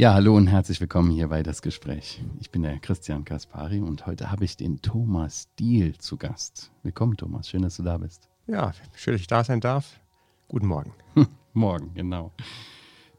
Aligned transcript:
Ja, 0.00 0.14
hallo 0.14 0.34
und 0.34 0.46
herzlich 0.46 0.80
willkommen 0.80 1.10
hier 1.10 1.28
bei 1.28 1.42
das 1.42 1.60
Gespräch. 1.60 2.22
Ich 2.40 2.50
bin 2.50 2.62
der 2.62 2.78
Christian 2.78 3.22
Kaspari 3.22 3.80
und 3.80 4.06
heute 4.06 4.30
habe 4.30 4.46
ich 4.46 4.56
den 4.56 4.80
Thomas 4.80 5.54
Diel 5.58 5.98
zu 5.98 6.16
Gast. 6.16 6.70
Willkommen, 6.82 7.18
Thomas. 7.18 7.50
Schön, 7.50 7.60
dass 7.60 7.76
du 7.76 7.82
da 7.82 7.98
bist. 7.98 8.26
Ja, 8.46 8.72
schön, 8.94 9.12
dass 9.12 9.20
ich 9.20 9.26
da 9.26 9.44
sein 9.44 9.60
darf. 9.60 10.00
Guten 10.48 10.68
Morgen. 10.68 10.94
Morgen, 11.52 11.92
genau. 11.92 12.32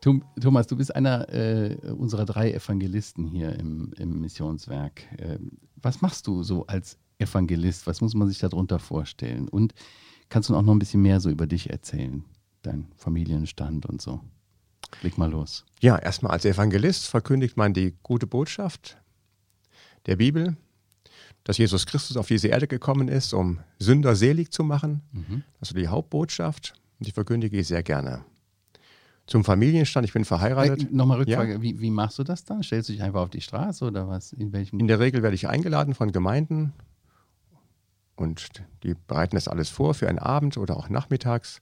Thomas, 0.01 0.65
du 0.65 0.75
bist 0.75 0.95
einer 0.95 1.29
äh, 1.29 1.77
unserer 1.95 2.25
drei 2.25 2.51
Evangelisten 2.51 3.27
hier 3.27 3.59
im, 3.59 3.93
im 3.97 4.19
Missionswerk. 4.19 5.03
Ähm, 5.19 5.59
was 5.75 6.01
machst 6.01 6.25
du 6.25 6.41
so 6.41 6.65
als 6.65 6.97
Evangelist? 7.19 7.85
Was 7.85 8.01
muss 8.01 8.15
man 8.15 8.27
sich 8.27 8.39
darunter 8.39 8.79
vorstellen? 8.79 9.47
Und 9.47 9.75
kannst 10.31 10.49
du 10.49 10.55
auch 10.55 10.63
noch 10.63 10.73
ein 10.73 10.79
bisschen 10.79 11.03
mehr 11.03 11.19
so 11.19 11.29
über 11.29 11.45
dich 11.45 11.69
erzählen? 11.69 12.23
Dein 12.63 12.87
Familienstand 12.95 13.85
und 13.85 14.01
so. 14.01 14.21
Leg 15.03 15.17
mal 15.17 15.29
los. 15.29 15.65
Ja, 15.79 15.97
erstmal 15.97 16.31
als 16.31 16.45
Evangelist 16.45 17.07
verkündigt 17.07 17.57
man 17.57 17.73
die 17.73 17.93
gute 18.01 18.27
Botschaft 18.27 18.97
der 20.05 20.15
Bibel, 20.15 20.57
dass 21.43 21.57
Jesus 21.57 21.85
Christus 21.85 22.17
auf 22.17 22.27
diese 22.27 22.47
Erde 22.47 22.67
gekommen 22.67 23.07
ist, 23.07 23.33
um 23.33 23.59
Sünder 23.77 24.15
selig 24.15 24.51
zu 24.51 24.63
machen. 24.63 25.01
Mhm. 25.11 25.43
Also 25.59 25.75
die 25.75 25.87
Hauptbotschaft. 25.87 26.73
Und 26.99 27.07
die 27.07 27.11
verkündige 27.11 27.57
ich 27.59 27.67
sehr 27.67 27.83
gerne. 27.83 28.23
Zum 29.27 29.43
Familienstand, 29.43 30.05
ich 30.05 30.13
bin 30.13 30.25
verheiratet. 30.25 30.83
Äh, 30.83 30.95
Nochmal 30.95 31.19
Rückfrage, 31.19 31.53
ja. 31.53 31.61
wie, 31.61 31.79
wie, 31.79 31.89
machst 31.89 32.19
du 32.19 32.23
das 32.23 32.43
dann? 32.43 32.63
Stellst 32.63 32.89
du 32.89 32.93
dich 32.93 33.01
einfach 33.01 33.21
auf 33.21 33.29
die 33.29 33.41
Straße 33.41 33.85
oder 33.85 34.07
was? 34.07 34.33
In, 34.33 34.51
welchem? 34.53 34.79
In 34.79 34.87
der 34.87 34.99
Regel 34.99 35.23
werde 35.23 35.35
ich 35.35 35.47
eingeladen 35.47 35.93
von 35.93 36.11
Gemeinden 36.11 36.73
und 38.15 38.63
die 38.83 38.95
bereiten 39.07 39.35
das 39.35 39.47
alles 39.47 39.69
vor 39.69 39.93
für 39.93 40.07
einen 40.07 40.19
Abend 40.19 40.57
oder 40.57 40.77
auch 40.77 40.89
nachmittags. 40.89 41.61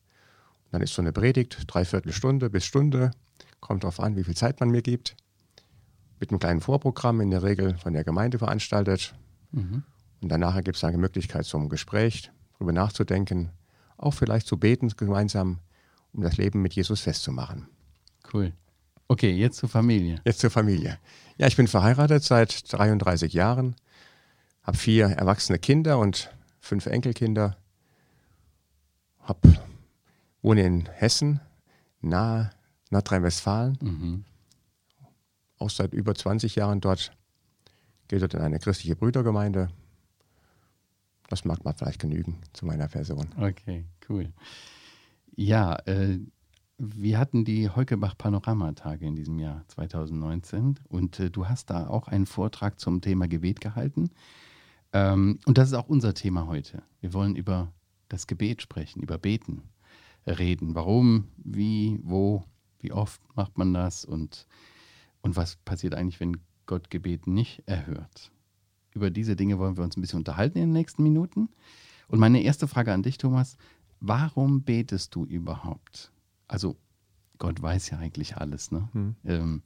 Und 0.66 0.74
dann 0.74 0.82
ist 0.82 0.94
so 0.94 1.02
eine 1.02 1.12
Predigt, 1.12 1.64
dreiviertel 1.68 2.12
Stunde 2.12 2.50
bis 2.50 2.66
Stunde, 2.66 3.12
kommt 3.60 3.84
darauf 3.84 4.00
an, 4.00 4.16
wie 4.16 4.24
viel 4.24 4.36
Zeit 4.36 4.60
man 4.60 4.70
mir 4.70 4.82
gibt. 4.82 5.16
Mit 6.20 6.32
einem 6.32 6.40
kleinen 6.40 6.62
Vorprogramm, 6.62 7.22
in 7.22 7.32
der 7.32 7.44
Regel 7.44 7.78
von 7.78 7.94
der 7.94 8.04
Gemeinde 8.04 8.40
veranstaltet. 8.40 9.16
Mhm. 9.52 9.84
Und 10.22 10.30
danach 10.30 10.62
gibt 10.64 10.78
es 10.78 10.84
eine 10.84 10.98
Möglichkeit 10.98 11.46
zum 11.46 11.70
Gespräch, 11.70 12.32
darüber 12.54 12.74
nachzudenken, 12.74 13.52
auch 13.98 14.14
vielleicht 14.14 14.48
zu 14.48 14.58
beten 14.58 14.90
gemeinsam, 14.98 15.60
um 16.14 16.24
das 16.24 16.38
Leben 16.38 16.62
mit 16.62 16.74
Jesus 16.74 17.02
festzumachen. 17.02 17.68
Cool. 18.34 18.54
Okay, 19.08 19.32
jetzt 19.32 19.58
zur 19.58 19.70
Familie. 19.70 20.22
Jetzt 20.26 20.40
zur 20.40 20.52
Familie. 20.52 21.00
Ja, 21.38 21.48
ich 21.48 21.56
bin 21.56 21.68
verheiratet 21.68 22.24
seit 22.24 22.72
33 22.72 23.34
Jahren, 23.34 23.76
habe 24.62 24.78
vier 24.78 25.08
erwachsene 25.08 25.58
Kinder 25.58 25.98
und 25.98 26.30
fünf 26.60 26.86
Enkelkinder, 26.86 27.58
hab, 29.20 29.46
wohne 30.42 30.64
in 30.64 30.86
Hessen, 30.88 31.40
nahe 32.02 32.52
Nordrhein-Westfalen, 32.90 33.78
mhm. 33.82 34.26
auch 35.58 35.70
seit 35.70 35.94
über 35.94 36.16
20 36.16 36.56
Jahren 36.56 36.82
dort, 36.82 37.12
gehe 38.08 38.20
dort 38.20 38.34
in 38.34 38.42
eine 38.42 38.60
christliche 38.60 38.96
Brüdergemeinde. 38.96 39.70
Das 41.28 41.46
mag 41.46 41.64
mal 41.64 41.74
vielleicht 41.74 42.00
genügen 42.00 42.40
zu 42.54 42.66
meiner 42.66 42.88
Person. 42.88 43.28
Okay, 43.38 43.86
cool. 44.10 44.34
Ja, 45.36 45.76
äh, 45.86 46.20
wir 46.80 47.20
hatten 47.20 47.46
die 47.46 47.70
Heukebach 47.70 48.18
Panoramatage 48.18 49.06
in 49.06 49.16
diesem 49.16 49.38
Jahr 49.38 49.64
2019 49.68 50.80
und 50.88 51.20
äh, 51.20 51.30
du 51.30 51.48
hast 51.48 51.70
da 51.70 51.88
auch 51.88 52.08
einen 52.08 52.26
Vortrag 52.26 52.80
zum 52.80 53.02
Thema 53.02 53.28
Gebet 53.28 53.62
gehalten. 53.62 54.10
Ähm, 54.94 55.40
und 55.46 55.58
das 55.58 55.70
ist 55.70 55.74
auch 55.74 55.88
unser 55.88 56.14
Thema 56.14 56.48
heute. 56.48 56.84
Wir 57.02 57.14
wollen 57.14 57.36
über 57.36 57.72
das 58.08 58.28
Gebet 58.28 58.62
sprechen, 58.62 59.02
über 59.02 59.18
Beten 59.18 59.64
reden. 60.26 60.76
Warum, 60.76 61.28
wie, 61.38 62.00
wo, 62.04 62.44
wie 62.80 62.92
oft 62.92 63.22
macht 63.36 63.58
man 63.58 63.74
das 63.74 64.06
und, 64.06 64.48
und 65.22 65.36
was 65.36 65.56
passiert 65.58 65.96
eigentlich, 65.96 66.20
wenn 66.20 66.38
Gott 66.66 66.90
Gebet 66.90 67.28
nicht 67.28 67.64
erhört? 67.66 68.32
Über 68.94 69.12
diese 69.12 69.36
Dinge 69.36 69.60
wollen 69.60 69.78
wir 69.78 69.84
uns 69.84 69.96
ein 69.96 70.02
bisschen 70.02 70.20
unterhalten 70.20 70.58
in 70.58 70.66
den 70.66 70.74
nächsten 70.74 71.04
Minuten. 71.04 71.50
Und 72.08 72.20
meine 72.20 72.42
erste 72.42 72.68
Frage 72.68 72.92
an 72.92 73.04
dich, 73.04 73.18
Thomas, 73.18 73.58
warum 74.00 74.64
betest 74.64 75.14
du 75.14 75.26
überhaupt? 75.26 76.12
Also 76.48 76.78
Gott 77.38 77.62
weiß 77.62 77.92
ja 77.92 78.00
eigentlich 78.00 78.38
alles, 78.38 78.72
ne? 78.72 78.90
Hm. 78.94 79.16
Ähm, 79.24 79.62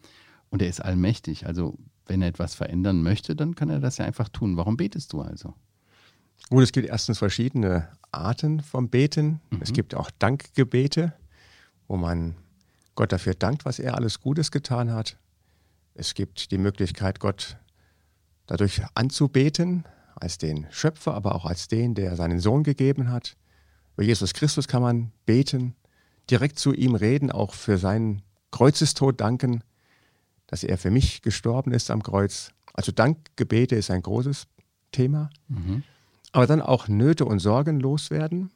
und 0.49 0.61
er 0.61 0.67
ist 0.67 0.81
allmächtig. 0.81 1.47
Also 1.47 1.79
wenn 2.05 2.21
er 2.21 2.27
etwas 2.27 2.55
verändern 2.55 3.01
möchte, 3.01 3.35
dann 3.35 3.55
kann 3.55 3.69
er 3.69 3.79
das 3.79 3.97
ja 3.97 4.05
einfach 4.05 4.29
tun. 4.29 4.57
Warum 4.57 4.77
betest 4.77 5.13
du 5.13 5.21
also? 5.21 5.53
Gut, 6.49 6.63
es 6.63 6.71
gibt 6.71 6.87
erstens 6.87 7.19
verschiedene 7.19 7.87
Arten 8.11 8.61
vom 8.61 8.89
Beten. 8.89 9.41
Mhm. 9.49 9.59
Es 9.61 9.73
gibt 9.73 9.95
auch 9.95 10.11
Dankgebete, 10.11 11.13
wo 11.87 11.97
man 11.97 12.35
Gott 12.95 13.11
dafür 13.11 13.33
dankt, 13.33 13.65
was 13.65 13.79
er 13.79 13.95
alles 13.95 14.19
Gutes 14.19 14.51
getan 14.51 14.91
hat. 14.91 15.17
Es 15.95 16.13
gibt 16.13 16.51
die 16.51 16.57
Möglichkeit, 16.57 17.19
Gott 17.19 17.57
dadurch 18.45 18.81
anzubeten, 18.93 19.85
als 20.15 20.37
den 20.37 20.67
Schöpfer, 20.69 21.13
aber 21.13 21.35
auch 21.35 21.45
als 21.45 21.67
den, 21.67 21.95
der 21.95 22.15
seinen 22.15 22.39
Sohn 22.39 22.63
gegeben 22.63 23.09
hat. 23.09 23.35
Über 23.95 24.03
Jesus 24.03 24.33
Christus 24.33 24.67
kann 24.67 24.81
man 24.81 25.11
beten, 25.25 25.75
direkt 26.29 26.59
zu 26.59 26.73
ihm 26.73 26.95
reden, 26.95 27.31
auch 27.31 27.53
für 27.53 27.77
seinen 27.77 28.21
Kreuzestod 28.51 29.19
danken, 29.19 29.63
dass 30.47 30.63
er 30.63 30.77
für 30.77 30.91
mich 30.91 31.21
gestorben 31.21 31.71
ist 31.71 31.91
am 31.91 32.03
Kreuz. 32.03 32.51
Also 32.73 32.91
Dankgebete 32.91 33.75
ist 33.75 33.91
ein 33.91 34.01
großes 34.01 34.47
Thema. 34.91 35.29
Mhm. 35.47 35.83
Aber 36.31 36.47
dann 36.47 36.61
auch 36.61 36.87
Nöte 36.87 37.25
und 37.25 37.39
Sorgen 37.39 37.79
loswerden, 37.79 38.51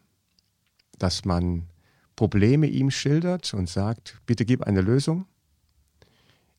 dass 0.98 1.25
man 1.25 1.68
Probleme 2.16 2.68
ihm 2.68 2.90
schildert 2.90 3.53
und 3.53 3.70
sagt, 3.70 4.18
bitte 4.25 4.46
gib 4.46 4.64
eine 4.64 4.81
Lösung. 4.81 5.25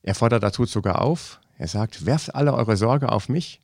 Er 0.03 0.15
fordert 0.15 0.43
dazu 0.43 0.65
sogar 0.65 1.03
auf. 1.03 1.41
Er 1.59 1.67
sagt, 1.67 2.07
werft 2.07 2.35
alle 2.35 2.55
eure 2.55 2.77
Sorge 2.77 3.11
auf 3.11 3.29
mich. 3.29 3.61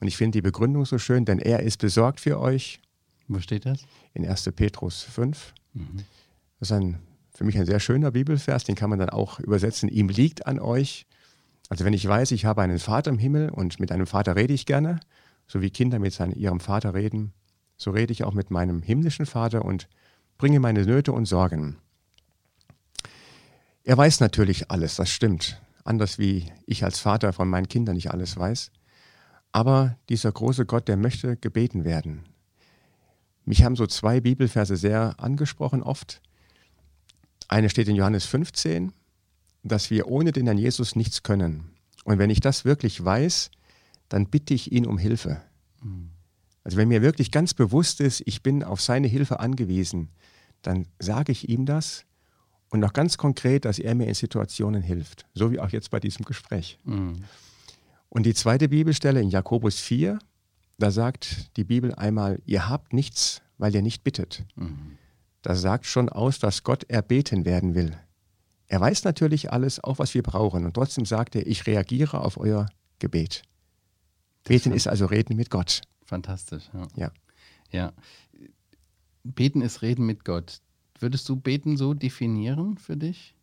Und 0.00 0.08
ich 0.08 0.16
finde 0.16 0.38
die 0.38 0.42
Begründung 0.42 0.84
so 0.84 0.98
schön, 0.98 1.24
denn 1.24 1.38
er 1.38 1.60
ist 1.60 1.78
besorgt 1.78 2.20
für 2.20 2.40
euch. 2.40 2.80
Wo 3.28 3.38
steht 3.38 3.66
das? 3.66 3.86
In 4.12 4.26
1. 4.26 4.50
Petrus 4.56 5.02
5. 5.02 5.54
Mhm. 5.74 6.04
Das 6.58 6.70
ist 6.70 6.72
ein, 6.72 6.98
für 7.40 7.46
mich 7.46 7.56
ein 7.56 7.64
sehr 7.64 7.80
schöner 7.80 8.10
Bibelvers, 8.10 8.64
den 8.64 8.74
kann 8.74 8.90
man 8.90 8.98
dann 8.98 9.08
auch 9.08 9.40
übersetzen. 9.40 9.88
Ihm 9.88 10.10
liegt 10.10 10.46
an 10.46 10.60
euch. 10.60 11.06
Also 11.70 11.86
wenn 11.86 11.94
ich 11.94 12.06
weiß, 12.06 12.32
ich 12.32 12.44
habe 12.44 12.60
einen 12.60 12.78
Vater 12.78 13.10
im 13.10 13.16
Himmel 13.16 13.48
und 13.48 13.80
mit 13.80 13.92
einem 13.92 14.06
Vater 14.06 14.36
rede 14.36 14.52
ich 14.52 14.66
gerne, 14.66 15.00
so 15.46 15.62
wie 15.62 15.70
Kinder 15.70 15.98
mit 15.98 16.12
seinem, 16.12 16.34
ihrem 16.34 16.60
Vater 16.60 16.92
reden, 16.92 17.32
so 17.78 17.92
rede 17.92 18.12
ich 18.12 18.24
auch 18.24 18.34
mit 18.34 18.50
meinem 18.50 18.82
himmlischen 18.82 19.24
Vater 19.24 19.64
und 19.64 19.88
bringe 20.36 20.60
meine 20.60 20.84
Nöte 20.84 21.12
und 21.12 21.24
Sorgen. 21.24 21.78
Er 23.84 23.96
weiß 23.96 24.20
natürlich 24.20 24.70
alles, 24.70 24.96
das 24.96 25.08
stimmt. 25.08 25.62
Anders 25.82 26.18
wie 26.18 26.52
ich 26.66 26.84
als 26.84 26.98
Vater 26.98 27.32
von 27.32 27.48
meinen 27.48 27.68
Kindern 27.68 27.94
nicht 27.94 28.10
alles 28.10 28.36
weiß. 28.36 28.70
Aber 29.50 29.96
dieser 30.10 30.30
große 30.30 30.66
Gott, 30.66 30.88
der 30.88 30.98
möchte 30.98 31.38
gebeten 31.38 31.84
werden. 31.84 32.28
Mich 33.46 33.64
haben 33.64 33.76
so 33.76 33.86
zwei 33.86 34.20
Bibelverse 34.20 34.76
sehr 34.76 35.14
angesprochen 35.16 35.82
oft. 35.82 36.20
Eine 37.50 37.68
steht 37.68 37.88
in 37.88 37.96
Johannes 37.96 38.26
15, 38.26 38.92
dass 39.64 39.90
wir 39.90 40.06
ohne 40.06 40.30
den 40.30 40.46
Herrn 40.46 40.56
Jesus 40.56 40.94
nichts 40.94 41.24
können. 41.24 41.64
Und 42.04 42.18
wenn 42.18 42.30
ich 42.30 42.38
das 42.38 42.64
wirklich 42.64 43.04
weiß, 43.04 43.50
dann 44.08 44.26
bitte 44.26 44.54
ich 44.54 44.70
ihn 44.70 44.86
um 44.86 44.98
Hilfe. 44.98 45.42
Mhm. 45.82 46.10
Also 46.62 46.76
wenn 46.76 46.86
mir 46.86 47.02
wirklich 47.02 47.32
ganz 47.32 47.52
bewusst 47.52 48.00
ist, 48.00 48.22
ich 48.24 48.44
bin 48.44 48.62
auf 48.62 48.80
seine 48.80 49.08
Hilfe 49.08 49.40
angewiesen, 49.40 50.10
dann 50.62 50.86
sage 51.00 51.32
ich 51.32 51.48
ihm 51.48 51.66
das 51.66 52.04
und 52.68 52.78
noch 52.78 52.92
ganz 52.92 53.18
konkret, 53.18 53.64
dass 53.64 53.80
er 53.80 53.96
mir 53.96 54.06
in 54.06 54.14
Situationen 54.14 54.80
hilft, 54.80 55.26
so 55.34 55.50
wie 55.50 55.58
auch 55.58 55.70
jetzt 55.70 55.90
bei 55.90 55.98
diesem 55.98 56.24
Gespräch. 56.24 56.78
Mhm. 56.84 57.24
Und 58.10 58.26
die 58.26 58.34
zweite 58.34 58.68
Bibelstelle 58.68 59.20
in 59.20 59.28
Jakobus 59.28 59.80
4, 59.80 60.20
da 60.78 60.92
sagt 60.92 61.56
die 61.56 61.64
Bibel 61.64 61.96
einmal, 61.96 62.40
ihr 62.46 62.68
habt 62.68 62.92
nichts, 62.92 63.42
weil 63.58 63.74
ihr 63.74 63.82
nicht 63.82 64.04
bittet. 64.04 64.44
Mhm. 64.54 64.98
Das 65.42 65.60
sagt 65.60 65.86
schon 65.86 66.08
aus, 66.08 66.38
dass 66.38 66.62
Gott 66.62 66.84
erbeten 66.84 67.44
werden 67.44 67.74
will. 67.74 67.96
Er 68.66 68.80
weiß 68.80 69.04
natürlich 69.04 69.52
alles, 69.52 69.82
auch 69.82 69.98
was 69.98 70.14
wir 70.14 70.22
brauchen. 70.22 70.64
Und 70.64 70.74
trotzdem 70.74 71.04
sagt 71.04 71.34
er, 71.34 71.46
ich 71.46 71.66
reagiere 71.66 72.20
auf 72.20 72.36
euer 72.36 72.66
Gebet. 72.98 73.42
Beten 74.44 74.72
ist 74.72 74.86
also 74.86 75.06
Reden 75.06 75.36
mit 75.36 75.50
Gott. 75.50 75.82
Fantastisch. 76.04 76.70
Ja. 76.72 76.88
ja. 76.94 77.12
ja. 77.70 77.92
Beten 79.24 79.60
ist 79.62 79.82
Reden 79.82 80.06
mit 80.06 80.24
Gott. 80.24 80.60
Würdest 80.98 81.28
du 81.28 81.36
Beten 81.36 81.76
so 81.76 81.94
definieren 81.94 82.78
für 82.78 82.96
dich? 82.96 83.34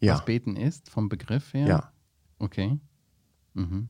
Ja. 0.00 0.14
Was 0.14 0.24
Beten 0.24 0.56
ist, 0.56 0.88
vom 0.88 1.08
Begriff 1.08 1.52
her? 1.52 1.66
Ja. 1.66 1.92
Okay. 2.38 2.78
Mhm. 3.54 3.88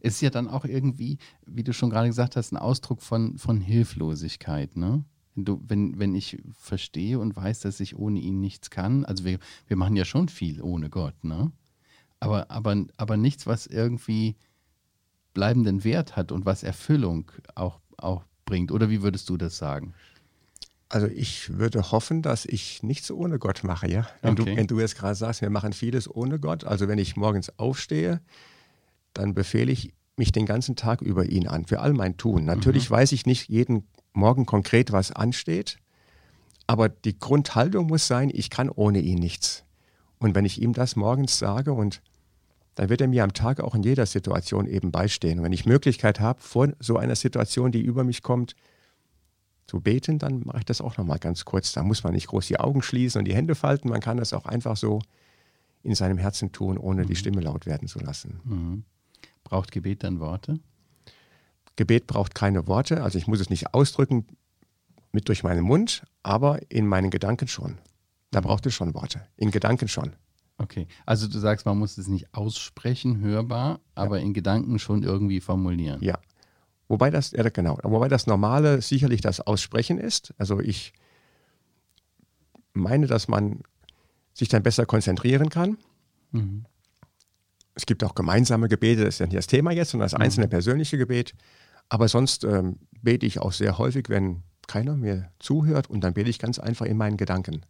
Es 0.00 0.14
ist 0.14 0.20
ja 0.20 0.30
dann 0.30 0.48
auch 0.48 0.64
irgendwie, 0.64 1.18
wie 1.46 1.64
du 1.64 1.72
schon 1.72 1.90
gerade 1.90 2.06
gesagt 2.06 2.36
hast, 2.36 2.52
ein 2.52 2.56
Ausdruck 2.56 3.02
von, 3.02 3.38
von 3.38 3.60
Hilflosigkeit, 3.60 4.76
ne? 4.76 5.04
Wenn, 5.34 5.44
du, 5.44 5.60
wenn, 5.66 5.98
wenn 5.98 6.14
ich 6.14 6.40
verstehe 6.52 7.18
und 7.18 7.34
weiß, 7.36 7.60
dass 7.60 7.80
ich 7.80 7.96
ohne 7.96 8.20
ihn 8.20 8.40
nichts 8.40 8.70
kann, 8.70 9.04
also 9.04 9.24
wir, 9.24 9.38
wir 9.66 9.76
machen 9.76 9.96
ja 9.96 10.04
schon 10.04 10.28
viel 10.28 10.62
ohne 10.62 10.90
Gott, 10.90 11.24
ne? 11.24 11.50
Aber, 12.20 12.50
aber, 12.50 12.84
aber 12.96 13.16
nichts, 13.16 13.46
was 13.46 13.66
irgendwie 13.66 14.36
bleibenden 15.34 15.84
Wert 15.84 16.16
hat 16.16 16.32
und 16.32 16.46
was 16.46 16.62
Erfüllung 16.62 17.30
auch, 17.54 17.80
auch 17.98 18.24
bringt. 18.46 18.70
Oder 18.72 18.88
wie 18.88 19.02
würdest 19.02 19.28
du 19.28 19.36
das 19.36 19.58
sagen? 19.58 19.94
Also 20.88 21.08
ich 21.08 21.58
würde 21.58 21.90
hoffen, 21.90 22.22
dass 22.22 22.44
ich 22.46 22.82
nichts 22.82 23.10
ohne 23.10 23.38
Gott 23.38 23.64
mache, 23.64 23.90
ja. 23.90 24.06
Wenn, 24.22 24.32
Okay. 24.38 24.50
du, 24.52 24.56
wenn 24.56 24.66
du 24.68 24.78
jetzt 24.80 24.96
gerade 24.96 25.16
sagst, 25.16 25.40
wir 25.42 25.50
machen 25.50 25.72
vieles 25.72 26.08
ohne 26.08 26.38
Gott, 26.38 26.64
also 26.64 26.86
wenn 26.86 26.98
ich 26.98 27.16
morgens 27.16 27.58
aufstehe, 27.58 28.20
dann 29.12 29.34
befehle 29.34 29.72
ich 29.72 29.92
mich 30.16 30.30
den 30.30 30.46
ganzen 30.46 30.76
Tag 30.76 31.02
über 31.02 31.26
ihn 31.26 31.48
an, 31.48 31.66
für 31.66 31.80
all 31.80 31.92
mein 31.94 32.16
Tun. 32.16 32.44
Natürlich 32.44 32.88
weiß 32.88 33.10
ich 33.12 33.26
nicht 33.26 33.48
jeden 33.48 33.88
Morgen 34.14 34.46
konkret, 34.46 34.92
was 34.92 35.12
ansteht, 35.12 35.78
aber 36.66 36.88
die 36.88 37.18
Grundhaltung 37.18 37.86
muss 37.86 38.06
sein, 38.06 38.30
ich 38.32 38.48
kann 38.48 38.70
ohne 38.70 39.00
ihn 39.00 39.18
nichts. 39.18 39.64
Und 40.18 40.34
wenn 40.34 40.44
ich 40.44 40.62
ihm 40.62 40.72
das 40.72 40.96
morgens 40.96 41.38
sage 41.38 41.72
und 41.72 42.00
dann 42.76 42.88
wird 42.88 43.00
er 43.00 43.08
mir 43.08 43.22
am 43.22 43.34
Tag 43.34 43.60
auch 43.60 43.74
in 43.74 43.82
jeder 43.82 44.06
Situation 44.06 44.66
eben 44.66 44.90
beistehen. 44.90 45.38
Und 45.38 45.44
wenn 45.44 45.52
ich 45.52 45.66
Möglichkeit 45.66 46.18
habe, 46.20 46.40
vor 46.40 46.72
so 46.80 46.96
einer 46.96 47.14
Situation, 47.14 47.70
die 47.70 47.80
über 47.80 48.02
mich 48.02 48.22
kommt, 48.22 48.56
zu 49.66 49.80
beten, 49.80 50.18
dann 50.18 50.42
mache 50.44 50.58
ich 50.58 50.64
das 50.64 50.80
auch 50.80 50.96
nochmal 50.96 51.18
ganz 51.18 51.44
kurz. 51.44 51.72
Da 51.72 51.82
muss 51.82 52.04
man 52.04 52.14
nicht 52.14 52.26
groß 52.26 52.48
die 52.48 52.58
Augen 52.58 52.82
schließen 52.82 53.20
und 53.20 53.24
die 53.26 53.34
Hände 53.34 53.54
falten. 53.54 53.88
Man 53.88 54.00
kann 54.00 54.16
das 54.16 54.32
auch 54.32 54.44
einfach 54.44 54.76
so 54.76 55.00
in 55.82 55.94
seinem 55.94 56.18
Herzen 56.18 56.52
tun, 56.52 56.78
ohne 56.78 57.06
die 57.06 57.16
Stimme 57.16 57.40
laut 57.40 57.66
werden 57.66 57.88
zu 57.88 57.98
lassen. 57.98 58.40
Mhm. 58.44 58.84
Braucht 59.44 59.70
Gebet 59.70 60.02
dann 60.02 60.20
Worte? 60.20 60.58
Gebet 61.76 62.06
braucht 62.06 62.34
keine 62.34 62.66
Worte, 62.66 63.02
also 63.02 63.18
ich 63.18 63.26
muss 63.26 63.40
es 63.40 63.50
nicht 63.50 63.74
ausdrücken 63.74 64.26
mit 65.12 65.28
durch 65.28 65.42
meinen 65.42 65.62
Mund, 65.62 66.04
aber 66.22 66.60
in 66.70 66.86
meinen 66.86 67.10
Gedanken 67.10 67.48
schon. 67.48 67.78
Da 68.30 68.40
braucht 68.40 68.66
es 68.66 68.74
schon 68.74 68.94
Worte. 68.94 69.26
In 69.36 69.50
Gedanken 69.50 69.88
schon. 69.88 70.12
Okay. 70.58 70.86
Also 71.06 71.26
du 71.26 71.38
sagst, 71.38 71.66
man 71.66 71.78
muss 71.78 71.98
es 71.98 72.08
nicht 72.08 72.32
aussprechen, 72.34 73.20
hörbar, 73.20 73.80
aber 73.94 74.20
in 74.20 74.34
Gedanken 74.34 74.78
schon 74.78 75.02
irgendwie 75.02 75.40
formulieren. 75.40 76.02
Ja. 76.02 76.18
Wobei 76.88 77.10
das, 77.10 77.32
ja 77.32 77.48
genau, 77.48 77.78
wobei 77.82 78.08
das 78.08 78.26
Normale 78.26 78.82
sicherlich 78.82 79.20
das 79.20 79.40
Aussprechen 79.40 79.98
ist. 79.98 80.34
Also 80.38 80.60
ich 80.60 80.92
meine, 82.72 83.06
dass 83.06 83.26
man 83.28 83.62
sich 84.32 84.48
dann 84.48 84.62
besser 84.62 84.84
konzentrieren 84.84 85.48
kann. 85.48 85.78
Mhm. 86.32 86.66
Es 87.74 87.86
gibt 87.86 88.04
auch 88.04 88.14
gemeinsame 88.14 88.68
Gebete, 88.68 89.04
das 89.04 89.16
ist 89.16 89.18
ja 89.20 89.26
nicht 89.26 89.38
das 89.38 89.46
Thema 89.46 89.72
jetzt, 89.72 89.90
sondern 89.90 90.06
das 90.06 90.14
einzelne 90.14 90.46
persönliche 90.46 90.98
Gebet. 90.98 91.34
Aber 91.88 92.08
sonst 92.08 92.44
ähm, 92.44 92.78
bete 93.02 93.26
ich 93.26 93.38
auch 93.38 93.52
sehr 93.52 93.78
häufig, 93.78 94.08
wenn 94.08 94.42
keiner 94.66 94.96
mir 94.96 95.30
zuhört 95.38 95.88
und 95.90 96.02
dann 96.02 96.14
bete 96.14 96.30
ich 96.30 96.38
ganz 96.38 96.58
einfach 96.58 96.86
in 96.86 96.96
meinen 96.96 97.16
Gedanken. 97.16 97.64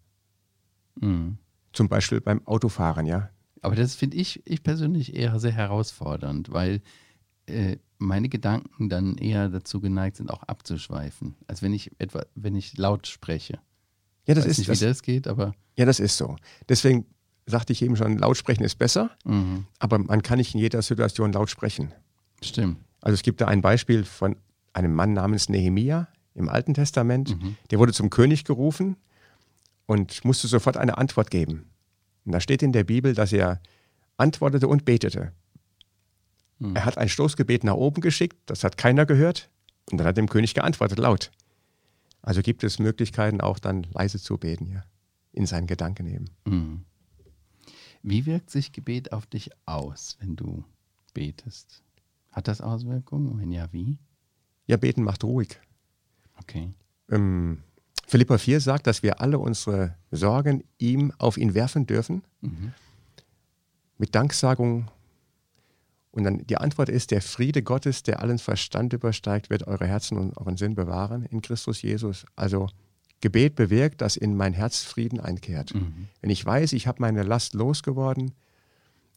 Mhm. 1.01 1.39
Zum 1.73 1.89
Beispiel 1.89 2.21
beim 2.21 2.47
Autofahren, 2.47 3.07
ja. 3.07 3.31
Aber 3.63 3.75
das 3.75 3.95
finde 3.95 4.17
ich, 4.17 4.43
ich 4.47 4.63
persönlich 4.63 5.15
eher 5.17 5.39
sehr 5.41 5.53
herausfordernd, 5.53 6.53
weil 6.53 6.83
äh, 7.47 7.77
meine 7.99 8.29
Gedanken 8.29 8.89
dann 8.89 9.17
eher 9.17 9.49
dazu 9.49 9.81
geneigt 9.81 10.17
sind, 10.17 10.31
auch 10.31 10.43
abzuschweifen. 10.43 11.35
Als 11.47 11.63
wenn 11.63 11.73
ich 11.73 11.91
etwa, 11.99 12.25
wenn 12.35 12.55
ich 12.55 12.77
laut 12.77 13.07
spreche. 13.07 13.59
Ja, 14.27 14.35
das 14.35 14.45
Weiß 14.45 14.53
ist 14.53 14.59
nicht, 14.59 14.71
das, 14.71 14.81
wie 14.81 14.85
das 14.85 15.03
geht, 15.03 15.27
aber 15.27 15.55
ja, 15.77 15.85
das 15.85 16.01
ist 16.01 16.17
so. 16.17 16.37
Deswegen 16.69 17.07
sagte 17.47 17.73
ich 17.73 17.83
eben 17.83 17.97
schon, 17.97 18.19
laut 18.19 18.37
sprechen 18.37 18.63
ist 18.63 18.77
besser, 18.77 19.11
mhm. 19.25 19.67
aber 19.79 19.99
man 19.99 20.23
kann 20.23 20.39
nicht 20.39 20.55
in 20.55 20.61
jeder 20.61 20.83
Situation 20.83 21.33
laut 21.33 21.51
sprechen. 21.51 21.93
stimmt. 22.43 22.79
Also 23.05 23.17
es 23.17 23.23
gibt 23.23 23.43
da 23.43 23.49
ein 23.49 23.61
Beispiel 23.61 24.03
von 24.03 24.35
einem 24.73 24.95
Mann 24.95 25.13
namens 25.13 25.51
Nehemia 25.51 26.09
im 26.35 26.49
Alten 26.49 26.73
Testament. 26.73 27.39
Mhm. 27.39 27.57
Der 27.71 27.79
wurde 27.79 27.93
zum 27.93 28.09
König 28.09 28.45
gerufen 28.45 28.97
und 29.85 30.25
musste 30.25 30.49
sofort 30.49 30.79
eine 30.79 30.97
Antwort 30.97 31.31
geben. 31.31 31.67
Und 32.25 32.33
da 32.33 32.41
steht 32.41 32.63
in 32.63 32.73
der 32.73 32.85
Bibel, 32.85 33.13
dass 33.13 33.35
er 33.35 33.61
antwortete 34.17 34.69
und 34.69 34.87
betete. 34.87 35.33
Mhm. 36.59 36.77
Er 36.77 36.87
hat 36.87 36.97
ein 36.97 37.11
Stoßgebet 37.11 37.63
nach 37.63 37.75
oben 37.75 38.01
geschickt, 38.01 38.39
das 38.47 38.65
hat 38.65 38.79
keiner 38.79 39.05
gehört. 39.05 39.51
Und 39.91 39.99
dann 39.99 40.07
hat 40.07 40.17
dem 40.17 40.31
König 40.31 40.55
geantwortet, 40.55 40.99
laut. 40.99 41.31
Also 42.23 42.41
gibt 42.41 42.65
es 42.65 42.79
Möglichkeiten, 42.79 43.43
auch 43.43 43.59
dann 43.59 43.87
leise 43.93 44.19
zu 44.19 44.39
beten, 44.39 44.67
ja. 44.67 44.83
In 45.33 45.45
seinen 45.45 45.67
Gedanken 45.67 46.07
eben. 46.07 46.31
Mhm. 46.47 46.85
Wie 48.03 48.25
wirkt 48.25 48.49
sich 48.49 48.73
Gebet 48.73 49.13
auf 49.13 49.27
dich 49.27 49.51
aus, 49.67 50.17
wenn 50.21 50.37
du 50.37 50.65
betest? 51.13 51.83
Hat 52.35 52.49
das 52.49 52.61
Auswirkungen? 52.61 53.39
Wenn 53.39 53.53
ja, 53.53 53.69
wie? 53.73 53.97
Ja, 54.67 54.77
beten 54.77 55.05
macht 55.05 55.23
ruhig. 55.23 55.61
Okay. 56.41 56.75
Ähm, 57.11 57.63
Philippa 58.09 58.39
4 58.39 58.61
sagt, 58.61 58.87
dass 58.89 59.03
wir 59.05 59.21
alle 59.21 59.39
unsere 59.39 59.95
Sorgen 60.11 60.65
ihm 60.79 61.13
auf 61.19 61.39
ihn 61.39 61.55
werfen 61.55 61.87
dürfen, 61.87 62.23
Mhm. 62.41 62.73
mit 63.99 64.15
Danksagung. 64.17 64.91
Und 66.11 66.25
dann 66.25 66.47
die 66.47 66.57
Antwort 66.59 66.89
ist, 66.89 67.13
der 67.13 67.23
Friede 67.23 67.63
Gottes, 67.63 68.03
der 68.03 68.21
allen 68.21 68.39
Verstand 68.39 68.93
übersteigt, 68.93 69.49
wird 69.49 69.67
eure 69.69 69.87
Herzen 69.87 70.19
und 70.19 70.37
euren 70.37 70.57
Sinn 70.57 70.75
bewahren 70.75 71.25
in 71.25 71.41
Christus 71.41 71.83
Jesus. 71.83 72.27
Also 72.35 72.69
Gebet 73.21 73.55
bewirkt, 73.55 74.01
dass 74.01 74.17
in 74.17 74.37
mein 74.37 74.53
Herz 74.55 74.83
Frieden 74.83 75.21
einkehrt. 75.21 75.73
Mhm. 75.75 76.09
Wenn 76.21 76.31
ich 76.31 76.45
weiß, 76.45 76.73
ich 76.73 76.87
habe 76.89 77.01
meine 77.01 77.23
Last 77.23 77.55
losgeworden, 77.55 78.33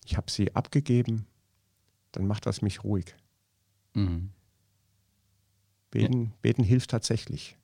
ich 0.05 0.17
habe 0.17 0.29
sie 0.31 0.55
abgegeben, 0.55 1.25
dann 2.11 2.27
macht 2.27 2.45
das 2.45 2.61
mich 2.61 2.83
ruhig. 2.83 3.15
Mhm. 3.93 4.29
Beten, 5.91 6.33
beten 6.41 6.63
hilft 6.63 6.91
tatsächlich. 6.91 7.57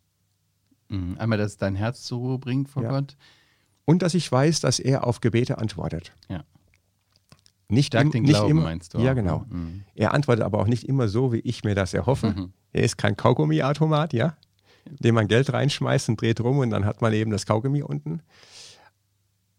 Mhm. 0.90 1.18
Einmal, 1.18 1.38
dass 1.38 1.51
es 1.51 1.57
dein 1.57 1.75
Herz 1.75 2.04
zur 2.04 2.19
Ruhe 2.19 2.40
bringt 2.40 2.69
vor 2.69 2.84
Ja. 2.84 2.90
Gott. 2.90 3.18
Und 3.86 4.01
dass 4.01 4.13
ich 4.13 4.31
weiß, 4.31 4.62
dass 4.62 4.80
er 4.80 5.06
auf 5.06 5.19
Gebete 5.22 5.57
antwortet. 5.57 6.13
Ja. 6.30 6.44
Nicht, 7.68 7.95
im, 7.95 8.12
den 8.12 8.24
nicht 8.24 8.34
Glauben, 8.34 8.51
immer, 8.51 8.63
meinst 8.63 8.94
du? 8.94 9.00
Ja, 9.00 9.12
auch, 9.12 9.16
genau. 9.16 9.45
Mhm. 9.50 9.84
Er 9.95 10.13
antwortet 10.13 10.46
aber 10.46 10.60
auch 10.60 10.68
nicht 10.68 10.88
immer 10.88 11.07
so, 11.07 11.34
wie 11.34 11.39
ich 11.39 11.63
mir 11.63 11.75
das 11.75 11.94
erhoffe. 11.94 12.31
Mhm. 12.31 12.54
Er 12.72 12.84
ist 12.84 12.98
kein 12.98 13.18
Kaugummiautomat, 13.18 14.13
ja, 14.13 14.38
in 14.86 14.98
dem 14.98 15.16
man 15.16 15.28
Geld 15.28 15.51
reinschmeißt 15.51 16.10
und 16.10 16.22
dreht 16.22 16.39
rum 16.42 16.60
und 16.60 16.69
dann 16.69 16.86
hat 16.86 17.01
man 17.01 17.13
eben 17.13 17.31
das 17.31 17.46
Kaugummi 17.46 17.81
unten. 17.81 18.22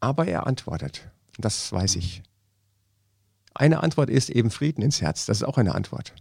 Aber 0.00 0.26
er 0.26 0.46
antwortet. 0.46 1.10
Das 1.38 1.72
weiß 1.72 1.96
ich. 1.96 2.22
Eine 3.54 3.82
Antwort 3.82 4.10
ist 4.10 4.30
eben 4.30 4.50
Frieden 4.50 4.82
ins 4.82 5.00
Herz. 5.00 5.26
Das 5.26 5.38
ist 5.38 5.42
auch 5.44 5.58
eine 5.58 5.74
Antwort. 5.74 6.12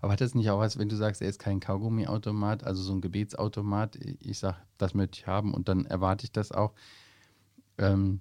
Aber 0.00 0.12
hat 0.12 0.20
das 0.20 0.34
nicht 0.34 0.48
auch 0.50 0.58
was, 0.58 0.78
wenn 0.78 0.88
du 0.88 0.96
sagst, 0.96 1.20
er 1.22 1.28
ist 1.28 1.38
kein 1.38 1.60
Kaugummiautomat, 1.60 2.64
also 2.64 2.82
so 2.82 2.92
ein 2.94 3.00
Gebetsautomat, 3.00 3.96
ich 4.20 4.38
sage, 4.38 4.56
das 4.78 4.94
möchte 4.94 5.18
ich 5.20 5.26
haben 5.26 5.52
und 5.54 5.68
dann 5.68 5.84
erwarte 5.84 6.24
ich 6.24 6.32
das 6.32 6.50
auch. 6.50 6.72
Ähm, 7.76 8.20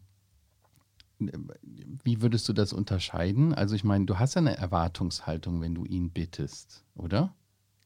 wie 2.04 2.22
würdest 2.22 2.48
du 2.48 2.54
das 2.54 2.74
unterscheiden? 2.74 3.54
Also 3.54 3.74
ich 3.76 3.84
meine, 3.84 4.06
du 4.06 4.20
hast 4.20 4.36
ja 4.36 4.42
eine 4.42 4.56
Erwartungshaltung, 4.58 5.62
wenn 5.62 5.74
du 5.74 5.84
ihn 5.86 6.12
bittest, 6.12 6.84
oder? 6.96 7.34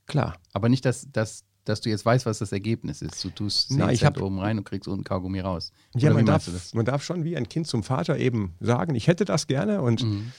Klar. 0.06 0.38
Aber 0.52 0.68
nicht, 0.68 0.84
dass, 0.84 1.08
dass, 1.14 1.46
dass 1.64 1.80
du 1.80 1.90
jetzt 1.90 2.06
weißt, 2.06 2.26
was 2.26 2.40
das 2.40 2.52
Ergebnis 2.52 3.02
ist. 3.02 3.24
Du 3.24 3.30
tust 3.30 3.72
Na, 3.72 3.86
10 3.86 3.94
ich 3.94 4.00
Cent 4.02 4.18
hab- 4.18 4.24
oben 4.24 4.40
rein 4.40 4.58
und 4.58 4.66
kriegst 4.66 4.90
unten 4.90 5.06
Kaugummi 5.06 5.40
raus. 5.40 5.72
Ja, 5.96 6.12
man 6.14 6.26
darf, 6.26 6.74
man 6.74 6.86
darf 6.86 7.04
schon 7.04 7.24
wie 7.24 7.38
ein 7.38 7.48
Kind 7.48 7.68
zum 7.68 7.84
Vater 7.84 8.18
eben 8.18 8.56
sagen, 8.60 8.96
ich 8.96 9.08
hätte 9.08 9.24
das 9.24 9.48
gerne. 9.48 9.82
Und 9.82 10.04
Mhm. 10.04 10.32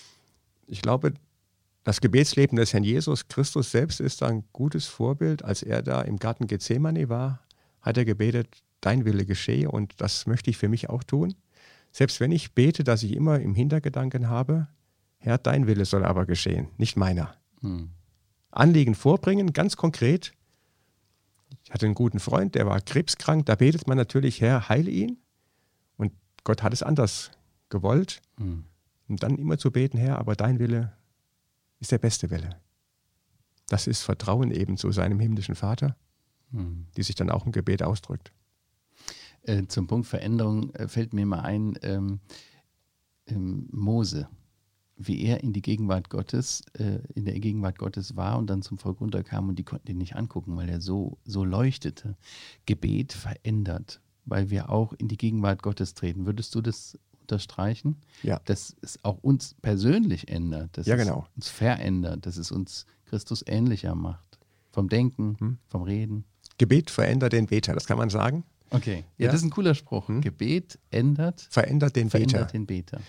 Ich 0.72 0.80
glaube, 0.80 1.12
das 1.84 2.00
Gebetsleben 2.00 2.56
des 2.56 2.72
Herrn 2.72 2.82
Jesus 2.82 3.28
Christus 3.28 3.70
selbst 3.70 4.00
ist 4.00 4.22
ein 4.22 4.44
gutes 4.52 4.86
Vorbild. 4.86 5.44
Als 5.44 5.62
er 5.62 5.82
da 5.82 6.00
im 6.00 6.18
Garten 6.18 6.46
Gethsemane 6.46 7.10
war, 7.10 7.40
hat 7.82 7.98
er 7.98 8.06
gebetet, 8.06 8.62
dein 8.80 9.04
Wille 9.04 9.26
geschehe 9.26 9.70
und 9.70 10.00
das 10.00 10.26
möchte 10.26 10.48
ich 10.48 10.56
für 10.56 10.68
mich 10.68 10.88
auch 10.88 11.02
tun. 11.02 11.34
Selbst 11.92 12.20
wenn 12.20 12.32
ich 12.32 12.54
bete, 12.54 12.84
dass 12.84 13.02
ich 13.02 13.14
immer 13.14 13.38
im 13.38 13.54
Hintergedanken 13.54 14.28
habe, 14.28 14.66
Herr, 15.18 15.36
dein 15.36 15.66
Wille 15.66 15.84
soll 15.84 16.04
aber 16.04 16.24
geschehen, 16.24 16.68
nicht 16.78 16.96
meiner. 16.96 17.34
Mhm. 17.60 17.90
Anliegen 18.50 18.94
vorbringen, 18.94 19.52
ganz 19.52 19.76
konkret. 19.76 20.32
Ich 21.64 21.70
hatte 21.70 21.84
einen 21.84 21.94
guten 21.94 22.18
Freund, 22.18 22.54
der 22.54 22.66
war 22.66 22.80
krebskrank, 22.80 23.44
da 23.44 23.56
betet 23.56 23.86
man 23.86 23.98
natürlich, 23.98 24.40
Herr, 24.40 24.70
heile 24.70 24.90
ihn. 24.90 25.18
Und 25.96 26.12
Gott 26.44 26.62
hat 26.62 26.72
es 26.72 26.82
anders 26.82 27.30
gewollt. 27.68 28.22
Mhm. 28.38 28.64
Und 29.08 29.22
dann 29.22 29.36
immer 29.36 29.58
zu 29.58 29.70
beten, 29.70 29.98
Herr, 29.98 30.18
aber 30.18 30.34
dein 30.36 30.58
Wille 30.58 30.92
ist 31.80 31.92
der 31.92 31.98
beste 31.98 32.30
Wille. 32.30 32.56
Das 33.68 33.86
ist 33.86 34.02
Vertrauen 34.02 34.50
eben 34.50 34.76
zu 34.76 34.92
seinem 34.92 35.18
himmlischen 35.20 35.54
Vater, 35.54 35.96
Mhm. 36.50 36.86
die 36.96 37.02
sich 37.02 37.14
dann 37.14 37.30
auch 37.30 37.46
im 37.46 37.52
Gebet 37.52 37.82
ausdrückt. 37.82 38.32
Äh, 39.42 39.66
zum 39.68 39.86
Punkt 39.86 40.06
Veränderung 40.06 40.72
äh, 40.74 40.86
fällt 40.86 41.14
mir 41.14 41.26
mal 41.26 41.40
ein, 41.40 41.78
ähm, 41.82 42.20
ähm, 43.26 43.68
Mose, 43.72 44.28
wie 44.96 45.22
er 45.24 45.42
in 45.42 45.52
die 45.52 45.62
Gegenwart 45.62 46.10
Gottes, 46.10 46.62
äh, 46.74 47.00
in 47.14 47.24
der 47.24 47.40
Gegenwart 47.40 47.78
Gottes 47.78 48.14
war 48.16 48.38
und 48.38 48.48
dann 48.48 48.62
zum 48.62 48.78
Volk 48.78 49.00
runterkam 49.00 49.48
und 49.48 49.58
die 49.58 49.64
konnten 49.64 49.90
ihn 49.90 49.98
nicht 49.98 50.14
angucken, 50.16 50.56
weil 50.56 50.68
er 50.68 50.80
so, 50.80 51.18
so 51.24 51.44
leuchtete. 51.44 52.16
Gebet 52.66 53.12
verändert, 53.12 54.00
weil 54.26 54.50
wir 54.50 54.70
auch 54.70 54.92
in 54.92 55.08
die 55.08 55.16
Gegenwart 55.16 55.62
Gottes 55.62 55.94
treten. 55.94 56.26
Würdest 56.26 56.54
du 56.54 56.60
das 56.60 56.98
unterstreichen? 57.22 57.96
Ja. 58.22 58.40
Dass 58.44 58.76
es 58.82 58.98
auch 59.04 59.18
uns 59.22 59.54
persönlich 59.62 60.28
ändert, 60.28 60.76
dass 60.76 60.86
Ja, 60.86 60.96
es 60.96 61.02
genau. 61.02 61.26
uns 61.36 61.48
verändert, 61.48 62.26
dass 62.26 62.36
es 62.36 62.50
uns 62.52 62.86
Christus 63.06 63.42
ähnlicher 63.46 63.94
macht. 63.94 64.38
Vom 64.70 64.88
Denken, 64.88 65.36
Hm. 65.38 65.58
vom 65.68 65.82
Reden. 65.82 66.24
Gebet 66.58 66.90
verändert 66.90 67.32
den 67.32 67.46
Beter, 67.46 67.74
das 67.74 67.86
kann 67.86 67.98
man 67.98 68.10
sagen. 68.10 68.44
Okay. 68.70 69.04
Ja, 69.18 69.26
Ja. 69.26 69.32
das 69.32 69.40
ist 69.40 69.46
ein 69.46 69.50
cooler 69.50 69.74
Spruch. 69.74 70.08
Hm. 70.08 70.20
Gebet 70.22 70.78
ändert, 70.90 71.46
Verändert 71.50 71.94
den 71.96 72.08
Beter. 72.08 72.28
verändert 72.28 72.52
den 72.54 72.66
Beter. 72.66 73.00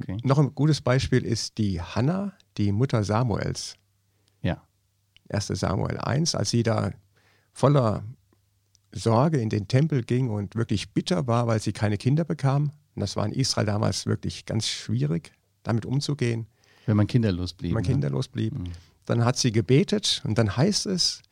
Okay. 0.00 0.16
Noch 0.22 0.38
ein 0.38 0.54
gutes 0.54 0.80
Beispiel 0.80 1.24
ist 1.24 1.58
die 1.58 1.80
Hannah, 1.80 2.32
die 2.56 2.70
Mutter 2.70 3.02
Samuels. 3.02 3.74
Ja. 4.42 4.62
1. 5.28 5.48
Samuel 5.48 5.98
1, 5.98 6.34
als 6.36 6.50
sie 6.50 6.62
da 6.62 6.92
voller 7.52 8.04
Sorge 8.92 9.38
in 9.40 9.50
den 9.50 9.66
Tempel 9.68 10.02
ging 10.04 10.30
und 10.30 10.54
wirklich 10.54 10.92
bitter 10.94 11.26
war, 11.26 11.46
weil 11.48 11.60
sie 11.60 11.72
keine 11.72 11.98
Kinder 11.98 12.24
bekam. 12.24 12.70
Und 12.98 13.02
das 13.02 13.14
war 13.14 13.24
in 13.24 13.30
Israel 13.30 13.64
damals 13.64 14.06
wirklich 14.06 14.44
ganz 14.44 14.66
schwierig, 14.66 15.30
damit 15.62 15.86
umzugehen. 15.86 16.48
Wenn 16.84 16.96
man 16.96 17.06
kinderlos 17.06 17.52
blieb. 17.52 17.68
Wenn 17.68 17.74
man 17.74 17.84
ne? 17.84 17.88
kinderlos 17.90 18.26
blieb. 18.26 18.52
Mhm. 18.58 18.72
Dann 19.04 19.24
hat 19.24 19.36
sie 19.36 19.52
gebetet 19.52 20.20
und 20.24 20.36
dann 20.36 20.56
heißt 20.56 20.86
es 20.86 21.22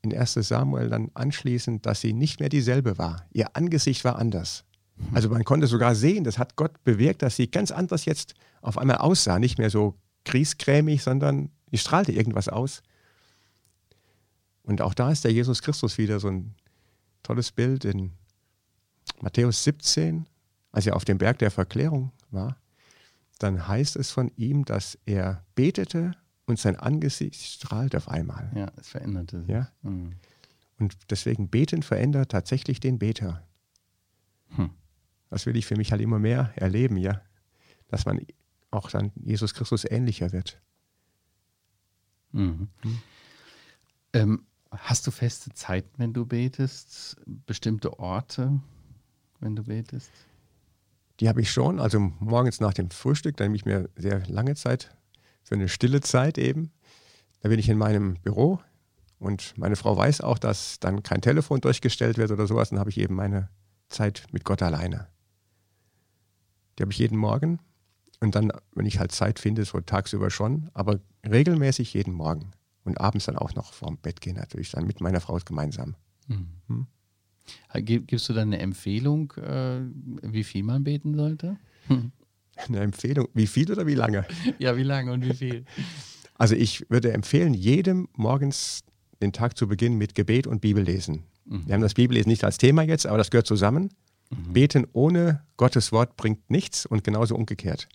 in 0.00 0.16
1 0.16 0.32
Samuel 0.32 0.88
dann 0.88 1.10
anschließend, 1.12 1.84
dass 1.84 2.00
sie 2.00 2.14
nicht 2.14 2.40
mehr 2.40 2.48
dieselbe 2.48 2.96
war. 2.96 3.26
Ihr 3.34 3.54
Angesicht 3.54 4.02
war 4.02 4.16
anders. 4.16 4.64
Also 5.12 5.28
man 5.28 5.44
konnte 5.44 5.66
sogar 5.66 5.94
sehen, 5.94 6.24
das 6.24 6.38
hat 6.38 6.56
Gott 6.56 6.82
bewirkt, 6.84 7.20
dass 7.20 7.36
sie 7.36 7.50
ganz 7.50 7.70
anders 7.70 8.06
jetzt 8.06 8.32
auf 8.62 8.78
einmal 8.78 8.96
aussah. 8.96 9.38
Nicht 9.38 9.58
mehr 9.58 9.68
so 9.68 9.96
griesgrämig, 10.24 11.02
sondern 11.02 11.50
sie 11.70 11.76
strahlte 11.76 12.12
irgendwas 12.12 12.48
aus. 12.48 12.82
Und 14.62 14.80
auch 14.80 14.94
da 14.94 15.12
ist 15.12 15.24
der 15.24 15.34
Jesus 15.34 15.60
Christus 15.60 15.98
wieder 15.98 16.18
so 16.18 16.28
ein 16.28 16.54
tolles 17.22 17.52
Bild 17.52 17.84
in 17.84 18.12
Matthäus 19.20 19.64
17, 19.64 20.26
als 20.72 20.86
er 20.86 20.96
auf 20.96 21.04
dem 21.04 21.18
Berg 21.18 21.38
der 21.38 21.50
Verklärung 21.50 22.12
war. 22.30 22.56
Dann 23.38 23.66
heißt 23.66 23.96
es 23.96 24.10
von 24.10 24.30
ihm, 24.36 24.64
dass 24.64 24.98
er 25.06 25.44
betete 25.54 26.12
und 26.46 26.58
sein 26.58 26.76
Angesicht 26.76 27.40
strahlt 27.40 27.96
auf 27.96 28.08
einmal. 28.08 28.50
Ja, 28.54 28.70
es 28.76 28.88
veränderte 28.88 29.40
sich. 29.40 29.48
Ja? 29.48 29.70
Mhm. 29.82 30.14
Und 30.78 30.96
deswegen 31.10 31.48
beten 31.48 31.82
verändert 31.82 32.30
tatsächlich 32.30 32.80
den 32.80 32.98
Beter. 32.98 33.46
Hm. 34.48 34.70
Das 35.28 35.46
will 35.46 35.56
ich 35.56 35.66
für 35.66 35.76
mich 35.76 35.92
halt 35.92 36.00
immer 36.00 36.18
mehr 36.18 36.52
erleben, 36.56 36.96
ja. 36.96 37.20
Dass 37.88 38.06
man 38.06 38.20
auch 38.70 38.90
dann 38.90 39.12
Jesus 39.14 39.54
Christus 39.54 39.84
ähnlicher 39.84 40.32
wird. 40.32 40.60
Mhm. 42.32 42.68
Ähm, 44.12 44.46
hast 44.70 45.06
du 45.06 45.10
feste 45.10 45.52
Zeiten, 45.52 45.90
wenn 45.98 46.12
du 46.12 46.24
betest? 46.24 47.20
Bestimmte 47.26 47.98
Orte, 47.98 48.60
wenn 49.40 49.56
du 49.56 49.64
betest? 49.64 50.10
Die 51.20 51.28
habe 51.28 51.42
ich 51.42 51.50
schon, 51.50 51.80
also 51.80 52.00
morgens 52.00 52.60
nach 52.60 52.72
dem 52.72 52.90
Frühstück, 52.90 53.36
dann 53.36 53.46
nehme 53.46 53.56
ich 53.56 53.66
mir 53.66 53.90
sehr 53.94 54.26
lange 54.26 54.54
Zeit, 54.54 54.96
für 55.42 55.54
eine 55.54 55.68
stille 55.68 56.00
Zeit 56.00 56.38
eben. 56.38 56.72
Da 57.40 57.50
bin 57.50 57.58
ich 57.58 57.68
in 57.68 57.78
meinem 57.78 58.14
Büro 58.14 58.60
und 59.18 59.56
meine 59.58 59.76
Frau 59.76 59.96
weiß 59.96 60.22
auch, 60.22 60.38
dass 60.38 60.80
dann 60.80 61.02
kein 61.02 61.20
Telefon 61.20 61.60
durchgestellt 61.60 62.16
wird 62.16 62.30
oder 62.30 62.46
sowas. 62.46 62.70
Dann 62.70 62.78
habe 62.78 62.90
ich 62.90 62.98
eben 62.98 63.14
meine 63.14 63.50
Zeit 63.88 64.26
mit 64.32 64.44
Gott 64.44 64.62
alleine. 64.62 65.08
Die 66.78 66.82
habe 66.82 66.92
ich 66.92 66.98
jeden 66.98 67.18
Morgen 67.18 67.58
und 68.20 68.34
dann, 68.34 68.52
wenn 68.74 68.86
ich 68.86 68.98
halt 68.98 69.12
Zeit 69.12 69.38
finde, 69.38 69.64
so 69.64 69.80
tagsüber 69.80 70.30
schon, 70.30 70.70
aber 70.72 71.00
regelmäßig 71.28 71.92
jeden 71.92 72.14
Morgen. 72.14 72.52
Und 72.82 72.98
abends 72.98 73.26
dann 73.26 73.36
auch 73.36 73.54
noch 73.54 73.74
vorm 73.74 73.98
Bett 73.98 74.22
gehen 74.22 74.36
natürlich, 74.36 74.70
dann 74.70 74.86
mit 74.86 75.02
meiner 75.02 75.20
Frau 75.20 75.38
gemeinsam. 75.44 75.96
Mhm. 76.28 76.48
Hm. 76.66 76.86
Gi- 77.74 78.00
Gibst 78.00 78.28
du 78.28 78.32
dann 78.32 78.48
eine 78.48 78.58
Empfehlung, 78.58 79.32
äh, 79.36 79.80
wie 80.22 80.44
viel 80.44 80.62
man 80.62 80.84
beten 80.84 81.14
sollte? 81.14 81.56
Hm. 81.88 82.12
Eine 82.68 82.80
Empfehlung, 82.80 83.28
wie 83.34 83.46
viel 83.46 83.70
oder 83.72 83.86
wie 83.86 83.94
lange? 83.94 84.26
Ja, 84.58 84.76
wie 84.76 84.82
lange 84.82 85.12
und 85.12 85.24
wie 85.24 85.34
viel? 85.34 85.64
Also 86.34 86.54
ich 86.54 86.88
würde 86.90 87.12
empfehlen, 87.12 87.54
jedem 87.54 88.08
morgens 88.14 88.82
den 89.22 89.32
Tag 89.32 89.56
zu 89.56 89.66
beginnen 89.68 89.96
mit 89.98 90.14
Gebet 90.14 90.46
und 90.46 90.60
Bibellesen. 90.60 91.24
Mhm. 91.44 91.66
Wir 91.66 91.74
haben 91.74 91.82
das 91.82 91.94
Bibellesen 91.94 92.28
nicht 92.30 92.44
als 92.44 92.58
Thema 92.58 92.82
jetzt, 92.82 93.06
aber 93.06 93.18
das 93.18 93.30
gehört 93.30 93.46
zusammen. 93.46 93.90
Mhm. 94.30 94.52
Beten 94.52 94.86
ohne 94.92 95.42
Gottes 95.56 95.92
Wort 95.92 96.16
bringt 96.16 96.50
nichts 96.50 96.86
und 96.86 97.04
genauso 97.04 97.34
umgekehrt. 97.34 97.88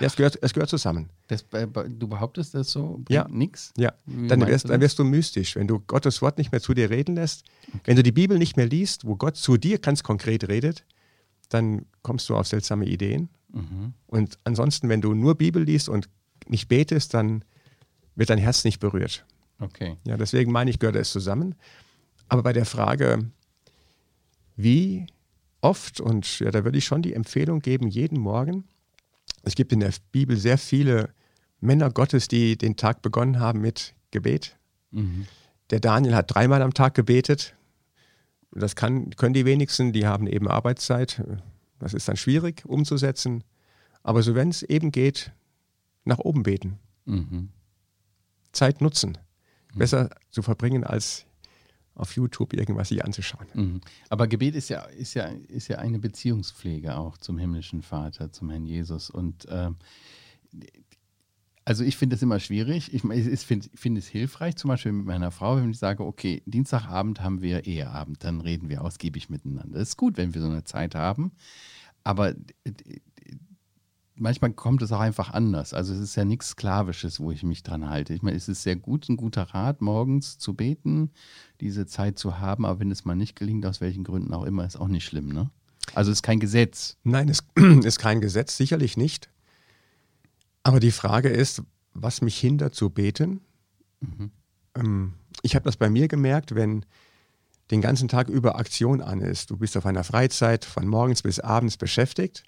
Ja, 0.00 0.06
es, 0.06 0.16
gehört, 0.16 0.38
es 0.42 0.52
gehört 0.54 0.70
zusammen. 0.70 1.10
Das, 1.30 1.44
äh, 1.52 1.68
du 1.88 2.08
behauptest 2.08 2.54
das 2.54 2.72
so? 2.72 3.00
Ja. 3.08 3.28
Nix? 3.30 3.72
Ja, 3.78 3.92
Wie 4.04 4.26
dann 4.26 4.44
wirst, 4.46 4.64
du 4.64 4.68
dann 4.68 4.80
wirst 4.80 4.98
du 4.98 5.04
mystisch, 5.04 5.54
wenn 5.54 5.68
du 5.68 5.78
Gottes 5.78 6.20
Wort 6.22 6.38
nicht 6.38 6.50
mehr 6.50 6.60
zu 6.60 6.74
dir 6.74 6.90
reden 6.90 7.14
lässt. 7.14 7.44
Wenn 7.84 7.94
du 7.94 8.02
die 8.02 8.10
Bibel 8.10 8.36
nicht 8.36 8.56
mehr 8.56 8.66
liest, 8.66 9.06
wo 9.06 9.14
Gott 9.14 9.36
zu 9.36 9.56
dir 9.56 9.78
ganz 9.78 10.02
konkret 10.02 10.48
redet, 10.48 10.84
dann 11.48 11.86
kommst 12.02 12.28
du 12.28 12.36
auf 12.36 12.48
seltsame 12.48 12.84
Ideen. 12.86 13.28
Mhm. 13.52 13.94
Und 14.08 14.38
ansonsten, 14.42 14.88
wenn 14.88 15.00
du 15.00 15.14
nur 15.14 15.36
Bibel 15.36 15.62
liest 15.62 15.88
und 15.88 16.08
nicht 16.48 16.66
betest, 16.66 17.14
dann 17.14 17.44
wird 18.16 18.30
dein 18.30 18.38
Herz 18.38 18.64
nicht 18.64 18.80
berührt. 18.80 19.24
Okay. 19.60 19.96
Ja, 20.04 20.16
deswegen 20.16 20.50
meine 20.50 20.70
ich, 20.70 20.80
gehört 20.80 20.96
es 20.96 21.12
zusammen. 21.12 21.54
Aber 22.28 22.42
bei 22.42 22.52
der 22.52 22.66
Frage, 22.66 23.30
wie 24.56 25.06
oft, 25.60 26.00
und 26.00 26.40
ja, 26.40 26.50
da 26.50 26.64
würde 26.64 26.78
ich 26.78 26.84
schon 26.84 27.02
die 27.02 27.14
Empfehlung 27.14 27.60
geben, 27.60 27.86
jeden 27.86 28.18
Morgen. 28.18 28.64
Es 29.42 29.54
gibt 29.54 29.72
in 29.72 29.78
der 29.78 29.92
Bibel 30.10 30.36
sehr 30.36 30.58
viele 30.58 31.10
Männer 31.60 31.90
Gottes, 31.90 32.28
die 32.28 32.56
den 32.56 32.76
Tag 32.76 33.02
begonnen 33.02 33.38
haben 33.38 33.60
mit 33.60 33.94
Gebet. 34.10 34.56
Mhm. 34.90 35.26
Der 35.70 35.80
Daniel 35.80 36.14
hat 36.14 36.34
dreimal 36.34 36.62
am 36.62 36.74
Tag 36.74 36.94
gebetet. 36.94 37.54
Das 38.52 38.74
kann, 38.74 39.10
können 39.10 39.34
die 39.34 39.44
wenigsten, 39.44 39.92
die 39.92 40.06
haben 40.06 40.26
eben 40.26 40.48
Arbeitszeit. 40.48 41.22
Das 41.78 41.94
ist 41.94 42.08
dann 42.08 42.16
schwierig 42.16 42.64
umzusetzen. 42.66 43.44
Aber 44.02 44.22
so, 44.22 44.34
wenn 44.34 44.48
es 44.48 44.62
eben 44.62 44.90
geht, 44.90 45.32
nach 46.04 46.18
oben 46.18 46.42
beten. 46.42 46.78
Mhm. 47.04 47.50
Zeit 48.52 48.80
nutzen. 48.80 49.18
Besser 49.74 50.10
zu 50.30 50.42
verbringen, 50.42 50.82
als 50.82 51.26
auf 51.94 52.16
YouTube 52.16 52.54
irgendwas 52.54 52.88
sich 52.88 53.04
anzuschauen. 53.04 53.46
Mhm. 53.54 53.80
Aber 54.08 54.26
Gebet 54.26 54.56
ist 54.56 54.68
ja, 54.70 54.80
ist, 54.84 55.14
ja, 55.14 55.26
ist 55.48 55.68
ja 55.68 55.78
eine 55.78 55.98
Beziehungspflege 55.98 56.96
auch 56.96 57.18
zum 57.18 57.38
himmlischen 57.38 57.82
Vater, 57.82 58.32
zum 58.32 58.50
Herrn 58.50 58.64
Jesus. 58.64 59.10
Und 59.10 59.46
ähm, 59.50 59.76
also 61.64 61.84
ich 61.84 61.96
finde 61.96 62.16
es 62.16 62.22
immer 62.22 62.40
schwierig. 62.40 62.92
Ich, 62.92 63.04
ich 63.04 63.40
finde 63.40 63.68
find 63.74 63.98
es 63.98 64.06
hilfreich, 64.06 64.56
zum 64.56 64.68
Beispiel 64.68 64.92
mit 64.92 65.06
meiner 65.06 65.30
Frau, 65.30 65.56
wenn 65.56 65.70
ich 65.70 65.78
sage, 65.78 66.04
okay, 66.04 66.42
Dienstagabend 66.46 67.20
haben 67.20 67.42
wir 67.42 67.66
Eheabend, 67.66 68.24
dann 68.24 68.40
reden 68.40 68.68
wir 68.68 68.82
ausgiebig 68.82 69.30
miteinander. 69.30 69.78
Das 69.78 69.90
ist 69.90 69.96
gut, 69.96 70.16
wenn 70.16 70.34
wir 70.34 70.40
so 70.40 70.48
eine 70.48 70.64
Zeit 70.64 70.94
haben. 70.94 71.32
Aber 72.02 72.34
manchmal 74.20 74.52
kommt 74.52 74.82
es 74.82 74.92
auch 74.92 75.00
einfach 75.00 75.30
anders. 75.32 75.74
Also 75.74 75.94
es 75.94 76.00
ist 76.00 76.16
ja 76.16 76.24
nichts 76.24 76.50
Sklavisches, 76.50 77.20
wo 77.20 77.30
ich 77.32 77.42
mich 77.42 77.62
dran 77.62 77.88
halte. 77.88 78.14
Ich 78.14 78.22
meine, 78.22 78.36
es 78.36 78.48
ist 78.48 78.62
sehr 78.62 78.76
gut, 78.76 79.08
ein 79.08 79.16
guter 79.16 79.42
Rat, 79.42 79.80
morgens 79.80 80.38
zu 80.38 80.54
beten, 80.54 81.10
diese 81.60 81.86
Zeit 81.86 82.18
zu 82.18 82.38
haben, 82.38 82.64
aber 82.66 82.80
wenn 82.80 82.90
es 82.90 83.04
mal 83.04 83.16
nicht 83.16 83.36
gelingt, 83.36 83.66
aus 83.66 83.80
welchen 83.80 84.04
Gründen 84.04 84.32
auch 84.34 84.44
immer, 84.44 84.64
ist 84.66 84.76
auch 84.76 84.88
nicht 84.88 85.04
schlimm, 85.04 85.28
ne? 85.28 85.50
Also 85.94 86.12
es 86.12 86.18
ist 86.18 86.22
kein 86.22 86.38
Gesetz. 86.38 86.98
Nein, 87.02 87.28
es 87.28 87.42
ist 87.84 87.98
kein 87.98 88.20
Gesetz, 88.20 88.56
sicherlich 88.56 88.96
nicht. 88.96 89.29
Aber 90.62 90.80
die 90.80 90.90
Frage 90.90 91.28
ist, 91.28 91.62
was 91.94 92.20
mich 92.20 92.38
hindert 92.38 92.74
zu 92.74 92.90
beten. 92.90 93.40
Mhm. 94.00 94.30
Ähm, 94.74 95.12
Ich 95.42 95.54
habe 95.54 95.64
das 95.64 95.76
bei 95.76 95.88
mir 95.88 96.08
gemerkt, 96.08 96.54
wenn 96.54 96.84
den 97.70 97.80
ganzen 97.80 98.08
Tag 98.08 98.28
über 98.28 98.56
Aktion 98.56 99.00
an 99.00 99.20
ist. 99.20 99.50
Du 99.50 99.56
bist 99.56 99.76
auf 99.76 99.86
einer 99.86 100.04
Freizeit 100.04 100.64
von 100.64 100.86
morgens 100.86 101.22
bis 101.22 101.38
abends 101.40 101.76
beschäftigt 101.76 102.44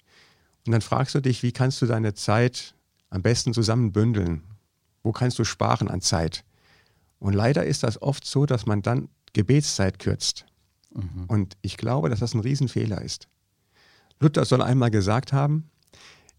und 0.65 0.71
dann 0.73 0.81
fragst 0.81 1.15
du 1.15 1.21
dich, 1.21 1.43
wie 1.43 1.51
kannst 1.51 1.81
du 1.81 1.85
deine 1.85 2.13
Zeit 2.13 2.75
am 3.09 3.21
besten 3.21 3.53
zusammenbündeln? 3.53 4.43
Wo 5.01 5.11
kannst 5.11 5.39
du 5.39 5.43
sparen 5.43 5.89
an 5.89 6.01
Zeit? 6.01 6.43
Und 7.19 7.33
leider 7.33 7.65
ist 7.65 7.83
das 7.83 8.01
oft 8.01 8.25
so, 8.25 8.45
dass 8.45 8.65
man 8.65 8.81
dann 8.81 9.09
Gebetszeit 9.33 9.99
kürzt. 9.99 10.45
Mhm. 10.93 11.25
Und 11.27 11.57
ich 11.61 11.77
glaube, 11.77 12.09
dass 12.09 12.19
das 12.19 12.33
ein 12.33 12.41
Riesenfehler 12.41 13.01
ist. 13.01 13.27
Luther 14.19 14.45
soll 14.45 14.61
einmal 14.61 14.91
gesagt 14.91 15.33
haben, 15.33 15.69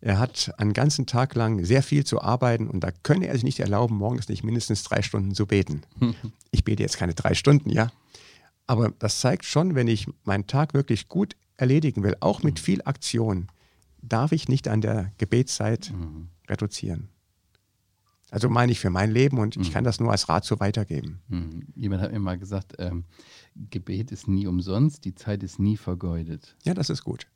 er 0.04 0.18
hat 0.18 0.52
einen 0.58 0.74
ganzen 0.74 1.06
Tag 1.06 1.34
lang 1.34 1.64
sehr 1.64 1.82
viel 1.82 2.04
zu 2.04 2.20
arbeiten 2.20 2.68
und 2.68 2.80
da 2.80 2.90
könne 3.02 3.26
er 3.26 3.34
sich 3.34 3.42
nicht 3.42 3.60
erlauben, 3.60 3.96
morgens 3.96 4.28
nicht 4.28 4.44
mindestens 4.44 4.82
drei 4.82 5.00
Stunden 5.02 5.34
zu 5.34 5.46
beten. 5.46 5.82
Ich 6.50 6.62
bete 6.62 6.82
jetzt 6.84 6.98
keine 6.98 7.14
drei 7.14 7.34
Stunden, 7.34 7.68
ja. 7.70 7.90
Aber 8.66 8.90
das 8.98 9.18
zeigt 9.20 9.44
schon, 9.44 9.74
wenn 9.74 9.88
ich 9.88 10.06
meinen 10.24 10.46
Tag 10.46 10.72
wirklich 10.72 11.08
gut 11.08 11.34
erledigen 11.56 12.02
will, 12.04 12.16
auch 12.20 12.42
mit 12.44 12.60
viel 12.60 12.80
Aktion, 12.84 13.48
darf 14.02 14.30
ich 14.32 14.46
nicht 14.48 14.68
an 14.68 14.80
der 14.80 15.10
Gebetszeit 15.18 15.90
Mhm. 15.92 16.28
reduzieren. 16.48 17.08
Also 18.30 18.48
meine 18.48 18.72
ich 18.72 18.78
für 18.80 18.90
mein 18.90 19.10
Leben 19.10 19.38
und 19.38 19.56
ich 19.56 19.72
kann 19.72 19.84
das 19.84 20.00
nur 20.00 20.10
als 20.10 20.28
Rat 20.28 20.44
so 20.44 20.60
weitergeben. 20.60 21.20
Mhm. 21.28 21.66
Jemand 21.76 22.02
hat 22.02 22.12
mir 22.12 22.18
mal 22.20 22.38
gesagt, 22.38 22.74
ähm, 22.78 23.04
Gebet 23.70 24.12
ist 24.12 24.28
nie 24.28 24.46
umsonst, 24.46 25.04
die 25.04 25.14
Zeit 25.14 25.42
ist 25.42 25.58
nie 25.58 25.76
vergeudet. 25.76 26.56
Ja, 26.64 26.74
das 26.74 26.90
ist 26.90 27.04
gut. 27.04 27.26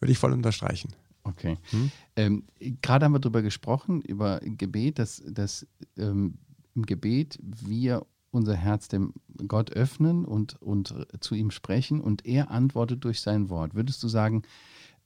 Würde 0.00 0.12
ich 0.12 0.18
voll 0.18 0.32
unterstreichen. 0.32 0.92
Okay. 1.24 1.56
Hm? 1.70 1.90
Ähm, 2.16 2.44
Gerade 2.82 3.06
haben 3.06 3.12
wir 3.12 3.18
darüber 3.18 3.42
gesprochen, 3.42 4.02
über 4.02 4.40
Gebet, 4.40 4.98
dass, 4.98 5.22
dass 5.26 5.66
ähm, 5.96 6.34
im 6.74 6.84
Gebet 6.86 7.38
wir 7.42 8.06
unser 8.30 8.54
Herz 8.56 8.88
dem 8.88 9.14
Gott 9.48 9.72
öffnen 9.72 10.24
und, 10.24 10.60
und 10.60 10.94
zu 11.20 11.34
ihm 11.34 11.50
sprechen 11.50 12.00
und 12.00 12.26
er 12.26 12.50
antwortet 12.50 13.04
durch 13.04 13.20
sein 13.20 13.48
Wort. 13.48 13.74
Würdest 13.74 14.02
du 14.02 14.08
sagen, 14.08 14.42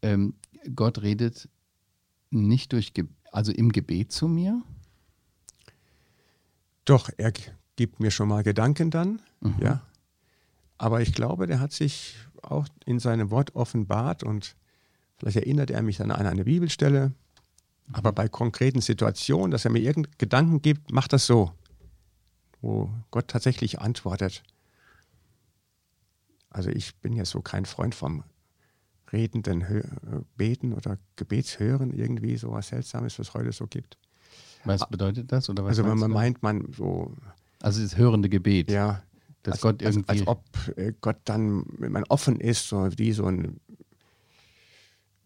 ähm, 0.02 0.34
Gott 0.74 1.02
redet 1.02 1.48
nicht 2.30 2.72
durch, 2.72 2.94
Ge 2.94 3.04
also 3.30 3.52
im 3.52 3.70
Gebet 3.70 4.10
zu 4.10 4.26
mir? 4.28 4.62
Doch, 6.84 7.10
er 7.18 7.32
gibt 7.76 8.00
mir 8.00 8.10
schon 8.10 8.28
mal 8.28 8.42
Gedanken 8.42 8.90
dann, 8.90 9.20
Mhm. 9.40 9.54
ja. 9.60 9.82
Aber 10.78 11.00
ich 11.02 11.12
glaube, 11.12 11.46
der 11.46 11.60
hat 11.60 11.72
sich 11.72 12.16
auch 12.42 12.66
in 12.86 12.98
seinem 12.98 13.30
Wort 13.30 13.54
offenbart 13.56 14.22
und 14.22 14.56
vielleicht 15.18 15.36
erinnert 15.36 15.70
er 15.70 15.82
mich 15.82 15.98
dann 15.98 16.10
an 16.10 16.26
eine 16.26 16.44
Bibelstelle. 16.44 17.12
Aber 17.92 18.12
bei 18.12 18.28
konkreten 18.28 18.80
Situationen, 18.80 19.50
dass 19.50 19.64
er 19.64 19.70
mir 19.70 19.80
irgendeinen 19.80 20.18
Gedanken 20.18 20.62
gibt, 20.62 20.92
macht 20.92 21.12
das 21.12 21.26
so, 21.26 21.52
wo 22.60 22.90
Gott 23.10 23.28
tatsächlich 23.28 23.80
antwortet. 23.80 24.42
Also 26.50 26.70
ich 26.70 26.96
bin 26.96 27.14
ja 27.14 27.24
so 27.24 27.40
kein 27.40 27.64
Freund 27.64 27.94
vom 27.94 28.24
redenden 29.12 29.64
Beten 30.36 30.72
oder 30.74 30.98
Gebetshören, 31.16 31.92
irgendwie 31.92 32.36
sowas 32.36 32.68
Seltsames, 32.68 33.18
was 33.18 33.28
es 33.28 33.34
heute 33.34 33.52
so 33.52 33.66
gibt. 33.66 33.96
Was 34.64 34.88
bedeutet 34.88 35.32
das? 35.32 35.48
Oder 35.48 35.64
was 35.64 35.70
also 35.70 35.90
wenn 35.90 35.98
man 35.98 36.10
meint, 36.10 36.42
man 36.42 36.72
so. 36.76 37.14
Also 37.60 37.82
das 37.82 37.96
hörende 37.96 38.28
Gebet. 38.28 38.70
Ja. 38.70 39.02
Dass 39.42 39.54
als, 39.54 39.60
Gott 39.62 39.82
irgendwie. 39.82 40.08
Als, 40.08 40.20
als 40.20 40.28
ob 40.28 40.44
äh, 40.76 40.92
Gott 41.00 41.18
dann, 41.24 41.64
wenn 41.78 41.92
man 41.92 42.04
offen 42.08 42.40
ist, 42.40 42.68
so 42.68 42.88
wie 42.96 43.12
so 43.12 43.26
ein, 43.26 43.60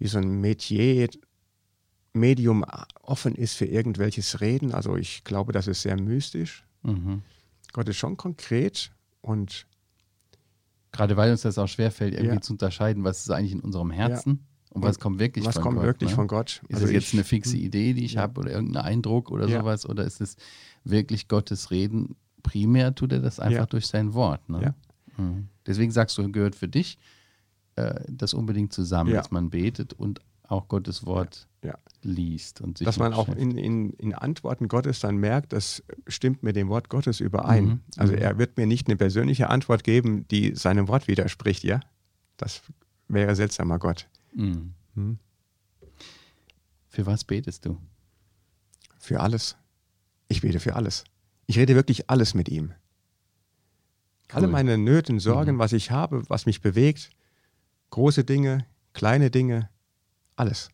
wie 0.03 0.09
so 0.09 0.19
ein 0.19 0.41
Metier, 0.41 1.09
Medium 2.13 2.65
offen 3.03 3.35
ist 3.35 3.55
für 3.55 3.65
irgendwelches 3.67 4.41
Reden. 4.41 4.73
Also 4.73 4.97
ich 4.97 5.23
glaube, 5.25 5.53
das 5.53 5.67
ist 5.69 5.83
sehr 5.83 5.99
mystisch. 6.01 6.65
Mhm. 6.83 7.23
Gott 7.73 7.89
ist 7.89 7.97
schon 7.97 8.17
konkret 8.17 8.91
und 9.21 9.67
Gerade 10.95 11.17
weil 11.17 11.31
uns 11.31 11.41
das 11.41 11.57
auch 11.57 11.69
schwerfällt, 11.69 12.13
irgendwie 12.13 12.35
Ja. 12.35 12.41
zu 12.43 12.53
unterscheiden, 12.53 13.03
was 13.03 13.21
ist 13.23 13.31
eigentlich 13.31 13.53
in 13.53 13.61
unserem 13.61 13.91
Herzen 13.91 14.41
und 14.73 14.83
was 14.83 14.99
kommt 14.99 15.19
wirklich 15.21 15.47
was 15.47 15.55
von 15.55 15.63
kommt 15.63 15.77
Gott. 15.77 15.87
wirklich 15.87 16.11
ne? 16.11 16.17
von 16.17 16.27
Gott. 16.27 16.61
Ist 16.69 16.75
Also 16.75 16.85
das 16.85 16.93
jetzt 16.93 17.07
ich- 17.09 17.15
eine 17.15 17.25
fixe 17.25 17.57
Idee, 17.57 17.95
die 17.95 18.05
ich 18.05 18.13
Ja. 18.15 18.21
habe 18.21 18.39
oder 18.41 18.51
irgendein 18.51 18.83
Eindruck 18.85 19.31
oder 19.31 19.49
Ja. 19.49 19.61
sowas? 19.61 19.89
Oder 19.89 20.05
ist 20.05 20.21
es 20.21 20.37
wirklich 20.85 21.29
Gottes 21.29 21.71
Reden? 21.71 22.15
Primär 22.43 22.95
tut 22.95 23.13
er 23.13 23.21
das 23.21 23.41
einfach 23.41 23.61
Ja. 23.61 23.65
durch 23.67 23.87
sein 23.87 24.13
Wort. 24.13 24.47
Ne? 24.51 24.61
Ja. 25.17 25.25
Mhm. 25.25 25.49
Deswegen 25.67 25.93
sagst 25.93 26.19
du, 26.19 26.31
gehört 26.31 26.57
für 26.57 26.69
dich 26.69 26.99
äh, 27.76 28.00
das 28.09 28.35
unbedingt 28.35 28.73
zusammen, 28.73 29.11
Ja. 29.11 29.17
dass 29.19 29.31
man 29.31 29.50
betet 29.50 29.93
und 29.93 30.21
auch 30.43 30.69
Gottes 30.69 31.07
Wort 31.07 31.49
Ja. 31.62 31.79
liest 32.02 32.61
und 32.61 32.76
sich 32.79 32.85
dass 32.85 32.99
man 32.99 33.14
auch 33.14 33.29
in, 33.29 33.57
in, 33.57 33.91
in 33.95 34.14
Antworten 34.14 34.69
Gottes 34.69 35.00
dann 35.00 35.17
merkt, 35.17 35.52
das 35.52 35.83
stimmt 36.07 36.43
mit 36.43 36.57
dem 36.57 36.69
Wort 36.69 36.88
Gottes 36.91 37.21
überein. 37.21 37.64
Mhm. 37.64 37.81
Also 37.97 38.12
Mhm. 38.12 38.19
er 38.19 38.38
wird 38.38 38.57
mir 38.59 38.67
nicht 38.67 38.88
eine 38.88 38.97
persönliche 38.97 39.49
Antwort 39.49 39.85
geben, 39.85 40.26
die 40.29 40.55
seinem 40.55 40.88
Wort 40.88 41.09
widerspricht, 41.09 41.64
ja? 41.64 41.81
Das 42.37 42.62
wäre 43.09 43.35
seltsamer 43.37 43.79
Gott. 43.79 44.09
Mhm. 44.35 44.75
Hm? 44.95 45.19
Für 46.88 47.07
was 47.07 47.25
betest 47.25 47.64
du? 47.64 47.79
Für 48.99 49.21
alles. 49.21 49.57
Ich 50.29 50.43
bete 50.43 50.61
für 50.61 50.76
alles. 50.76 51.05
Ich 51.47 51.59
rede 51.59 51.75
wirklich 51.75 52.11
alles 52.11 52.35
mit 52.35 52.49
ihm. 52.49 52.73
Alle 54.31 54.47
Cool. 54.47 54.52
meine 54.52 54.79
Nöten, 54.79 55.19
Sorgen, 55.21 55.57
Mhm. 55.57 55.59
was 55.59 55.73
ich 55.73 55.91
habe, 55.91 56.23
was 56.29 56.47
mich 56.47 56.61
bewegt, 56.61 57.11
große 57.93 58.25
Dinge, 58.25 58.67
kleine 58.95 59.31
Dinge, 59.31 59.69
alles. 60.35 60.71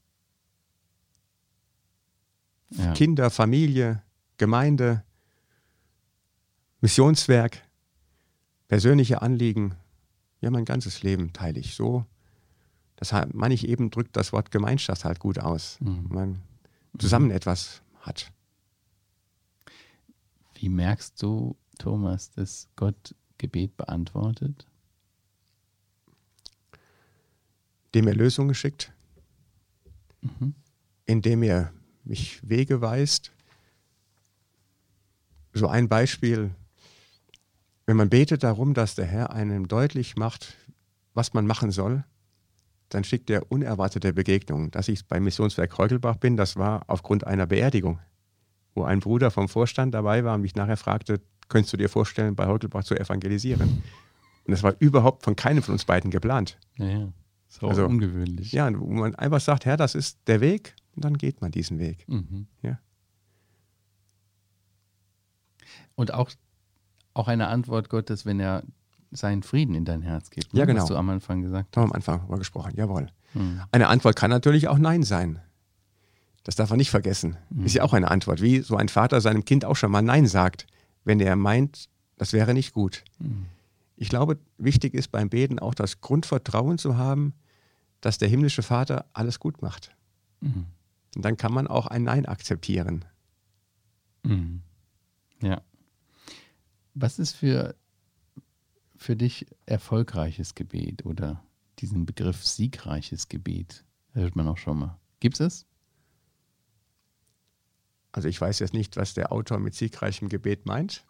Ja. 2.71 2.93
Kinder, 2.93 3.29
Familie, 3.31 4.03
Gemeinde, 4.39 5.05
Missionswerk, 6.81 7.63
persönliche 8.69 9.21
Anliegen. 9.21 9.75
Ja, 10.41 10.51
mein 10.51 10.65
ganzes 10.65 11.03
Leben 11.03 11.33
teile 11.33 11.59
ich 11.59 11.75
so. 11.75 12.07
Das 12.97 13.13
meine 13.33 13.55
ich 13.55 13.67
eben, 13.67 13.91
drückt 13.91 14.17
das 14.17 14.33
Wort 14.33 14.51
Gemeinschaft 14.51 15.05
halt 15.05 15.19
gut 15.19 15.41
aus. 15.41 15.79
Mhm. 15.81 16.07
Man 16.09 16.43
zusammen 16.99 17.31
etwas 17.33 17.83
hat. 18.01 18.33
Wie 20.55 20.69
merkst 20.69 21.21
du, 21.21 21.57
Thomas, 21.79 22.31
dass 22.31 22.69
Gott 22.77 23.15
Gebet 23.39 23.77
beantwortet? 23.77 24.68
Dem 27.95 28.07
er 28.07 28.15
Lösungen 28.15 28.55
schickt, 28.55 28.93
Mhm. 30.21 30.55
indem 31.07 31.43
er 31.43 31.73
mich 32.05 32.41
Wege 32.49 32.81
weist. 32.81 33.33
So 35.53 35.69
ein 35.69 35.89
Beispiel, 35.89 36.51
wenn 37.87 37.97
man 37.97 38.11
betet 38.11 38.43
darum, 38.43 38.75
dass 38.75 38.95
der 38.95 39.07
Herr 39.07 39.33
einem 39.33 39.69
deutlich 39.69 40.17
macht, 40.17 40.57
was 41.15 41.35
man 41.35 41.47
machen 41.47 41.71
soll, 41.71 42.05
dann 42.91 43.05
schickt 43.05 43.31
er 43.31 43.51
unerwartete 43.51 44.13
Begegnungen. 44.13 44.71
Dass 44.71 44.89
ich 44.89 45.07
beim 45.07 45.25
Missionswerk 45.25 45.77
Heugelbach 45.79 46.17
bin, 46.17 46.37
das 46.37 46.57
war 46.57 46.85
aufgrund 46.87 47.27
einer 47.27 47.47
Beerdigung, 47.47 47.99
wo 48.75 48.85
ein 48.85 49.01
Bruder 49.01 49.31
vom 49.31 49.49
Vorstand 49.49 49.95
dabei 49.95 50.25
war 50.25 50.35
und 50.35 50.43
mich 50.43 50.55
nachher 50.55 50.77
fragte, 50.77 51.21
könntest 51.49 51.73
du 51.73 51.77
dir 51.77 51.89
vorstellen, 51.89 52.35
bei 52.37 52.47
Heugelbach 52.47 52.85
zu 52.85 52.95
evangelisieren? 52.99 53.83
Und 54.45 54.53
das 54.53 54.63
war 54.63 54.75
überhaupt 54.79 55.25
von 55.25 55.37
keinem 55.37 55.63
von 55.63 55.73
uns 55.73 55.85
beiden 55.85 56.11
geplant. 56.11 56.59
Ja, 56.77 56.87
ja. 56.87 57.13
Auch 57.61 57.71
Also, 57.71 57.87
ungewöhnlich. 57.87 58.53
Ja, 58.53 58.71
wo 58.79 58.87
man 58.87 59.15
einfach 59.15 59.41
sagt, 59.41 59.65
Herr, 59.65 59.77
das 59.77 59.95
ist 59.95 60.19
der 60.27 60.41
Weg, 60.41 60.75
und 60.95 61.05
dann 61.05 61.17
geht 61.17 61.41
man 61.41 61.51
diesen 61.51 61.79
Weg. 61.79 62.05
Mhm. 62.09 62.47
Ja. 62.63 62.79
Und 65.95 66.15
auch, 66.15 66.31
auch 67.15 67.29
eine 67.29 67.49
Antwort 67.49 67.89
Gottes, 67.89 68.27
wenn 68.27 68.39
er 68.41 68.63
seinen 69.11 69.43
Frieden 69.43 69.75
in 69.75 69.85
dein 69.85 70.03
Herz 70.03 70.31
gibt. 70.31 70.53
ne? 70.53 70.61
Ja, 70.61 70.67
genau. 70.67 70.83
Was 70.83 70.89
du 70.89 70.97
am 70.97 71.09
Anfang 71.11 71.43
gesagt 71.43 71.77
haben 71.77 71.85
am 71.85 71.93
Anfang 71.93 72.21
drüber 72.21 72.39
gesprochen, 72.39 72.73
jawohl. 72.77 73.09
Mhm. 73.35 73.63
Eine 73.73 73.89
Antwort 73.89 74.17
kann 74.17 74.31
natürlich 74.31 74.69
auch 74.69 74.79
Nein 74.79 75.03
sein. 75.03 75.41
Das 76.45 76.57
darf 76.57 76.71
man 76.71 76.79
nicht 76.79 76.91
vergessen. 76.91 77.37
Ist 77.65 77.75
ja 77.75 77.83
auch 77.83 77.93
eine 77.93 78.11
Antwort, 78.11 78.41
wie 78.41 78.61
so 78.61 78.77
ein 78.77 78.89
Vater 78.89 79.21
seinem 79.21 79.45
Kind 79.45 79.65
auch 79.67 79.77
schon 79.77 79.91
mal 79.91 80.01
Nein 80.03 80.27
sagt, 80.27 80.67
wenn 81.05 81.21
er 81.21 81.37
meint, 81.37 81.89
das 82.17 82.33
wäre 82.33 82.55
nicht 82.55 82.73
gut. 82.73 83.05
Mhm. 83.19 83.47
Ich 84.01 84.09
glaube, 84.09 84.39
wichtig 84.59 84.95
ist 84.95 85.09
beim 85.09 85.29
Beten 85.29 85.59
auch 85.59 85.75
das 85.75 86.01
Grundvertrauen 86.01 86.79
zu 86.79 86.97
haben, 86.97 87.35
dass 88.01 88.17
der 88.17 88.29
himmlische 88.29 88.63
Vater 88.63 89.07
alles 89.13 89.41
gut 89.41 89.61
macht. 89.61 89.95
Mhm. 90.41 90.67
Und 91.17 91.25
dann 91.25 91.37
kann 91.37 91.53
man 91.53 91.67
auch 91.67 91.89
ein 91.89 92.05
Nein 92.05 92.25
akzeptieren. 92.25 93.05
Mhm. 94.23 94.63
Ja. 95.43 95.63
Was 96.95 97.19
ist 97.19 97.33
für, 97.33 97.75
für 98.95 99.17
dich 99.17 99.47
erfolgreiches 99.67 100.55
Gebet 100.55 101.05
oder 101.05 101.43
diesen 101.81 102.07
Begriff 102.07 102.47
siegreiches 102.47 103.29
Gebet? 103.29 103.85
Hört 104.13 104.37
man 104.37 104.47
auch 104.47 104.59
schon 104.59 104.79
mal. 104.79 104.99
Gibt 105.19 105.41
es? 105.41 105.67
Also 108.13 108.29
ich 108.29 108.41
weiß 108.41 108.61
jetzt 108.61 108.75
nicht, 108.75 108.97
was 108.97 109.15
der 109.15 109.33
Autor 109.33 109.59
mit 109.59 109.75
siegreichem 109.75 110.29
Gebet 110.29 110.67
meint. 110.67 111.05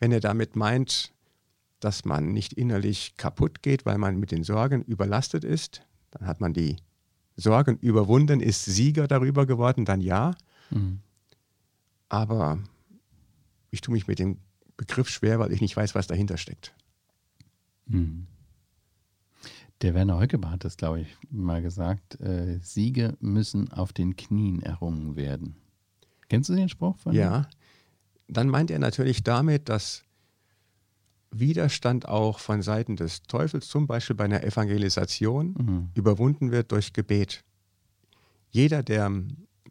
Wenn 0.00 0.10
er 0.10 0.20
damit 0.20 0.56
meint, 0.56 1.12
dass 1.80 2.04
man 2.04 2.32
nicht 2.32 2.52
innerlich 2.52 3.16
kaputt 3.16 3.62
geht, 3.62 3.86
weil 3.86 3.98
man 3.98 4.18
mit 4.18 4.30
den 4.30 4.44
Sorgen 4.44 4.82
überlastet 4.82 5.44
ist, 5.44 5.82
dann 6.10 6.26
hat 6.26 6.40
man 6.40 6.52
die 6.52 6.76
Sorgen 7.36 7.78
überwunden, 7.78 8.40
ist 8.40 8.64
Sieger 8.64 9.08
darüber 9.08 9.46
geworden, 9.46 9.84
dann 9.84 10.00
ja. 10.00 10.34
Mhm. 10.70 11.00
Aber 12.08 12.58
ich 13.70 13.80
tue 13.80 13.92
mich 13.92 14.06
mit 14.06 14.18
dem 14.18 14.38
Begriff 14.76 15.08
schwer, 15.08 15.38
weil 15.38 15.52
ich 15.52 15.60
nicht 15.60 15.76
weiß, 15.76 15.94
was 15.94 16.06
dahinter 16.06 16.36
steckt. 16.36 16.74
Mhm. 17.86 18.26
Der 19.82 19.94
Werner 19.94 20.18
Heukebach 20.18 20.50
hat 20.50 20.64
das, 20.64 20.76
glaube 20.76 21.00
ich, 21.00 21.16
mal 21.30 21.62
gesagt. 21.62 22.20
Äh, 22.20 22.58
Siege 22.62 23.16
müssen 23.20 23.72
auf 23.72 23.92
den 23.94 24.16
Knien 24.16 24.60
errungen 24.60 25.16
werden. 25.16 25.56
Kennst 26.28 26.50
du 26.50 26.54
den 26.54 26.68
Spruch 26.68 26.98
von 26.98 27.12
ihm? 27.12 27.20
Ja. 27.20 27.48
Dann 28.28 28.48
meint 28.48 28.70
er 28.70 28.78
natürlich 28.78 29.22
damit, 29.22 29.68
dass 29.68 30.04
Widerstand 31.32 32.08
auch 32.08 32.38
von 32.40 32.62
Seiten 32.62 32.96
des 32.96 33.22
Teufels, 33.22 33.68
zum 33.68 33.86
Beispiel 33.86 34.16
bei 34.16 34.24
einer 34.24 34.42
Evangelisation, 34.42 35.54
Mhm. 35.58 35.88
überwunden 35.94 36.50
wird 36.50 36.72
durch 36.72 36.92
Gebet. 36.92 37.44
Jeder, 38.50 38.82
der, 38.82 39.12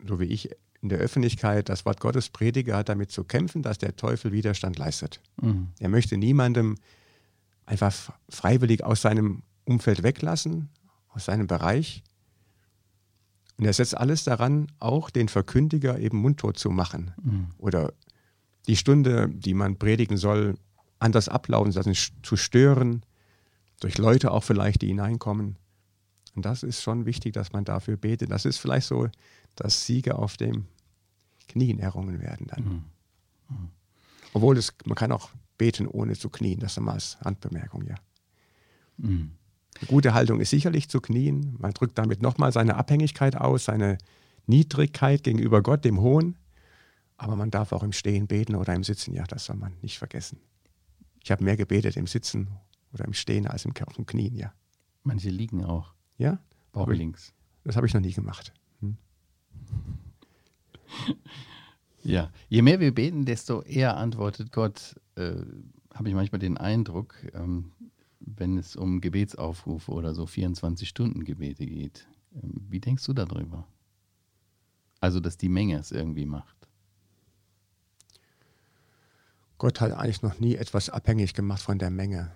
so 0.05 0.19
wie 0.19 0.25
ich, 0.25 0.49
in 0.81 0.87
der 0.87 0.99
Öffentlichkeit 0.99 1.67
das 1.67 1.85
Wort 1.85 1.99
Gottes 1.99 2.29
predige, 2.29 2.75
hat 2.77 2.87
damit 2.87 3.11
zu 3.11 3.25
kämpfen, 3.25 3.61
dass 3.61 3.77
der 3.77 3.97
Teufel 3.97 4.31
Widerstand 4.31 4.77
leistet. 4.77 5.19
Mhm. 5.41 5.67
Er 5.79 5.89
möchte 5.89 6.15
niemandem 6.17 6.75
einfach 7.65 7.93
freiwillig 8.29 8.83
aus 8.85 9.01
seinem 9.01 9.43
Umfeld 9.65 10.01
weglassen, 10.03 10.69
aus 11.09 11.25
seinem 11.25 11.47
Bereich. 11.47 12.03
Und 13.57 13.65
er 13.65 13.73
setzt 13.73 13.97
alles 13.97 14.23
daran, 14.23 14.71
auch 14.79 15.09
den 15.09 15.27
Verkündiger 15.27 15.99
eben 15.99 16.17
mundtot 16.19 16.57
zu 16.57 16.69
machen. 16.69 17.11
Mhm. 17.21 17.47
Oder 17.57 17.91
die 18.67 18.77
Stunde, 18.77 19.27
die 19.29 19.53
man 19.53 19.77
predigen 19.77 20.15
soll, 20.15 20.55
anders 20.99 21.29
ablaufen, 21.29 21.71
lassen, 21.71 21.95
zu 22.23 22.35
stören, 22.35 23.03
durch 23.79 23.97
Leute 23.97 24.31
auch 24.31 24.43
vielleicht, 24.43 24.81
die 24.81 24.87
hineinkommen. 24.87 25.55
Und 26.35 26.45
das 26.45 26.63
ist 26.63 26.81
schon 26.81 27.05
wichtig, 27.05 27.33
dass 27.33 27.53
man 27.53 27.65
dafür 27.65 27.97
betet. 27.97 28.31
Das 28.31 28.45
ist 28.45 28.57
vielleicht 28.57 28.87
so, 28.87 29.09
dass 29.55 29.85
Siege 29.85 30.15
auf 30.17 30.37
dem 30.37 30.65
Knien 31.47 31.79
errungen 31.79 32.21
werden 32.21 32.47
dann. 32.47 32.63
Mhm. 32.63 33.69
Obwohl 34.33 34.57
es, 34.57 34.73
man 34.85 34.95
kann 34.95 35.11
auch 35.11 35.31
beten, 35.57 35.87
ohne 35.87 36.13
zu 36.13 36.29
knien. 36.29 36.59
Das 36.59 36.73
ist 36.73 36.79
mal 36.81 36.93
als 36.93 37.19
Handbemerkung, 37.21 37.85
ja. 37.87 37.95
Mhm. 38.97 39.31
Eine 39.79 39.87
gute 39.87 40.13
Haltung 40.13 40.39
ist 40.39 40.49
sicherlich 40.49 40.89
zu 40.89 40.99
knien. 40.99 41.55
Man 41.57 41.73
drückt 41.73 41.97
damit 41.97 42.21
nochmal 42.21 42.51
seine 42.51 42.75
Abhängigkeit 42.75 43.35
aus, 43.35 43.65
seine 43.65 43.97
Niedrigkeit 44.45 45.23
gegenüber 45.23 45.61
Gott, 45.61 45.85
dem 45.85 46.01
Hohen. 46.01 46.37
Aber 47.17 47.35
man 47.35 47.51
darf 47.51 47.71
auch 47.71 47.83
im 47.83 47.91
Stehen 47.91 48.27
beten 48.27 48.55
oder 48.55 48.73
im 48.73 48.83
Sitzen. 48.83 49.13
Ja, 49.13 49.23
das 49.25 49.45
soll 49.45 49.55
man 49.55 49.73
nicht 49.81 49.97
vergessen. 49.97 50.39
Ich 51.29 51.31
habe 51.31 51.43
mehr 51.43 51.57
gebetet 51.57 51.95
im 51.95 52.07
Sitzen 52.07 52.47
oder 52.91 53.05
im 53.05 53.13
Stehen 53.13 53.45
als 53.45 53.63
im, 53.63 53.73
auf 53.85 53.93
dem 53.93 54.07
Knien, 54.07 54.33
ja. 54.33 54.51
Manche 55.03 55.29
liegen 55.29 55.63
auch 55.63 55.93
Ja, 56.17 56.39
Bauch 56.71 56.87
links. 56.87 57.35
das 57.63 57.75
habe 57.75 57.85
ich 57.85 57.93
noch 57.93 58.01
nie 58.01 58.13
gemacht. 58.13 58.51
Hm? 58.81 58.97
Ja, 62.01 62.31
je 62.47 62.63
mehr 62.63 62.79
wir 62.79 62.95
beten, 62.95 63.25
desto 63.25 63.61
eher 63.61 63.95
antwortet 63.97 64.51
Gott, 64.51 64.99
äh, 65.13 65.35
habe 65.93 66.09
ich 66.09 66.15
manchmal 66.15 66.39
den 66.39 66.57
Eindruck. 66.57 67.13
Ähm, 67.33 67.73
wenn 68.19 68.57
es 68.57 68.75
um 68.75 68.99
Gebetsaufrufe 68.99 69.91
oder 69.91 70.15
so 70.15 70.23
24-Stunden-Gebete 70.23 71.67
geht. 71.67 72.07
Ähm, 72.41 72.65
wie 72.69 72.79
denkst 72.79 73.05
du 73.05 73.13
darüber? 73.13 73.67
Also, 74.99 75.19
dass 75.19 75.37
die 75.37 75.49
Menge 75.49 75.77
es 75.77 75.91
irgendwie 75.91 76.25
macht. 76.25 76.58
Gott 79.59 79.81
hat 79.81 79.91
eigentlich 79.91 80.23
noch 80.23 80.39
nie 80.39 80.55
etwas 80.55 80.89
abhängig 80.89 81.33
gemacht 81.33 81.61
von 81.61 81.77
der 81.77 81.91
Menge. 81.91 82.31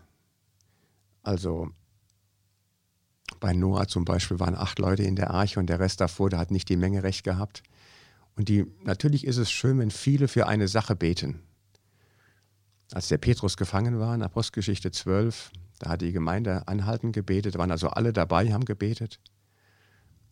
Also 1.23 1.69
bei 3.39 3.53
Noah 3.53 3.87
zum 3.87 4.05
Beispiel 4.05 4.39
waren 4.39 4.55
acht 4.55 4.77
Leute 4.77 5.03
in 5.03 5.15
der 5.15 5.31
Arche 5.31 5.59
und 5.59 5.67
der 5.67 5.79
Rest 5.79 6.01
davor, 6.01 6.29
da 6.29 6.37
hat 6.37 6.51
nicht 6.51 6.67
die 6.69 6.75
Menge 6.75 7.01
recht 7.01 7.23
gehabt. 7.23 7.63
Und 8.35 8.49
die, 8.49 8.65
natürlich 8.83 9.25
ist 9.25 9.37
es 9.37 9.49
schön, 9.49 9.79
wenn 9.79 9.89
viele 9.89 10.27
für 10.27 10.47
eine 10.47 10.67
Sache 10.67 10.95
beten. 10.95 11.39
Als 12.91 13.07
der 13.07 13.17
Petrus 13.17 13.57
gefangen 13.57 13.99
war 13.99 14.13
in 14.13 14.21
Apostelgeschichte 14.21 14.91
12, 14.91 15.51
da 15.79 15.91
hat 15.91 16.01
die 16.01 16.11
Gemeinde 16.11 16.67
anhaltend 16.67 17.13
gebetet, 17.13 17.55
da 17.55 17.59
waren 17.59 17.71
also 17.71 17.87
alle 17.87 18.11
dabei, 18.11 18.51
haben 18.51 18.65
gebetet. 18.65 19.19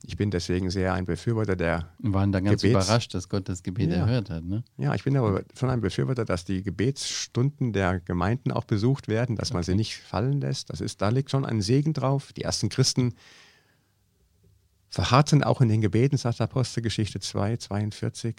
Ich 0.03 0.17
bin 0.17 0.31
deswegen 0.31 0.69
sehr 0.71 0.93
ein 0.93 1.05
Befürworter 1.05 1.55
der. 1.55 1.89
Wir 1.99 2.13
waren 2.13 2.31
dann 2.31 2.43
ganz 2.43 2.61
Gebets 2.61 2.85
überrascht, 2.85 3.13
dass 3.13 3.29
Gott 3.29 3.47
das 3.47 3.61
Gebet 3.61 3.91
ja. 3.91 3.97
erhört 3.97 4.29
hat. 4.29 4.43
Ne? 4.43 4.63
Ja, 4.77 4.95
ich 4.95 5.03
bin 5.03 5.15
aber 5.15 5.43
schon 5.57 5.69
ein 5.69 5.81
Befürworter, 5.81 6.25
dass 6.25 6.43
die 6.43 6.63
Gebetsstunden 6.63 7.71
der 7.71 7.99
Gemeinden 7.99 8.51
auch 8.51 8.65
besucht 8.65 9.07
werden, 9.07 9.35
dass 9.35 9.49
okay. 9.49 9.57
man 9.57 9.63
sie 9.63 9.75
nicht 9.75 9.97
fallen 9.97 10.41
lässt. 10.41 10.71
Das 10.71 10.81
ist, 10.81 11.01
da 11.01 11.09
liegt 11.09 11.29
schon 11.29 11.45
ein 11.45 11.61
Segen 11.61 11.93
drauf. 11.93 12.33
Die 12.33 12.41
ersten 12.41 12.69
Christen 12.69 13.13
verharrten 14.89 15.43
auch 15.43 15.61
in 15.61 15.69
den 15.69 15.81
Gebeten, 15.81 16.17
sagt 16.17 16.41
Apostelgeschichte 16.41 17.19
2, 17.19 17.57
42. 17.57 18.35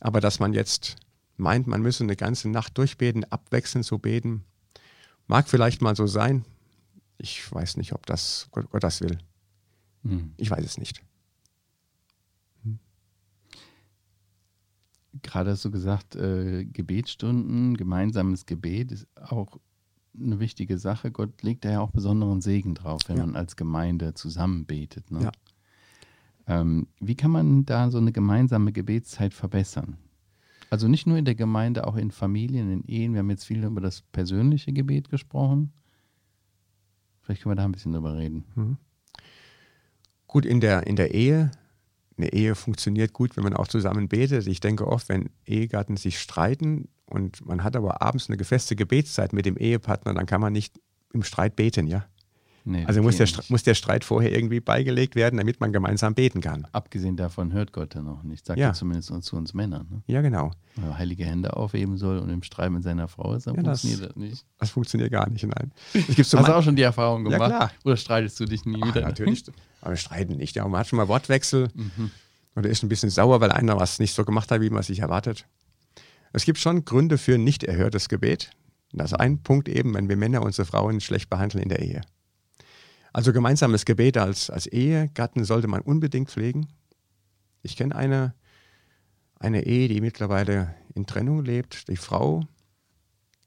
Aber 0.00 0.20
dass 0.20 0.40
man 0.40 0.54
jetzt 0.54 0.96
meint, 1.36 1.66
man 1.66 1.82
müsse 1.82 2.02
eine 2.02 2.16
ganze 2.16 2.48
Nacht 2.48 2.78
durchbeten, 2.78 3.24
abwechselnd 3.30 3.84
so 3.84 3.98
beten, 3.98 4.44
mag 5.26 5.48
vielleicht 5.48 5.82
mal 5.82 5.94
so 5.94 6.06
sein. 6.06 6.44
Ich 7.18 7.52
weiß 7.52 7.76
nicht, 7.76 7.92
ob 7.92 8.06
das 8.06 8.48
Gott 8.50 8.82
das 8.82 9.00
will. 9.02 9.18
Hm. 10.02 10.32
Ich 10.36 10.50
weiß 10.50 10.64
es 10.64 10.78
nicht. 10.78 11.02
Hm. 12.64 12.78
Gerade 15.22 15.50
hast 15.50 15.64
du 15.64 15.70
gesagt, 15.70 16.16
äh, 16.16 16.64
Gebetsstunden, 16.64 17.76
gemeinsames 17.76 18.46
Gebet 18.46 18.92
ist 18.92 19.06
auch 19.16 19.58
eine 20.18 20.40
wichtige 20.40 20.78
Sache. 20.78 21.10
Gott 21.10 21.42
legt 21.42 21.64
da 21.64 21.70
ja 21.70 21.80
auch 21.80 21.90
besonderen 21.90 22.40
Segen 22.40 22.74
drauf, 22.74 23.00
wenn 23.06 23.16
ja. 23.16 23.26
man 23.26 23.36
als 23.36 23.56
Gemeinde 23.56 24.14
zusammen 24.14 24.66
betet. 24.66 25.10
Ne? 25.10 25.22
Ja. 25.24 25.32
Ähm, 26.46 26.88
wie 27.00 27.14
kann 27.14 27.30
man 27.30 27.64
da 27.64 27.90
so 27.90 27.98
eine 27.98 28.12
gemeinsame 28.12 28.72
Gebetszeit 28.72 29.32
verbessern? 29.32 29.96
Also 30.70 30.88
nicht 30.88 31.06
nur 31.06 31.18
in 31.18 31.24
der 31.24 31.34
Gemeinde, 31.34 31.86
auch 31.86 31.96
in 31.96 32.10
Familien, 32.10 32.72
in 32.72 32.84
Ehen. 32.84 33.12
Wir 33.12 33.18
haben 33.18 33.30
jetzt 33.30 33.44
viel 33.44 33.62
über 33.62 33.80
das 33.80 34.00
persönliche 34.00 34.72
Gebet 34.72 35.10
gesprochen. 35.10 35.72
Vielleicht 37.20 37.42
können 37.42 37.52
wir 37.52 37.56
da 37.56 37.64
ein 37.64 37.72
bisschen 37.72 37.92
drüber 37.92 38.16
reden. 38.16 38.44
Mhm. 38.54 38.76
Gut, 40.32 40.46
in 40.46 40.62
der, 40.62 40.86
in 40.86 40.96
der 40.96 41.12
Ehe, 41.12 41.50
eine 42.16 42.32
Ehe 42.32 42.54
funktioniert 42.54 43.12
gut, 43.12 43.36
wenn 43.36 43.44
man 43.44 43.52
auch 43.52 43.68
zusammen 43.68 44.08
betet. 44.08 44.46
Ich 44.46 44.60
denke 44.60 44.86
oft, 44.86 45.10
wenn 45.10 45.28
Ehegatten 45.44 45.98
sich 45.98 46.18
streiten 46.18 46.88
und 47.04 47.44
man 47.44 47.62
hat 47.62 47.76
aber 47.76 48.00
abends 48.00 48.30
eine 48.30 48.38
gefeste 48.38 48.74
Gebetszeit 48.74 49.34
mit 49.34 49.44
dem 49.44 49.58
Ehepartner, 49.58 50.14
dann 50.14 50.24
kann 50.24 50.40
man 50.40 50.54
nicht 50.54 50.80
im 51.12 51.22
Streit 51.22 51.54
beten, 51.54 51.86
ja. 51.86 52.06
Nee, 52.64 52.84
also 52.86 53.02
muss 53.02 53.16
der, 53.16 53.28
muss 53.48 53.64
der 53.64 53.74
Streit 53.74 54.04
vorher 54.04 54.32
irgendwie 54.32 54.60
beigelegt 54.60 55.16
werden, 55.16 55.38
damit 55.38 55.60
man 55.60 55.72
gemeinsam 55.72 56.14
beten 56.14 56.40
kann. 56.40 56.66
Abgesehen 56.70 57.16
davon 57.16 57.52
hört 57.52 57.72
Gott 57.72 57.94
ja 57.94 58.02
noch 58.02 58.22
nicht, 58.22 58.46
sagt 58.46 58.58
ja. 58.58 58.68
er 58.68 58.74
zumindest 58.74 59.12
zu 59.24 59.36
uns 59.36 59.52
Männern. 59.52 59.86
Ne? 59.90 60.02
Ja, 60.06 60.20
genau. 60.20 60.52
Wenn 60.76 60.84
er 60.84 60.98
heilige 60.98 61.24
Hände 61.24 61.56
aufheben 61.56 61.96
soll 61.96 62.18
und 62.18 62.30
im 62.30 62.42
Streit 62.42 62.70
mit 62.70 62.84
seiner 62.84 63.08
Frau 63.08 63.34
ist, 63.34 63.48
dann 63.48 63.56
ja, 63.56 63.62
funktioniert 63.62 64.00
das, 64.00 64.08
das, 64.08 64.16
nicht. 64.16 64.46
Das 64.58 64.70
funktioniert 64.70 65.10
gar 65.10 65.28
nicht, 65.28 65.44
nein. 65.44 65.72
Hast 66.16 66.32
du 66.32 66.38
auch 66.38 66.62
schon 66.62 66.76
die 66.76 66.82
Erfahrung 66.82 67.24
gemacht? 67.24 67.40
Ja, 67.40 67.46
klar. 67.48 67.72
Oder 67.84 67.96
streitest 67.96 68.38
du 68.38 68.44
dich 68.44 68.64
nie 68.64 68.80
Ach, 68.80 68.88
wieder? 68.88 69.00
Natürlich, 69.00 69.44
aber 69.80 69.90
wir 69.90 69.96
streiten 69.96 70.36
nicht. 70.36 70.54
Ja, 70.54 70.66
man 70.68 70.80
hat 70.80 70.86
schon 70.86 70.98
mal 70.98 71.08
Wortwechsel 71.08 71.68
mhm. 71.74 72.10
oder 72.54 72.70
ist 72.70 72.84
ein 72.84 72.88
bisschen 72.88 73.10
sauer, 73.10 73.40
weil 73.40 73.50
einer 73.50 73.78
was 73.78 73.98
nicht 73.98 74.14
so 74.14 74.24
gemacht 74.24 74.50
hat, 74.52 74.60
wie 74.60 74.70
man 74.70 74.84
sich 74.84 75.00
erwartet. 75.00 75.46
Es 76.32 76.44
gibt 76.44 76.58
schon 76.58 76.84
Gründe 76.84 77.18
für 77.18 77.38
nicht 77.38 77.64
erhörtes 77.64 78.08
Gebet. 78.08 78.50
Das 78.92 79.12
ist 79.12 79.18
ein 79.18 79.42
Punkt 79.42 79.68
eben, 79.68 79.94
wenn 79.94 80.08
wir 80.08 80.16
Männer 80.16 80.42
unsere 80.42 80.66
Frauen 80.66 81.00
schlecht 81.00 81.28
behandeln 81.28 81.62
in 81.62 81.68
der 81.68 81.80
Ehe. 81.80 82.02
Also 83.12 83.32
gemeinsames 83.32 83.84
Gebet 83.84 84.16
als, 84.16 84.48
als 84.48 84.66
Ehegatten 84.66 85.44
sollte 85.44 85.68
man 85.68 85.82
unbedingt 85.82 86.30
pflegen. 86.30 86.68
Ich 87.62 87.76
kenne 87.76 87.94
eine, 87.94 88.34
eine 89.38 89.66
Ehe, 89.66 89.88
die 89.88 90.00
mittlerweile 90.00 90.74
in 90.94 91.06
Trennung 91.06 91.44
lebt. 91.44 91.88
Die 91.88 91.96
Frau, 91.96 92.46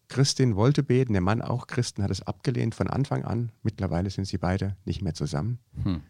Christin, 0.07 0.55
wollte 0.55 0.83
beten, 0.83 1.13
der 1.13 1.21
Mann 1.21 1.41
auch 1.41 1.65
Christen, 1.65 2.03
hat 2.03 2.11
es 2.11 2.21
abgelehnt 2.21 2.75
von 2.75 2.87
Anfang 2.87 3.25
an. 3.25 3.51
Mittlerweile 3.63 4.09
sind 4.11 4.25
sie 4.25 4.37
beide 4.37 4.77
nicht 4.85 5.01
mehr 5.01 5.15
zusammen. 5.15 5.59
Hm. 5.83 6.03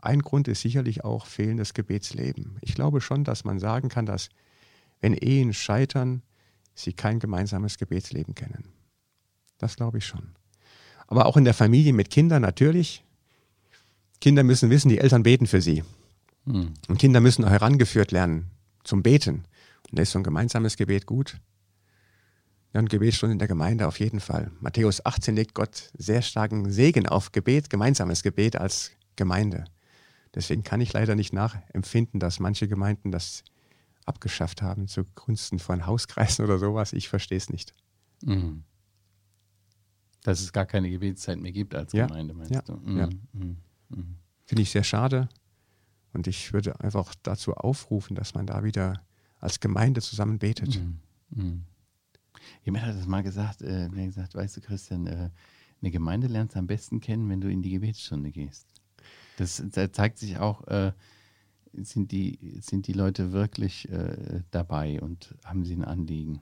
Ein 0.00 0.20
Grund 0.20 0.48
ist 0.48 0.62
sicherlich 0.62 1.04
auch 1.04 1.26
fehlendes 1.26 1.74
Gebetsleben. 1.74 2.56
Ich 2.62 2.74
glaube 2.74 3.00
schon, 3.00 3.24
dass 3.24 3.44
man 3.44 3.58
sagen 3.58 3.88
kann, 3.90 4.06
dass 4.06 4.30
wenn 5.00 5.14
Ehen 5.14 5.52
scheitern, 5.52 6.22
sie 6.74 6.94
kein 6.94 7.18
gemeinsames 7.18 7.76
Gebetsleben 7.78 8.34
kennen. 8.34 8.64
Das 9.58 9.76
glaube 9.76 9.98
ich 9.98 10.06
schon 10.06 10.34
aber 11.06 11.26
auch 11.26 11.36
in 11.36 11.44
der 11.44 11.54
Familie 11.54 11.92
mit 11.92 12.10
Kindern 12.10 12.42
natürlich. 12.42 13.04
Kinder 14.20 14.42
müssen 14.42 14.70
wissen, 14.70 14.88
die 14.88 14.98
Eltern 14.98 15.22
beten 15.22 15.46
für 15.46 15.60
sie. 15.60 15.84
Hm. 16.46 16.74
Und 16.88 16.98
Kinder 16.98 17.20
müssen 17.20 17.44
auch 17.44 17.50
herangeführt 17.50 18.12
lernen 18.12 18.50
zum 18.84 19.02
Beten. 19.02 19.44
Und 19.90 19.98
da 19.98 20.02
ist 20.02 20.12
so 20.12 20.18
ein 20.18 20.24
gemeinsames 20.24 20.76
Gebet 20.76 21.06
gut. 21.06 21.38
Ja, 22.72 22.80
und 22.80 22.90
Gebetsstunde 22.90 23.32
in 23.32 23.38
der 23.38 23.48
Gemeinde 23.48 23.86
auf 23.86 24.00
jeden 24.00 24.20
Fall. 24.20 24.50
Matthäus 24.60 25.04
18 25.04 25.36
legt 25.36 25.54
Gott 25.54 25.90
sehr 25.96 26.22
starken 26.22 26.70
Segen 26.70 27.06
auf 27.06 27.32
Gebet, 27.32 27.70
gemeinsames 27.70 28.22
Gebet 28.22 28.56
als 28.56 28.90
Gemeinde. 29.16 29.64
Deswegen 30.34 30.64
kann 30.64 30.80
ich 30.80 30.92
leider 30.92 31.14
nicht 31.14 31.32
nachempfinden, 31.32 32.18
dass 32.18 32.40
manche 32.40 32.66
Gemeinden 32.66 33.12
das 33.12 33.44
abgeschafft 34.04 34.60
haben 34.60 34.88
zugunsten 34.88 35.58
von 35.58 35.86
Hauskreisen 35.86 36.44
oder 36.44 36.58
sowas. 36.58 36.92
Ich 36.92 37.08
verstehe 37.08 37.38
es 37.38 37.48
nicht. 37.48 37.72
Mhm. 38.24 38.64
Dass 40.24 40.40
es 40.40 40.52
gar 40.52 40.66
keine 40.66 40.90
Gebetszeit 40.90 41.38
mehr 41.38 41.52
gibt 41.52 41.74
als 41.76 41.92
ja, 41.92 42.06
Gemeinde, 42.06 42.34
meinst 42.34 42.52
ja, 42.52 42.62
du? 42.62 42.72
Mhm. 42.72 42.98
Ja. 42.98 43.08
Mhm. 43.32 43.56
mhm. 43.90 44.16
Finde 44.46 44.62
ich 44.62 44.70
sehr 44.70 44.84
schade. 44.84 45.28
Und 46.12 46.26
ich 46.26 46.52
würde 46.52 46.80
einfach 46.80 47.14
dazu 47.22 47.54
aufrufen, 47.54 48.16
dass 48.16 48.34
man 48.34 48.46
da 48.46 48.64
wieder 48.64 49.04
als 49.38 49.60
Gemeinde 49.60 50.00
zusammen 50.00 50.38
betet. 50.38 50.80
Mhm. 50.80 50.98
mhm. 51.30 51.64
Jemand 52.62 52.84
hat 52.84 52.96
das 52.96 53.06
mal 53.06 53.22
gesagt, 53.22 53.62
äh, 53.62 53.88
mir 53.88 54.06
gesagt, 54.06 54.34
weißt 54.34 54.56
du, 54.56 54.60
Christian, 54.60 55.06
äh, 55.06 55.30
eine 55.80 55.90
Gemeinde 55.90 56.26
lernst 56.26 56.54
du 56.54 56.58
am 56.58 56.66
besten 56.66 57.00
kennen, 57.00 57.28
wenn 57.28 57.40
du 57.40 57.48
in 57.48 57.62
die 57.62 57.70
Gebetsstunde 57.70 58.30
gehst. 58.30 58.66
Das, 59.36 59.62
da 59.72 59.92
zeigt 59.92 60.18
sich 60.18 60.38
auch, 60.38 60.66
äh, 60.66 60.92
sind, 61.72 62.12
die, 62.12 62.58
sind 62.60 62.86
die 62.86 62.92
Leute 62.92 63.32
wirklich 63.32 63.88
äh, 63.90 64.42
dabei 64.50 65.00
und 65.00 65.34
haben 65.44 65.64
sie 65.64 65.74
ein 65.74 65.84
Anliegen. 65.84 66.40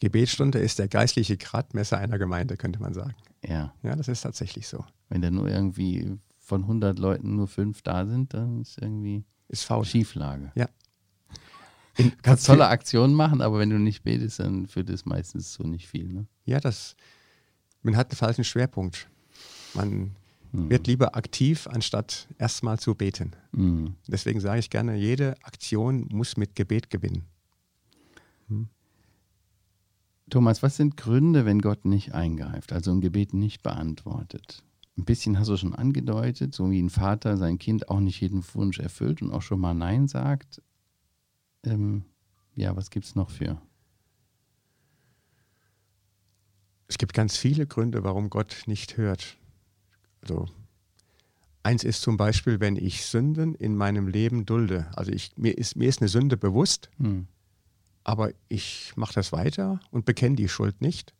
Gebetsstunde 0.00 0.58
ist 0.58 0.78
der 0.78 0.88
geistliche 0.88 1.36
Gradmesser 1.36 1.98
einer 1.98 2.18
Gemeinde, 2.18 2.56
könnte 2.56 2.80
man 2.80 2.92
sagen. 2.92 3.14
Ja. 3.42 3.72
Ja, 3.82 3.96
das 3.96 4.08
ist 4.08 4.22
tatsächlich 4.22 4.68
so. 4.68 4.84
Wenn 5.08 5.22
da 5.22 5.30
nur 5.30 5.48
irgendwie 5.48 6.18
von 6.38 6.62
100 6.62 6.98
Leuten 6.98 7.36
nur 7.36 7.48
fünf 7.48 7.82
da 7.82 8.06
sind, 8.06 8.34
dann 8.34 8.60
ist 8.60 8.78
irgendwie 8.80 9.24
ist 9.48 9.64
faul. 9.64 9.84
Schieflage. 9.84 10.52
Ja. 10.54 10.68
du 11.96 12.10
kannst 12.22 12.46
tolle 12.46 12.68
Aktionen 12.68 13.14
machen, 13.14 13.40
aber 13.40 13.58
wenn 13.58 13.70
du 13.70 13.78
nicht 13.78 14.02
betest, 14.02 14.40
dann 14.40 14.66
führt 14.66 14.90
es 14.90 15.06
meistens 15.06 15.54
so 15.54 15.64
nicht 15.64 15.88
viel. 15.88 16.12
Ne? 16.12 16.26
Ja, 16.44 16.60
das, 16.60 16.96
man 17.82 17.96
hat 17.96 18.10
einen 18.10 18.16
falschen 18.16 18.44
Schwerpunkt. 18.44 19.08
Man 19.74 20.14
mhm. 20.52 20.70
wird 20.70 20.86
lieber 20.86 21.16
aktiv, 21.16 21.66
anstatt 21.68 22.28
erstmal 22.38 22.78
zu 22.78 22.94
beten. 22.94 23.32
Mhm. 23.52 23.94
Deswegen 24.06 24.40
sage 24.40 24.58
ich 24.58 24.70
gerne, 24.70 24.96
jede 24.96 25.36
Aktion 25.42 26.08
muss 26.10 26.36
mit 26.36 26.54
Gebet 26.54 26.90
gewinnen. 26.90 27.24
Thomas, 30.28 30.62
was 30.62 30.76
sind 30.76 30.96
Gründe, 30.96 31.44
wenn 31.44 31.60
Gott 31.60 31.84
nicht 31.84 32.12
eingreift, 32.12 32.72
also 32.72 32.90
ein 32.90 33.00
Gebet 33.00 33.32
nicht 33.32 33.62
beantwortet? 33.62 34.64
Ein 34.98 35.04
bisschen 35.04 35.38
hast 35.38 35.48
du 35.48 35.56
schon 35.56 35.74
angedeutet, 35.74 36.54
so 36.54 36.70
wie 36.70 36.82
ein 36.82 36.90
Vater 36.90 37.36
sein 37.36 37.58
Kind 37.58 37.88
auch 37.88 38.00
nicht 38.00 38.20
jeden 38.20 38.42
Wunsch 38.54 38.78
erfüllt 38.78 39.22
und 39.22 39.30
auch 39.30 39.42
schon 39.42 39.60
mal 39.60 39.74
Nein 39.74 40.08
sagt. 40.08 40.62
Ähm, 41.64 42.04
ja, 42.54 42.74
was 42.74 42.90
gibt 42.90 43.06
es 43.06 43.14
noch 43.14 43.30
für? 43.30 43.60
Es 46.88 46.98
gibt 46.98 47.12
ganz 47.12 47.36
viele 47.36 47.66
Gründe, 47.66 48.04
warum 48.04 48.30
Gott 48.30 48.62
nicht 48.66 48.96
hört. 48.96 49.36
Also 50.22 50.46
eins 51.62 51.84
ist 51.84 52.00
zum 52.00 52.16
Beispiel, 52.16 52.58
wenn 52.58 52.76
ich 52.76 53.04
Sünden 53.04 53.54
in 53.54 53.76
meinem 53.76 54.08
Leben 54.08 54.46
dulde. 54.46 54.86
Also 54.96 55.12
ich, 55.12 55.36
mir, 55.36 55.56
ist, 55.56 55.76
mir 55.76 55.88
ist 55.88 56.00
eine 56.00 56.08
Sünde 56.08 56.36
bewusst. 56.36 56.90
Hm 56.98 57.28
aber 58.06 58.30
ich 58.48 58.92
mache 58.94 59.14
das 59.14 59.32
weiter 59.32 59.80
und 59.90 60.04
bekenne 60.04 60.36
die 60.36 60.48
Schuld 60.48 60.80
nicht. 60.80 61.12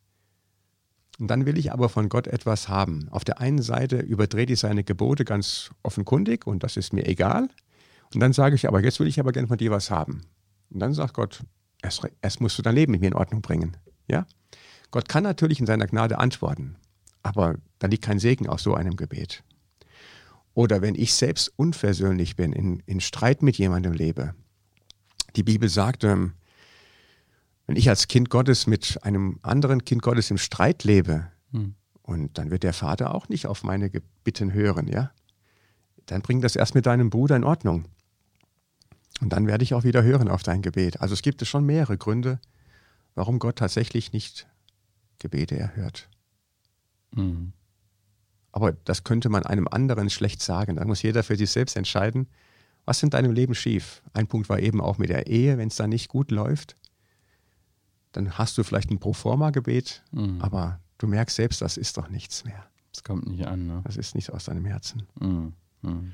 Und 1.19 1.27
dann 1.27 1.45
will 1.45 1.57
ich 1.57 1.73
aber 1.73 1.89
von 1.89 2.07
Gott 2.07 2.27
etwas 2.27 2.69
haben. 2.69 3.09
Auf 3.09 3.25
der 3.25 3.41
einen 3.41 3.61
Seite 3.61 3.97
überdreht 3.97 4.49
ich 4.49 4.61
seine 4.61 4.85
Gebote 4.85 5.25
ganz 5.25 5.71
offenkundig 5.83 6.47
und 6.47 6.63
das 6.63 6.77
ist 6.77 6.93
mir 6.93 7.05
egal. 7.05 7.49
Und 8.13 8.21
dann 8.21 8.31
sage 8.31 8.55
ich, 8.55 8.69
aber 8.69 8.81
jetzt 8.81 9.01
will 9.01 9.07
ich 9.07 9.19
aber 9.19 9.33
gerne 9.33 9.49
von 9.49 9.57
dir 9.57 9.69
was 9.69 9.91
haben. 9.91 10.21
Und 10.69 10.79
dann 10.79 10.93
sagt 10.93 11.13
Gott, 11.13 11.43
erst, 11.81 12.07
erst 12.21 12.39
musst 12.39 12.57
du 12.57 12.61
dein 12.61 12.75
Leben 12.75 12.93
mit 12.93 13.01
mir 13.01 13.07
in 13.07 13.15
Ordnung 13.15 13.41
bringen. 13.41 13.75
Ja? 14.07 14.25
Gott 14.89 15.09
kann 15.09 15.23
natürlich 15.23 15.59
in 15.59 15.65
seiner 15.65 15.87
Gnade 15.87 16.17
antworten. 16.19 16.77
Aber 17.21 17.55
da 17.79 17.87
liegt 17.87 18.05
kein 18.05 18.19
Segen 18.19 18.47
aus 18.47 18.63
so 18.63 18.75
einem 18.75 18.95
Gebet. 18.95 19.43
Oder 20.53 20.81
wenn 20.81 20.95
ich 20.95 21.13
selbst 21.13 21.51
unversöhnlich 21.57 22.37
bin, 22.37 22.53
in, 22.53 22.81
in 22.85 23.01
Streit 23.01 23.41
mit 23.41 23.57
jemandem 23.57 23.91
lebe. 23.91 24.35
Die 25.35 25.43
Bibel 25.43 25.67
sagt, 25.67 26.05
ähm, 26.05 26.31
wenn 27.67 27.75
ich 27.75 27.89
als 27.89 28.07
Kind 28.07 28.29
Gottes 28.29 28.65
mit 28.65 29.03
einem 29.03 29.39
anderen 29.43 29.85
Kind 29.85 30.01
Gottes 30.01 30.31
im 30.31 30.37
Streit 30.37 30.85
lebe, 30.85 31.27
hm. 31.51 31.75
und 32.01 32.37
dann 32.37 32.49
wird 32.49 32.63
der 32.63 32.73
Vater 32.73 33.13
auch 33.13 33.29
nicht 33.29 33.45
auf 33.45 33.63
meine 33.63 33.91
Bitten 34.23 34.53
hören, 34.53 34.87
ja, 34.87 35.11
dann 36.05 36.21
bring 36.21 36.41
das 36.41 36.55
erst 36.55 36.73
mit 36.73 36.85
deinem 36.85 37.09
Bruder 37.09 37.35
in 37.35 37.43
Ordnung. 37.43 37.85
Und 39.19 39.33
dann 39.33 39.47
werde 39.47 39.63
ich 39.63 39.73
auch 39.73 39.83
wieder 39.83 40.03
hören 40.03 40.29
auf 40.29 40.43
dein 40.43 40.61
Gebet. 40.61 41.01
Also 41.01 41.13
es 41.13 41.21
gibt 41.21 41.45
schon 41.45 41.65
mehrere 41.65 41.97
Gründe, 41.97 42.39
warum 43.15 43.39
Gott 43.39 43.57
tatsächlich 43.57 44.13
nicht 44.13 44.47
Gebete 45.19 45.57
erhört. 45.57 46.07
Mhm. 47.11 47.51
Aber 48.51 48.71
das 48.71 49.03
könnte 49.03 49.29
man 49.29 49.43
einem 49.43 49.67
anderen 49.67 50.09
schlecht 50.09 50.41
sagen. 50.41 50.77
Da 50.77 50.85
muss 50.85 51.01
jeder 51.01 51.23
für 51.23 51.35
sich 51.35 51.49
selbst 51.49 51.75
entscheiden, 51.75 52.27
was 52.85 53.03
in 53.03 53.09
deinem 53.09 53.31
Leben 53.31 53.55
schief. 53.55 54.01
Ein 54.13 54.27
Punkt 54.27 54.49
war 54.49 54.59
eben 54.59 54.81
auch 54.81 54.97
mit 54.97 55.09
der 55.09 55.27
Ehe, 55.27 55.57
wenn 55.57 55.67
es 55.67 55.75
da 55.75 55.87
nicht 55.87 56.07
gut 56.07 56.31
läuft, 56.31 56.77
dann 58.11 58.37
hast 58.37 58.57
du 58.57 58.63
vielleicht 58.63 58.91
ein 58.91 58.99
Proforma-Gebet, 58.99 60.03
mhm. 60.11 60.41
aber 60.41 60.79
du 60.97 61.07
merkst 61.07 61.35
selbst, 61.35 61.61
das 61.61 61.77
ist 61.77 61.97
doch 61.97 62.09
nichts 62.09 62.45
mehr. 62.45 62.65
Das 62.91 63.03
kommt 63.03 63.27
nicht 63.27 63.45
an. 63.45 63.67
Ne? 63.67 63.81
Das 63.83 63.97
ist 63.97 64.15
nicht 64.15 64.31
aus 64.31 64.45
deinem 64.45 64.65
Herzen. 64.65 65.03
Mhm. 65.19 65.53
Mhm. 65.81 66.13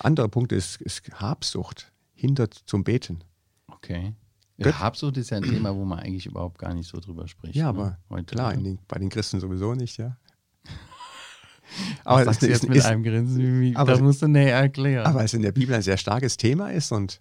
Anderer 0.00 0.28
Punkt 0.28 0.52
ist, 0.52 0.80
ist 0.80 1.02
Habsucht, 1.12 1.92
hindert 2.14 2.54
zum 2.66 2.84
Beten. 2.84 3.22
Okay. 3.68 4.14
Ja, 4.56 4.76
Habsucht 4.80 5.16
ist 5.16 5.30
ja 5.30 5.36
ein 5.36 5.44
Thema, 5.44 5.74
wo 5.74 5.84
man 5.84 6.00
eigentlich 6.00 6.26
überhaupt 6.26 6.58
gar 6.58 6.74
nicht 6.74 6.88
so 6.88 6.98
drüber 6.98 7.28
spricht. 7.28 7.54
Ja, 7.54 7.64
ne? 7.64 7.68
aber 7.68 7.98
Heute, 8.10 8.34
klar, 8.34 8.56
den, 8.56 8.78
bei 8.88 8.98
den 8.98 9.08
Christen 9.08 9.38
sowieso 9.38 9.74
nicht, 9.74 9.98
ja. 9.98 10.16
aber 12.04 12.24
das 12.24 12.42
ist, 12.42 12.48
jetzt 12.48 12.68
mit 12.68 12.78
ist, 12.78 12.86
einem 12.86 13.04
Grinsen, 13.04 13.60
wie, 13.60 13.76
aber, 13.76 13.92
das 13.92 14.00
musst 14.00 14.20
du 14.20 14.26
näher 14.26 14.56
erklären. 14.56 15.06
Aber 15.06 15.22
es 15.22 15.32
in 15.32 15.42
der 15.42 15.52
Bibel 15.52 15.76
ein 15.76 15.82
sehr 15.82 15.96
starkes 15.96 16.36
Thema 16.36 16.72
ist 16.72 16.90
und 16.90 17.20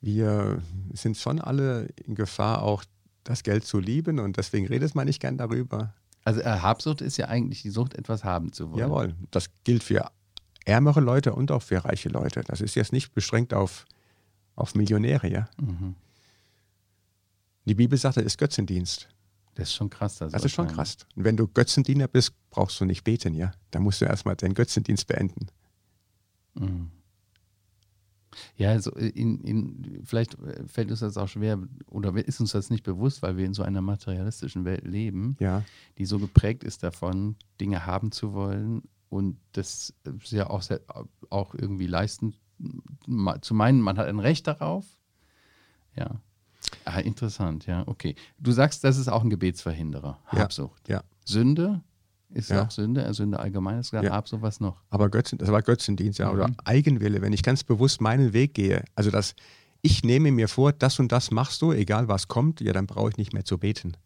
wir 0.00 0.62
sind 0.92 1.16
schon 1.16 1.40
alle 1.40 1.88
in 2.04 2.14
Gefahr, 2.14 2.62
auch 2.62 2.84
das 3.24 3.42
Geld 3.42 3.64
zu 3.64 3.78
lieben 3.78 4.18
und 4.18 4.36
deswegen 4.36 4.66
redet 4.66 4.94
man 4.94 5.06
nicht 5.06 5.20
gern 5.20 5.36
darüber. 5.36 5.94
Also 6.24 6.40
äh, 6.40 6.44
Habsucht 6.44 7.00
ist 7.00 7.16
ja 7.16 7.28
eigentlich 7.28 7.62
die 7.62 7.70
Sucht, 7.70 7.94
etwas 7.94 8.24
haben 8.24 8.52
zu 8.52 8.70
wollen. 8.70 8.78
Jawohl, 8.78 9.14
das 9.30 9.50
gilt 9.64 9.82
für 9.82 10.10
ärmere 10.64 11.00
Leute 11.00 11.34
und 11.34 11.50
auch 11.50 11.62
für 11.62 11.84
reiche 11.84 12.08
Leute. 12.08 12.42
Das 12.46 12.60
ist 12.60 12.74
jetzt 12.74 12.92
nicht 12.92 13.14
beschränkt 13.14 13.54
auf, 13.54 13.86
auf 14.54 14.74
Millionäre, 14.74 15.30
ja. 15.30 15.48
Mhm. 15.60 15.94
Die 17.64 17.74
Bibel 17.74 17.98
sagt, 17.98 18.16
das 18.16 18.24
ist 18.24 18.38
Götzendienst. 18.38 19.08
Das 19.54 19.68
ist 19.68 19.74
schon 19.74 19.90
krass. 19.90 20.18
Das, 20.18 20.32
das 20.32 20.44
ist 20.44 20.52
schon 20.52 20.68
krass. 20.68 20.98
Und 21.16 21.24
wenn 21.24 21.36
du 21.36 21.46
Götzendiener 21.46 22.08
bist, 22.08 22.32
brauchst 22.50 22.80
du 22.80 22.84
nicht 22.84 23.04
beten, 23.04 23.34
ja. 23.34 23.52
Da 23.70 23.80
musst 23.80 24.00
du 24.00 24.06
erstmal 24.06 24.36
deinen 24.36 24.54
Götzendienst 24.54 25.06
beenden. 25.06 25.46
Mhm. 26.54 26.90
Ja, 28.56 28.70
also 28.70 28.92
in, 28.92 29.40
in, 29.40 30.02
vielleicht 30.04 30.34
äh, 30.34 30.66
fällt 30.66 30.90
uns 30.90 31.00
das 31.00 31.16
auch 31.16 31.28
schwer 31.28 31.58
oder 31.86 32.14
ist 32.14 32.40
uns 32.40 32.52
das 32.52 32.70
nicht 32.70 32.84
bewusst, 32.84 33.22
weil 33.22 33.36
wir 33.36 33.44
in 33.44 33.54
so 33.54 33.62
einer 33.62 33.80
materialistischen 33.80 34.64
Welt 34.64 34.86
leben, 34.86 35.36
ja. 35.40 35.64
die 35.98 36.06
so 36.06 36.18
geprägt 36.18 36.64
ist 36.64 36.82
davon, 36.82 37.36
Dinge 37.60 37.86
haben 37.86 38.12
zu 38.12 38.32
wollen 38.32 38.82
und 39.08 39.38
das 39.52 39.94
ja 40.26 40.48
auch, 40.48 40.62
sehr, 40.62 40.80
auch 41.28 41.54
irgendwie 41.54 41.86
leisten 41.86 42.34
zu 43.40 43.54
meinen, 43.54 43.80
man 43.80 43.98
hat 43.98 44.06
ein 44.06 44.18
Recht 44.18 44.46
darauf. 44.46 44.86
Ja. 45.96 46.20
Ah, 46.84 47.00
interessant, 47.00 47.66
ja, 47.66 47.86
okay. 47.86 48.14
Du 48.38 48.52
sagst, 48.52 48.84
das 48.84 48.96
ist 48.96 49.08
auch 49.08 49.22
ein 49.22 49.30
Gebetsverhinderer, 49.30 50.18
Habsucht. 50.26 50.88
Ja. 50.88 50.98
ja. 50.98 51.04
Sünde, 51.24 51.82
ist 52.32 52.50
ja. 52.50 52.64
auch 52.64 52.70
Sünde, 52.70 53.04
äh, 53.04 53.12
Sünde 53.12 53.40
allgemein 53.40 53.78
ist 53.80 53.92
ja. 53.92 54.02
ab, 54.02 54.28
sowas 54.28 54.60
noch. 54.60 54.82
Aber 54.90 55.08
Götzen, 55.10 55.38
das 55.38 55.50
war 55.50 55.62
Götzendienst, 55.62 56.18
ja, 56.18 56.28
mhm. 56.28 56.34
oder 56.34 56.50
Eigenwille, 56.64 57.22
wenn 57.22 57.32
ich 57.32 57.42
ganz 57.42 57.64
bewusst 57.64 58.00
meinen 58.00 58.32
Weg 58.32 58.54
gehe. 58.54 58.84
Also 58.94 59.10
dass 59.10 59.34
ich 59.82 60.04
nehme 60.04 60.30
mir 60.30 60.48
vor, 60.48 60.72
das 60.72 60.98
und 60.98 61.10
das 61.10 61.30
machst 61.30 61.62
du, 61.62 61.72
egal 61.72 62.08
was 62.08 62.28
kommt, 62.28 62.60
ja, 62.60 62.72
dann 62.72 62.86
brauche 62.86 63.10
ich 63.10 63.16
nicht 63.16 63.32
mehr 63.32 63.44
zu 63.44 63.58
beten. 63.58 63.96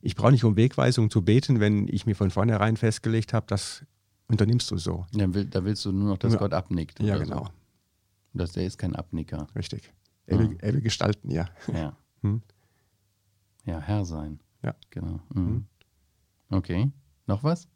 Ich 0.00 0.14
brauche 0.14 0.30
nicht 0.30 0.44
um 0.44 0.56
Wegweisung 0.56 1.10
zu 1.10 1.22
beten, 1.22 1.58
wenn 1.58 1.88
ich 1.88 2.06
mir 2.06 2.14
von 2.14 2.30
vornherein 2.30 2.76
festgelegt 2.76 3.32
habe, 3.32 3.46
das 3.48 3.84
unternimmst 4.28 4.70
du 4.70 4.76
so. 4.76 5.06
Ja, 5.14 5.26
da 5.26 5.64
willst 5.64 5.84
du 5.84 5.92
nur 5.92 6.10
noch, 6.10 6.18
dass 6.18 6.34
ja. 6.34 6.38
Gott 6.38 6.52
abnickt. 6.52 7.00
Ja, 7.00 7.18
genau. 7.18 7.44
So. 7.44 7.50
Dass 8.34 8.52
der 8.52 8.66
ist 8.66 8.78
kein 8.78 8.94
Abnicker. 8.94 9.48
Richtig. 9.56 9.92
Er 10.26 10.38
will, 10.38 10.56
er 10.60 10.74
will 10.74 10.80
gestalten, 10.80 11.30
ja. 11.30 11.48
Ja. 11.72 11.96
Hm? 12.22 12.42
Ja, 13.64 13.80
Herr 13.80 14.04
sein. 14.04 14.40
Ja. 14.62 14.74
Genau. 14.90 15.20
Mhm. 15.32 15.46
Hm. 15.46 15.66
Okay. 16.50 16.92
Noch 17.26 17.42
was? 17.42 17.68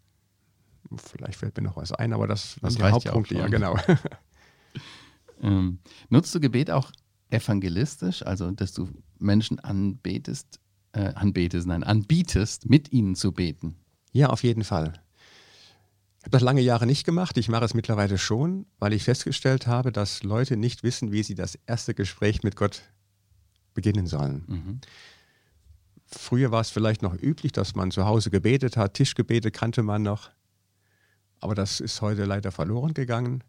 Vielleicht 0.96 1.38
fällt 1.38 1.56
mir 1.56 1.62
noch 1.62 1.76
was 1.76 1.92
ein, 1.92 2.12
aber 2.12 2.26
das, 2.26 2.56
das 2.60 2.74
sind 2.74 2.84
die 2.84 2.90
Hauptpunkte, 2.90 3.34
ja, 3.34 3.46
genau. 3.48 3.76
ähm, 5.42 5.78
nutzt 6.08 6.34
du 6.34 6.40
Gebet 6.40 6.70
auch 6.70 6.90
evangelistisch, 7.30 8.24
also 8.24 8.50
dass 8.50 8.72
du 8.72 8.88
Menschen 9.18 9.60
anbetest, 9.60 10.58
äh, 10.92 11.12
anbetest, 11.14 11.66
nein, 11.66 11.84
anbietest, 11.84 12.68
mit 12.68 12.92
ihnen 12.92 13.14
zu 13.14 13.32
beten? 13.32 13.76
Ja, 14.12 14.28
auf 14.30 14.42
jeden 14.42 14.64
Fall. 14.64 14.94
Ich 16.18 16.24
habe 16.24 16.32
das 16.32 16.42
lange 16.42 16.60
Jahre 16.60 16.86
nicht 16.86 17.04
gemacht. 17.04 17.38
Ich 17.38 17.48
mache 17.48 17.64
es 17.64 17.72
mittlerweile 17.72 18.18
schon, 18.18 18.66
weil 18.78 18.92
ich 18.92 19.04
festgestellt 19.04 19.66
habe, 19.66 19.92
dass 19.92 20.22
Leute 20.22 20.56
nicht 20.56 20.82
wissen, 20.82 21.12
wie 21.12 21.22
sie 21.22 21.34
das 21.34 21.58
erste 21.66 21.94
Gespräch 21.94 22.42
mit 22.42 22.56
Gott 22.56 22.82
beginnen 23.72 24.06
sollen. 24.06 24.44
Mhm. 24.46 24.80
Früher 26.12 26.50
war 26.50 26.60
es 26.60 26.70
vielleicht 26.70 27.02
noch 27.02 27.14
üblich, 27.14 27.52
dass 27.52 27.74
man 27.74 27.90
zu 27.90 28.04
Hause 28.04 28.30
gebetet 28.30 28.76
hat. 28.76 28.94
Tischgebete 28.94 29.50
kannte 29.50 29.82
man 29.82 30.02
noch. 30.02 30.30
Aber 31.38 31.54
das 31.54 31.80
ist 31.80 32.02
heute 32.02 32.24
leider 32.24 32.52
verloren 32.52 32.94
gegangen. 32.94 33.44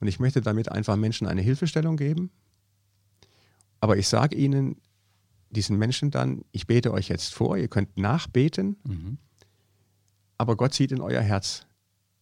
Und 0.00 0.08
ich 0.08 0.18
möchte 0.18 0.40
damit 0.40 0.70
einfach 0.70 0.96
Menschen 0.96 1.26
eine 1.26 1.42
Hilfestellung 1.42 1.96
geben. 1.96 2.30
Aber 3.80 3.96
ich 3.96 4.08
sage 4.08 4.36
ihnen, 4.36 4.80
diesen 5.50 5.76
Menschen 5.78 6.10
dann, 6.10 6.44
ich 6.50 6.66
bete 6.66 6.92
euch 6.92 7.08
jetzt 7.08 7.34
vor, 7.34 7.56
ihr 7.56 7.68
könnt 7.68 7.98
nachbeten, 7.98 8.76
mhm. 8.84 9.18
aber 10.38 10.56
Gott 10.56 10.74
sieht 10.74 10.92
in 10.92 11.00
euer 11.00 11.20
Herz, 11.20 11.66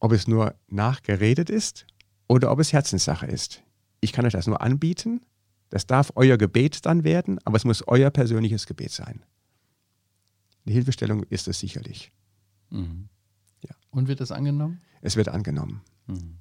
ob 0.01 0.13
es 0.13 0.27
nur 0.27 0.55
nachgeredet 0.69 1.49
ist 1.49 1.87
oder 2.27 2.51
ob 2.51 2.59
es 2.59 2.73
Herzenssache 2.73 3.27
ist. 3.27 3.63
Ich 4.01 4.13
kann 4.13 4.27
euch 4.27 4.33
das 4.33 4.47
nur 4.47 4.61
anbieten, 4.61 5.21
das 5.69 5.87
darf 5.87 6.13
euer 6.17 6.37
Gebet 6.37 6.85
dann 6.87 7.05
werden, 7.05 7.39
aber 7.45 7.57
es 7.57 7.65
muss 7.65 7.87
euer 7.87 8.11
persönliches 8.11 8.67
Gebet 8.67 8.91
sein. 8.91 9.23
Eine 10.65 10.75
Hilfestellung 10.75 11.25
ist 11.25 11.49
es 11.49 11.59
sicherlich. 11.59 12.13
Mhm. 12.71 13.09
Ja. 13.63 13.75
Und 13.91 14.09
wird 14.09 14.21
das 14.21 14.33
angenommen? 14.33 14.81
Es 15.01 15.17
wird 15.17 15.29
angenommen. 15.29 15.81
Mhm. 16.07 16.37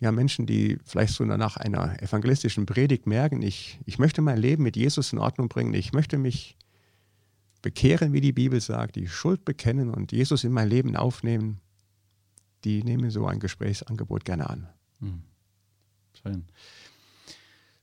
Ja, 0.00 0.12
Menschen, 0.12 0.46
die 0.46 0.78
vielleicht 0.82 1.12
so 1.12 1.24
nach 1.24 1.58
einer 1.58 2.02
evangelistischen 2.02 2.64
Predigt 2.64 3.06
merken, 3.06 3.42
ich, 3.42 3.78
ich 3.84 3.98
möchte 3.98 4.22
mein 4.22 4.38
Leben 4.38 4.62
mit 4.62 4.76
Jesus 4.76 5.12
in 5.12 5.18
Ordnung 5.18 5.50
bringen, 5.50 5.74
ich 5.74 5.92
möchte 5.92 6.16
mich 6.16 6.56
bekehren, 7.60 8.14
wie 8.14 8.22
die 8.22 8.32
Bibel 8.32 8.60
sagt, 8.62 8.96
die 8.96 9.08
Schuld 9.08 9.44
bekennen 9.44 9.90
und 9.90 10.12
Jesus 10.12 10.44
in 10.44 10.52
mein 10.52 10.68
Leben 10.68 10.96
aufnehmen, 10.96 11.60
die 12.64 12.82
nehmen 12.82 13.10
so 13.10 13.26
ein 13.26 13.40
Gesprächsangebot 13.40 14.24
gerne 14.24 14.48
an. 14.48 14.68
Mhm. 15.00 15.22
Schön. 16.22 16.44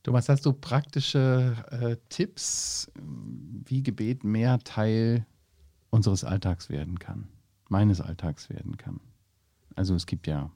Thomas, 0.08 0.30
hast 0.30 0.46
du 0.46 0.54
praktische 0.54 1.54
äh, 1.70 1.96
Tipps, 2.08 2.90
wie 3.66 3.82
Gebet 3.82 4.24
mehr 4.24 4.58
Teil 4.60 5.26
unseres 5.90 6.24
Alltags 6.24 6.70
werden 6.70 6.98
kann, 6.98 7.28
meines 7.68 8.00
Alltags 8.00 8.48
werden 8.48 8.78
kann? 8.78 9.00
Also 9.76 9.94
es 9.94 10.06
gibt 10.06 10.26
ja 10.26 10.50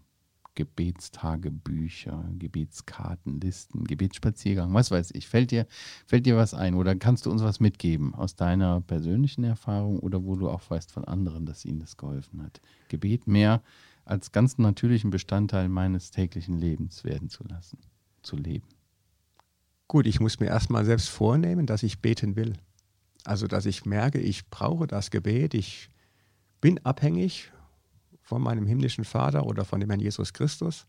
Gebetstagebücher, 0.54 2.24
Gebetskarten, 2.38 3.42
Listen, 3.42 3.84
Gebetsspaziergang, 3.84 4.72
was 4.72 4.90
weiß 4.90 5.10
ich. 5.10 5.28
Fällt 5.28 5.50
dir, 5.50 5.66
fällt 6.06 6.24
dir 6.24 6.38
was 6.38 6.54
ein 6.54 6.74
oder 6.74 6.94
kannst 6.94 7.26
du 7.26 7.30
uns 7.30 7.42
was 7.42 7.60
mitgeben 7.60 8.14
aus 8.14 8.34
deiner 8.34 8.80
persönlichen 8.80 9.44
Erfahrung 9.44 9.98
oder 9.98 10.24
wo 10.24 10.34
du 10.34 10.48
auch 10.48 10.62
weißt 10.70 10.90
von 10.90 11.04
anderen, 11.04 11.44
dass 11.44 11.66
ihnen 11.66 11.80
das 11.80 11.98
geholfen 11.98 12.42
hat? 12.42 12.62
Gebet 12.88 13.26
mehr 13.26 13.62
als 14.06 14.32
ganz 14.32 14.56
natürlichen 14.56 15.10
Bestandteil 15.10 15.68
meines 15.68 16.10
täglichen 16.10 16.56
Lebens 16.56 17.04
werden 17.04 17.28
zu 17.28 17.44
lassen, 17.44 17.76
zu 18.22 18.36
leben. 18.36 18.64
Gut, 19.92 20.07
ich 20.07 20.20
muss 20.20 20.40
mir 20.40 20.46
erstmal 20.46 20.87
selbst 20.87 21.11
vornehmen, 21.11 21.66
dass 21.66 21.83
ich 21.83 22.00
beten 22.00 22.35
will. 22.35 22.55
Also, 23.24 23.46
dass 23.46 23.66
ich 23.66 23.85
merke, 23.85 24.18
ich 24.18 24.48
brauche 24.48 24.87
das 24.87 25.11
Gebet, 25.11 25.52
ich 25.52 25.90
bin 26.62 26.78
abhängig 26.87 27.52
von 28.22 28.40
meinem 28.40 28.66
himmlischen 28.66 29.05
Vater 29.05 29.44
oder 29.44 29.66
von 29.66 29.81
dem 29.81 29.90
Herrn 29.90 30.00
Jesus 30.00 30.33
Christus. 30.33 30.87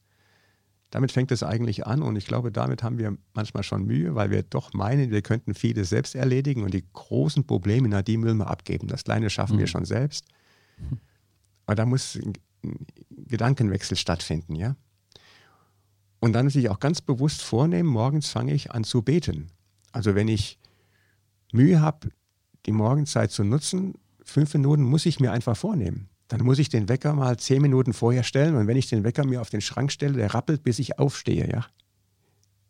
Damit 0.89 1.12
fängt 1.12 1.34
es 1.34 1.44
eigentlich 1.44 1.86
an 1.86 2.02
und 2.02 2.16
ich 2.16 2.26
glaube, 2.28 2.50
damit 2.50 2.82
haben 2.82 2.98
wir 2.98 3.18
manchmal 3.34 3.63
schon 3.63 3.84
Mühe, 3.84 4.16
weil 4.16 4.32
wir 4.32 4.42
doch 4.42 4.72
meinen, 4.72 5.12
wir 5.12 5.22
könnten 5.22 5.54
vieles 5.54 5.89
selbst 5.89 6.16
erledigen 6.16 6.63
und 6.63 6.74
die 6.74 6.86
großen 6.94 7.46
Probleme, 7.46 7.89
na, 7.89 8.04
die 8.04 8.16
müssen 8.16 8.38
wir 8.38 8.48
abgeben. 8.48 8.88
Das 8.88 9.04
Kleine 9.04 9.30
schaffen 9.30 9.58
mhm. 9.58 9.60
wir 9.60 9.68
schon 9.68 9.84
selbst. 9.84 10.28
Aber 11.66 11.76
da 11.76 11.86
muss 11.86 12.16
ein 12.16 12.36
Gedankenwechsel 13.10 13.98
stattfinden, 13.98 14.56
ja. 14.56 14.78
Und 16.24 16.32
dann 16.32 16.50
sich 16.50 16.70
auch 16.70 16.80
ganz 16.80 17.02
bewusst 17.02 17.42
vornehmen, 17.42 17.90
morgens 17.90 18.30
fange 18.30 18.54
ich 18.54 18.72
an 18.72 18.86
zu 18.86 19.02
beten. 19.02 19.50
Also 19.92 20.16
wenn 20.16 20.30
ich 20.30 20.58
Mühe 21.52 21.82
habe, 21.82 22.12
die 22.66 22.72
Morgenzeit 22.72 23.30
zu 23.30 23.44
nutzen. 23.44 23.96
Fünf 24.24 24.54
Minuten 24.54 24.84
muss 24.84 25.06
ich 25.06 25.20
mir 25.20 25.34
einfach 25.34 25.58
vornehmen. 25.58 26.08
Dann 26.30 26.46
muss 26.46 26.60
ich 26.60 26.70
den 26.70 26.88
Wecker 26.88 27.12
mal 27.12 27.36
zehn 27.38 27.62
Minuten 27.62 27.92
vorher 27.92 28.24
stellen 28.24 28.56
und 28.56 28.68
wenn 28.68 28.78
ich 28.78 28.88
den 28.88 29.04
Wecker 29.04 29.26
mir 29.26 29.42
auf 29.42 29.50
den 29.50 29.60
Schrank 29.60 29.92
stelle, 29.92 30.14
der 30.14 30.34
rappelt, 30.34 30.64
bis 30.64 30.80
ich 30.80 30.98
aufstehe, 30.98 31.46
ja. 31.52 31.66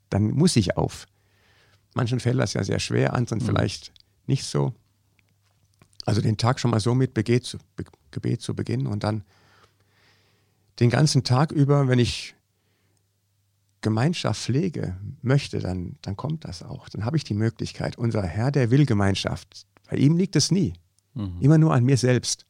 Dann 0.09 0.31
muss 0.31 0.55
ich 0.55 0.75
auf. 0.75 1.05
Manchen 1.93 2.19
fällt 2.19 2.39
das 2.39 2.53
ja 2.53 2.63
sehr 2.63 2.79
schwer, 2.79 3.13
anderen 3.13 3.37
mhm. 3.37 3.45
vielleicht 3.45 3.93
nicht 4.25 4.45
so. 4.45 4.73
Also 6.07 6.21
den 6.21 6.37
Tag 6.37 6.59
schon 6.59 6.71
mal 6.71 6.79
so 6.79 6.95
mit 6.95 7.13
Gebet 7.13 7.45
zu, 7.45 7.59
Be 7.75 7.83
Gebet 8.09 8.41
zu 8.41 8.55
beginnen 8.55 8.87
und 8.87 9.03
dann 9.03 9.23
den 10.79 10.89
ganzen 10.89 11.23
Tag 11.23 11.51
über, 11.51 11.87
wenn 11.87 11.99
ich 11.99 12.33
Gemeinschaft 13.83 14.41
pflege 14.41 14.97
möchte, 15.21 15.59
dann, 15.59 15.97
dann 16.01 16.17
kommt 16.17 16.45
das 16.45 16.63
auch. 16.63 16.89
Dann 16.89 17.05
habe 17.05 17.17
ich 17.17 17.23
die 17.23 17.35
Möglichkeit. 17.35 17.97
Unser 17.97 18.23
Herr, 18.23 18.49
der 18.49 18.71
will 18.71 18.87
Gemeinschaft. 18.87 19.67
Bei 19.87 19.97
ihm 19.97 20.17
liegt 20.17 20.35
es 20.35 20.49
nie. 20.49 20.73
Mhm. 21.13 21.37
Immer 21.39 21.59
nur 21.59 21.73
an 21.73 21.83
mir 21.83 21.97
selbst. 21.97 22.47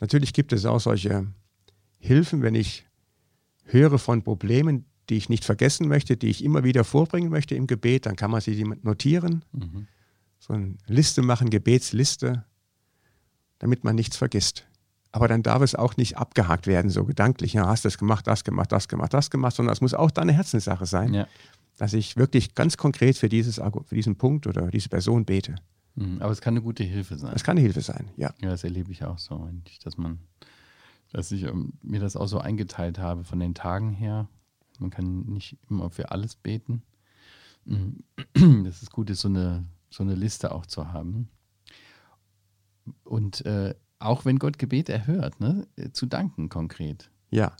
Natürlich 0.00 0.32
gibt 0.32 0.54
es 0.54 0.64
auch 0.64 0.80
solche 0.80 1.26
Hilfen, 1.98 2.40
wenn 2.40 2.54
ich 2.54 2.86
höre 3.64 3.98
von 3.98 4.22
Problemen, 4.22 4.86
die 5.10 5.16
ich 5.16 5.28
nicht 5.28 5.44
vergessen 5.44 5.88
möchte, 5.88 6.16
die 6.16 6.28
ich 6.28 6.44
immer 6.44 6.64
wieder 6.64 6.84
vorbringen 6.84 7.30
möchte 7.30 7.54
im 7.54 7.66
Gebet, 7.66 8.06
dann 8.06 8.16
kann 8.16 8.30
man 8.30 8.40
sie 8.40 8.62
notieren. 8.82 9.44
Mhm. 9.52 9.88
So 10.38 10.54
eine 10.54 10.76
Liste 10.86 11.22
machen, 11.22 11.50
Gebetsliste, 11.50 12.44
damit 13.58 13.84
man 13.84 13.96
nichts 13.96 14.16
vergisst. 14.16 14.66
Aber 15.10 15.28
dann 15.28 15.42
darf 15.42 15.62
es 15.62 15.74
auch 15.74 15.96
nicht 15.96 16.18
abgehakt 16.18 16.66
werden, 16.66 16.90
so 16.90 17.04
gedanklich, 17.04 17.54
ja, 17.54 17.66
hast 17.66 17.84
das 17.84 17.96
gemacht, 17.98 18.26
das 18.26 18.44
gemacht, 18.44 18.72
das 18.72 18.88
gemacht, 18.88 19.14
das 19.14 19.30
gemacht, 19.30 19.56
sondern 19.56 19.72
es 19.72 19.80
muss 19.80 19.94
auch 19.94 20.10
deine 20.10 20.32
Herzenssache 20.32 20.86
sein, 20.86 21.14
ja. 21.14 21.26
dass 21.78 21.94
ich 21.94 22.16
wirklich 22.16 22.54
ganz 22.54 22.76
konkret 22.76 23.16
für, 23.16 23.28
dieses, 23.28 23.56
für 23.56 23.94
diesen 23.94 24.16
Punkt 24.16 24.46
oder 24.46 24.70
diese 24.70 24.90
Person 24.90 25.24
bete. 25.24 25.56
Mhm, 25.94 26.20
aber 26.20 26.30
es 26.30 26.40
kann 26.40 26.52
eine 26.52 26.62
gute 26.62 26.84
Hilfe 26.84 27.16
sein. 27.16 27.32
Es 27.34 27.42
kann 27.42 27.56
eine 27.56 27.62
Hilfe 27.62 27.80
sein, 27.80 28.10
ja. 28.16 28.34
Ja, 28.40 28.50
das 28.50 28.64
erlebe 28.64 28.92
ich 28.92 29.02
auch 29.04 29.18
so, 29.18 29.48
dass 29.82 29.96
man, 29.96 30.20
dass 31.10 31.32
ich 31.32 31.44
ähm, 31.44 31.72
mir 31.82 32.00
das 32.00 32.14
auch 32.14 32.28
so 32.28 32.38
eingeteilt 32.38 32.98
habe 32.98 33.24
von 33.24 33.40
den 33.40 33.54
Tagen 33.54 33.92
her. 33.92 34.28
Man 34.78 34.90
kann 34.90 35.22
nicht 35.22 35.58
immer 35.70 35.90
für 35.90 36.12
alles 36.12 36.36
beten. 36.36 36.82
Mhm. 37.64 38.04
Das 38.64 38.82
ist 38.82 38.92
gut, 38.92 39.14
so 39.14 39.28
eine, 39.28 39.64
so 39.90 40.02
eine 40.02 40.14
Liste 40.14 40.52
auch 40.52 40.66
zu 40.66 40.92
haben. 40.92 41.28
Und 43.04 43.44
äh, 43.44 43.74
auch 43.98 44.24
wenn 44.24 44.38
Gott 44.38 44.58
Gebet 44.58 44.88
erhört, 44.88 45.40
ne? 45.40 45.66
zu 45.92 46.06
danken 46.06 46.48
konkret. 46.48 47.10
Ja. 47.30 47.52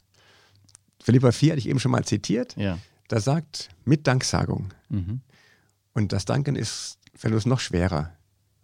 Philippa 1.00 1.32
4 1.32 1.52
hatte 1.52 1.58
ich 1.58 1.68
eben 1.68 1.80
schon 1.80 1.92
mal 1.92 2.04
zitiert. 2.04 2.56
Ja. 2.56 2.78
Da 3.08 3.20
sagt 3.20 3.70
mit 3.84 4.06
Danksagung. 4.06 4.68
Mhm. 4.88 5.20
Und 5.94 6.12
das 6.12 6.24
Danken 6.24 6.56
ist 6.56 6.98
für 7.14 7.32
uns 7.32 7.46
noch 7.46 7.60
schwerer. 7.60 8.12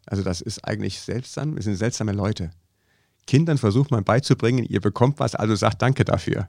Also 0.06 0.22
das 0.22 0.40
ist 0.40 0.64
eigentlich 0.64 1.00
seltsam. 1.00 1.56
Wir 1.56 1.62
sind 1.62 1.76
seltsame 1.76 2.12
Leute. 2.12 2.50
Kindern 3.26 3.56
versucht 3.56 3.90
man 3.90 4.04
beizubringen, 4.04 4.64
ihr 4.64 4.80
bekommt 4.80 5.18
was, 5.18 5.34
also 5.34 5.54
sagt 5.54 5.80
Danke 5.80 6.04
dafür. 6.04 6.48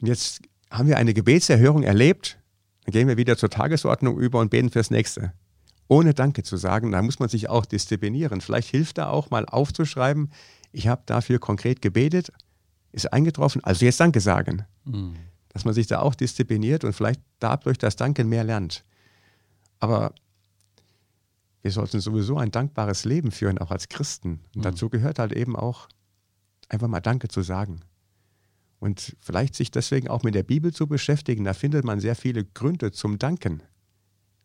Und 0.00 0.08
jetzt 0.08 0.40
haben 0.70 0.88
wir 0.88 0.96
eine 0.96 1.14
Gebetserhörung 1.14 1.84
erlebt, 1.84 2.38
dann 2.84 2.92
gehen 2.92 3.06
wir 3.06 3.16
wieder 3.16 3.36
zur 3.36 3.50
Tagesordnung 3.50 4.18
über 4.18 4.40
und 4.40 4.50
beten 4.50 4.70
fürs 4.70 4.90
Nächste 4.90 5.32
ohne 5.88 6.14
Danke 6.14 6.42
zu 6.42 6.56
sagen. 6.56 6.92
Da 6.92 7.02
muss 7.02 7.18
man 7.18 7.28
sich 7.28 7.48
auch 7.48 7.66
disziplinieren. 7.66 8.40
Vielleicht 8.40 8.70
hilft 8.70 8.98
da 8.98 9.08
auch 9.08 9.30
mal 9.30 9.46
aufzuschreiben, 9.46 10.30
ich 10.72 10.88
habe 10.88 11.02
dafür 11.06 11.38
konkret 11.38 11.82
gebetet, 11.82 12.32
ist 12.90 13.12
eingetroffen, 13.12 13.62
also 13.62 13.84
jetzt 13.84 14.00
Danke 14.00 14.20
sagen. 14.20 14.64
Mhm. 14.84 15.14
Dass 15.50 15.64
man 15.64 15.72
sich 15.72 15.86
da 15.86 16.00
auch 16.00 16.16
diszipliniert 16.16 16.82
und 16.82 16.94
vielleicht 16.94 17.20
dadurch 17.38 17.78
das 17.78 17.94
Danken 17.94 18.28
mehr 18.28 18.42
lernt. 18.42 18.84
Aber 19.78 20.12
wir 21.62 21.70
sollten 21.70 22.00
sowieso 22.00 22.38
ein 22.38 22.50
dankbares 22.50 23.04
Leben 23.04 23.30
führen, 23.30 23.58
auch 23.58 23.70
als 23.70 23.88
Christen. 23.88 24.40
Und 24.54 24.56
mhm. 24.56 24.62
dazu 24.62 24.90
gehört 24.90 25.20
halt 25.20 25.32
eben 25.32 25.54
auch, 25.54 25.88
einfach 26.68 26.88
mal 26.88 27.00
Danke 27.00 27.28
zu 27.28 27.42
sagen. 27.42 27.80
Und 28.80 29.16
vielleicht 29.20 29.54
sich 29.54 29.70
deswegen 29.70 30.08
auch 30.08 30.24
mit 30.24 30.34
der 30.34 30.42
Bibel 30.42 30.72
zu 30.72 30.88
beschäftigen. 30.88 31.44
Da 31.44 31.54
findet 31.54 31.84
man 31.84 32.00
sehr 32.00 32.16
viele 32.16 32.44
Gründe 32.44 32.90
zum 32.90 33.18
Danken 33.18 33.62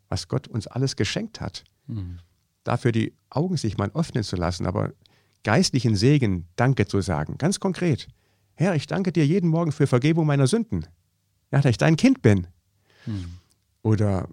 was 0.09 0.27
Gott 0.27 0.47
uns 0.47 0.67
alles 0.67 0.95
geschenkt 0.95 1.39
hat. 1.39 1.63
Mhm. 1.87 2.19
Dafür 2.63 2.91
die 2.91 3.13
Augen 3.29 3.57
sich 3.57 3.77
mal 3.77 3.91
öffnen 3.93 4.23
zu 4.23 4.35
lassen, 4.35 4.65
aber 4.65 4.91
geistlichen 5.43 5.95
Segen 5.95 6.47
Danke 6.55 6.87
zu 6.87 7.01
sagen, 7.01 7.37
ganz 7.37 7.59
konkret. 7.59 8.07
Herr, 8.55 8.75
ich 8.75 8.87
danke 8.87 9.11
dir 9.11 9.25
jeden 9.25 9.49
Morgen 9.49 9.71
für 9.71 9.87
Vergebung 9.87 10.27
meiner 10.27 10.47
Sünden. 10.47 10.85
Ja, 11.51 11.61
dass 11.61 11.71
ich 11.71 11.77
dein 11.77 11.95
Kind 11.95 12.21
bin. 12.21 12.47
Mhm. 13.05 13.37
Oder 13.81 14.27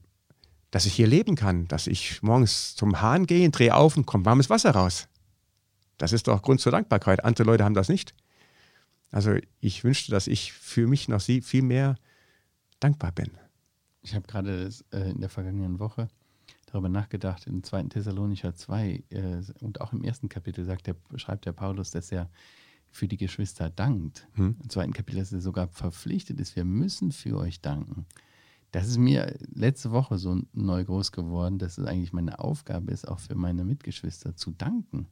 dass 0.70 0.86
ich 0.86 0.94
hier 0.94 1.06
leben 1.06 1.36
kann, 1.36 1.68
dass 1.68 1.86
ich 1.86 2.22
morgens 2.22 2.74
zum 2.74 3.00
Hahn 3.00 3.26
gehe, 3.26 3.48
drehe 3.50 3.74
auf 3.74 3.96
und 3.96 4.04
kommt 4.04 4.26
warmes 4.26 4.50
Wasser 4.50 4.72
raus. 4.72 5.08
Das 5.96 6.12
ist 6.12 6.26
doch 6.26 6.42
Grund 6.42 6.60
zur 6.60 6.72
Dankbarkeit. 6.72 7.24
Andere 7.24 7.44
Leute 7.44 7.64
haben 7.64 7.74
das 7.74 7.88
nicht. 7.88 8.14
Also 9.10 9.36
ich 9.60 9.84
wünschte, 9.84 10.10
dass 10.10 10.26
ich 10.26 10.52
für 10.52 10.86
mich 10.86 11.08
noch 11.08 11.22
viel 11.22 11.62
mehr 11.62 11.96
dankbar 12.80 13.12
bin. 13.12 13.30
Ich 14.06 14.14
habe 14.14 14.26
gerade 14.28 14.70
äh, 14.92 15.10
in 15.10 15.20
der 15.20 15.28
vergangenen 15.28 15.80
Woche 15.80 16.06
darüber 16.66 16.88
nachgedacht, 16.88 17.48
in 17.48 17.64
2. 17.64 17.84
Thessalonicher 17.84 18.54
2 18.54 19.02
äh, 19.10 19.42
und 19.60 19.80
auch 19.80 19.92
im 19.92 20.04
ersten 20.04 20.28
Kapitel 20.28 20.64
sagt 20.64 20.86
der, 20.86 20.94
schreibt 21.16 21.44
der 21.44 21.52
Paulus, 21.52 21.90
dass 21.90 22.12
er 22.12 22.30
für 22.88 23.08
die 23.08 23.16
Geschwister 23.16 23.68
dankt. 23.68 24.28
Hm. 24.34 24.58
Im 24.62 24.70
zweiten 24.70 24.92
Kapitel, 24.92 25.18
dass 25.18 25.32
er 25.32 25.40
sogar 25.40 25.66
verpflichtet 25.66 26.38
ist, 26.38 26.54
wir 26.54 26.64
müssen 26.64 27.10
für 27.10 27.36
euch 27.36 27.60
danken. 27.60 28.06
Das 28.70 28.86
ist 28.86 28.96
mir 28.96 29.36
letzte 29.52 29.90
Woche 29.90 30.18
so 30.18 30.40
neu 30.52 30.84
groß 30.84 31.10
geworden, 31.10 31.58
dass 31.58 31.76
es 31.76 31.84
eigentlich 31.84 32.12
meine 32.12 32.38
Aufgabe 32.38 32.92
ist, 32.92 33.08
auch 33.08 33.18
für 33.18 33.34
meine 33.34 33.64
Mitgeschwister 33.64 34.36
zu 34.36 34.52
danken. 34.52 35.08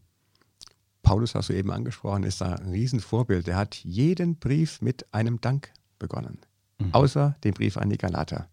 Paulus, 1.02 1.34
hast 1.34 1.48
du 1.48 1.52
eben 1.52 1.72
angesprochen, 1.72 2.22
ist 2.22 2.40
da 2.40 2.54
ein 2.54 2.68
Riesenvorbild. 2.68 3.48
Er 3.48 3.56
hat 3.56 3.74
jeden 3.74 4.36
Brief 4.36 4.80
mit 4.80 5.12
einem 5.12 5.40
Dank 5.40 5.72
begonnen, 5.98 6.38
mhm. 6.78 6.94
außer 6.94 7.34
dem 7.42 7.54
Brief 7.54 7.76
an 7.76 7.90
die 7.90 7.98
Galater. 7.98 8.48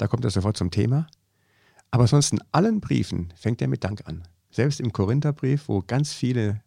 Da 0.00 0.06
kommt 0.06 0.24
er 0.24 0.30
sofort 0.30 0.56
zum 0.56 0.70
Thema. 0.70 1.06
Aber 1.90 2.06
sonst 2.06 2.32
in 2.32 2.40
allen 2.52 2.80
Briefen 2.80 3.34
fängt 3.36 3.60
er 3.60 3.68
mit 3.68 3.84
Dank 3.84 4.08
an. 4.08 4.26
Selbst 4.50 4.80
im 4.80 4.94
Korintherbrief, 4.94 5.68
wo 5.68 5.82
ganz 5.86 6.14
viele 6.14 6.62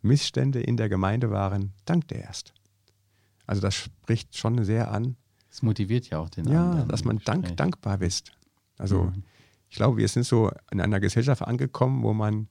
Missstände 0.00 0.60
in 0.60 0.76
der 0.76 0.88
Gemeinde 0.88 1.30
waren, 1.30 1.74
dankt 1.84 2.10
er 2.10 2.22
erst. 2.22 2.52
Also 3.46 3.62
das 3.62 3.76
spricht 3.76 4.36
schon 4.36 4.64
sehr 4.64 4.90
an. 4.90 5.14
Es 5.48 5.62
motiviert 5.62 6.10
ja 6.10 6.18
auch 6.18 6.28
den 6.28 6.48
ja, 6.48 6.60
anderen. 6.60 6.80
Ja, 6.80 6.84
dass 6.86 7.04
man 7.04 7.18
dank, 7.24 7.56
dankbar 7.56 8.02
ist. 8.02 8.32
Also 8.78 9.04
mhm. 9.04 9.22
ich 9.68 9.76
glaube, 9.76 9.98
wir 9.98 10.08
sind 10.08 10.24
so 10.24 10.50
in 10.72 10.80
einer 10.80 10.98
Gesellschaft 10.98 11.42
angekommen, 11.42 12.02
wo 12.02 12.12
man 12.12 12.48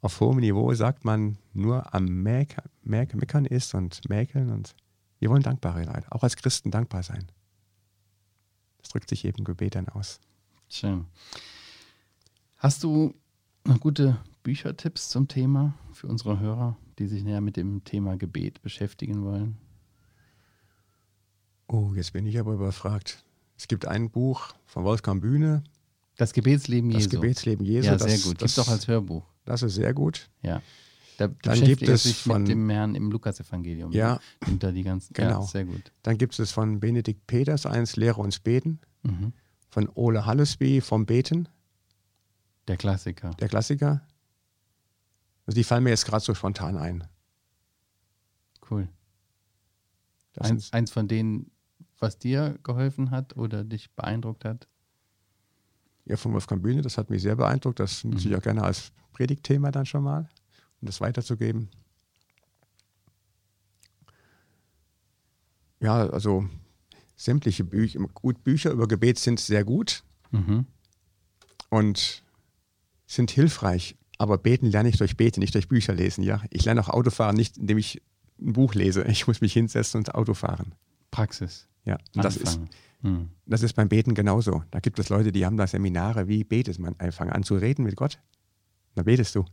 auf 0.00 0.18
hohem 0.18 0.38
Niveau 0.38 0.74
sagt, 0.74 1.04
man 1.04 1.38
nur 1.52 1.94
am 1.94 2.04
Meckern 2.04 3.44
ist 3.44 3.74
und 3.74 4.08
Mäkeln 4.08 4.50
und 4.50 4.74
wir 5.20 5.30
wollen 5.30 5.42
dankbare 5.42 5.84
Leute, 5.84 6.10
auch 6.10 6.24
als 6.24 6.34
Christen 6.34 6.72
dankbar 6.72 7.04
sein. 7.04 7.30
Das 8.88 8.92
drückt 8.94 9.10
sich 9.10 9.26
eben 9.26 9.44
Gebet 9.44 9.74
dann 9.74 9.86
aus. 9.90 10.18
Schön. 10.70 11.04
Hast 12.56 12.82
du 12.82 13.14
noch 13.66 13.78
gute 13.80 14.16
Büchertipps 14.42 15.10
zum 15.10 15.28
Thema 15.28 15.74
für 15.92 16.06
unsere 16.06 16.40
Hörer, 16.40 16.74
die 16.98 17.06
sich 17.06 17.22
näher 17.22 17.42
mit 17.42 17.58
dem 17.58 17.84
Thema 17.84 18.16
Gebet 18.16 18.62
beschäftigen 18.62 19.26
wollen? 19.26 19.58
Oh, 21.66 21.92
jetzt 21.94 22.14
bin 22.14 22.24
ich 22.24 22.38
aber 22.38 22.54
überfragt. 22.54 23.22
Es 23.58 23.68
gibt 23.68 23.86
ein 23.86 24.08
Buch 24.08 24.54
von 24.64 24.84
Wolfgang 24.84 25.20
Bühne. 25.20 25.64
Das 26.16 26.32
Gebetsleben 26.32 26.90
Jesu. 26.90 27.10
Das 27.10 27.10
Gebetsleben 27.10 27.66
Jesu. 27.66 27.88
Ja, 27.88 27.98
sehr 27.98 28.16
gut. 28.16 28.38
Gibt 28.38 28.50
es 28.50 28.58
auch 28.58 28.68
als 28.68 28.88
Hörbuch. 28.88 29.26
Das 29.44 29.62
ist 29.62 29.74
sehr 29.74 29.92
gut. 29.92 30.30
Ja. 30.40 30.62
Da 31.18 31.26
dann 31.26 31.60
gibt 31.60 31.82
es 31.82 32.04
sich 32.04 32.22
von 32.22 32.42
mit 32.42 32.52
dem 32.52 32.70
Herrn 32.70 32.94
im 32.94 33.10
Lukas-Evangelium. 33.10 33.90
Ja. 33.90 34.20
Nimmt 34.46 34.62
da 34.62 34.70
die 34.70 34.84
ganzen. 34.84 35.12
Genau. 35.14 35.40
Ja, 35.40 35.42
sehr 35.42 35.64
gut. 35.64 35.92
Dann 36.02 36.16
gibt 36.16 36.38
es 36.38 36.52
von 36.52 36.78
Benedikt 36.78 37.26
Peters 37.26 37.66
eins, 37.66 37.96
Lehre 37.96 38.20
uns 38.20 38.38
beten. 38.38 38.78
Mhm. 39.02 39.32
Von 39.68 39.88
Ole 39.94 40.26
Hallesby 40.26 40.80
vom 40.80 41.06
Beten. 41.06 41.48
Der 42.68 42.76
Klassiker. 42.76 43.32
Der 43.40 43.48
Klassiker. 43.48 44.00
Also 45.44 45.56
die 45.56 45.64
fallen 45.64 45.82
mir 45.82 45.90
jetzt 45.90 46.06
gerade 46.06 46.24
so 46.24 46.34
spontan 46.34 46.76
ein. 46.76 47.02
Cool. 48.70 48.88
Eins, 50.36 50.72
eins 50.72 50.92
von 50.92 51.08
denen, 51.08 51.50
was 51.98 52.20
dir 52.20 52.60
geholfen 52.62 53.10
hat 53.10 53.36
oder 53.36 53.64
dich 53.64 53.90
beeindruckt 53.90 54.44
hat? 54.44 54.68
Ja, 56.04 56.16
von 56.16 56.32
Wolfgang 56.32 56.62
Bühne, 56.62 56.82
das 56.82 56.96
hat 56.96 57.10
mich 57.10 57.22
sehr 57.22 57.34
beeindruckt. 57.34 57.80
Das 57.80 58.04
nutze 58.04 58.28
mhm. 58.28 58.34
ich 58.34 58.38
auch 58.38 58.42
gerne 58.42 58.62
als 58.62 58.92
Predigtthema 59.12 59.72
dann 59.72 59.84
schon 59.84 60.04
mal 60.04 60.28
um 60.80 60.86
das 60.86 61.00
weiterzugeben. 61.00 61.68
Ja, 65.80 66.08
also 66.08 66.48
sämtliche 67.16 67.64
Bücher, 67.64 68.00
gut, 68.14 68.42
Bücher 68.44 68.70
über 68.70 68.88
Gebet 68.88 69.18
sind 69.18 69.40
sehr 69.40 69.64
gut 69.64 70.02
mhm. 70.30 70.66
und 71.70 72.22
sind 73.06 73.30
hilfreich. 73.30 73.96
Aber 74.18 74.38
beten 74.38 74.66
lerne 74.66 74.88
ich 74.88 74.98
durch 74.98 75.16
Beten, 75.16 75.40
nicht 75.40 75.54
durch 75.54 75.68
Bücher 75.68 75.94
lesen. 75.94 76.24
Ja, 76.24 76.42
ich 76.50 76.64
lerne 76.64 76.80
auch 76.80 76.88
Autofahren 76.88 77.36
nicht, 77.36 77.56
indem 77.56 77.78
ich 77.78 78.02
ein 78.40 78.52
Buch 78.52 78.74
lese. 78.74 79.04
Ich 79.04 79.26
muss 79.26 79.40
mich 79.40 79.52
hinsetzen 79.52 79.98
und 79.98 80.14
Auto 80.14 80.34
fahren. 80.34 80.74
Praxis. 81.10 81.68
Ja, 81.84 81.98
das 82.14 82.36
ist, 82.36 82.60
hm. 83.02 83.30
das 83.46 83.62
ist 83.62 83.74
beim 83.74 83.88
Beten 83.88 84.14
genauso. 84.14 84.64
Da 84.70 84.80
gibt 84.80 84.98
es 84.98 85.08
Leute, 85.08 85.32
die 85.32 85.46
haben 85.46 85.56
da 85.56 85.66
Seminare, 85.66 86.28
wie 86.28 86.44
betet 86.44 86.78
man. 86.78 86.96
Fangen 87.12 87.32
an 87.32 87.44
zu 87.44 87.54
reden 87.54 87.84
mit 87.84 87.96
Gott. 87.96 88.18
dann 88.94 89.04
betest 89.04 89.34
du. 89.36 89.44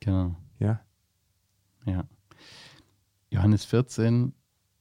Genau. 0.00 0.36
Ja. 0.58 0.80
Ja. 1.86 2.04
Johannes 3.30 3.64
14, 3.64 4.32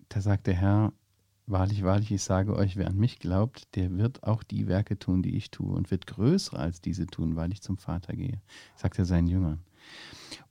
da 0.10 0.22
sagt 0.22 0.48
der 0.48 0.56
Herr, 0.56 0.94
wahrlich, 1.46 1.84
wahrlich, 1.84 2.12
ich 2.12 2.24
sage 2.24 2.56
euch, 2.56 2.78
wer 2.78 2.88
an 2.88 2.98
mich 2.98 3.20
glaubt, 3.20 3.76
der 3.76 3.96
wird 3.98 4.24
auch 4.24 4.44
die 4.44 4.68
Werke 4.68 4.98
tun, 4.98 5.22
die 5.22 5.36
ich 5.36 5.52
tue 5.52 5.76
und 5.76 5.92
wird 5.92 6.08
größere 6.08 6.58
als 6.60 6.82
diese 6.82 7.06
tun, 7.06 7.36
weil 7.36 7.52
ich 7.52 7.62
zum 7.62 7.78
Vater 7.78 8.16
gehe, 8.16 8.42
sagt 8.76 8.98
er 8.98 9.06
seinen 9.06 9.28
Jüngern. 9.28 9.60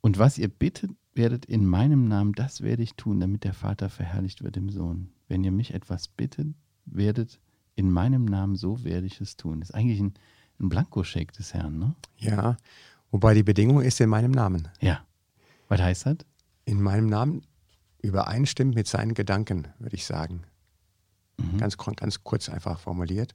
Und 0.00 0.18
was 0.18 0.38
ihr 0.38 0.48
bittet 0.48 0.92
werdet 1.14 1.44
in 1.44 1.66
meinem 1.66 2.06
Namen, 2.06 2.32
das 2.32 2.62
werde 2.62 2.82
ich 2.82 2.94
tun, 2.94 3.20
damit 3.20 3.44
der 3.44 3.52
Vater 3.52 3.90
verherrlicht 3.90 4.42
wird 4.42 4.56
im 4.56 4.70
Sohn. 4.70 5.10
Wenn 5.26 5.44
ihr 5.44 5.52
mich 5.52 5.74
etwas 5.74 6.08
bittet 6.08 6.54
werdet 6.84 7.40
in 7.74 7.90
meinem 7.90 8.24
Namen, 8.24 8.56
so 8.56 8.84
werde 8.84 9.06
ich 9.06 9.20
es 9.20 9.36
tun. 9.36 9.60
Das 9.60 9.70
ist 9.70 9.74
eigentlich 9.74 10.00
ein, 10.00 10.14
ein 10.60 10.68
Blankoscheck 10.68 11.32
des 11.32 11.54
Herrn, 11.54 11.78
ne? 11.78 11.94
Ja, 12.16 12.56
wobei 13.10 13.34
die 13.34 13.42
Bedingung 13.42 13.80
ist 13.82 14.00
in 14.00 14.08
meinem 14.08 14.30
Namen. 14.30 14.68
Ja. 14.80 15.04
Was 15.68 15.80
heißt 15.80 16.06
das? 16.06 16.16
In 16.64 16.82
meinem 16.82 17.06
Namen 17.06 17.42
übereinstimmt 18.02 18.74
mit 18.74 18.86
seinen 18.86 19.14
Gedanken, 19.14 19.68
würde 19.78 19.96
ich 19.96 20.06
sagen. 20.06 20.42
Mhm. 21.38 21.58
Ganz, 21.58 21.76
ganz 21.76 22.22
kurz 22.24 22.48
einfach 22.48 22.78
formuliert. 22.78 23.34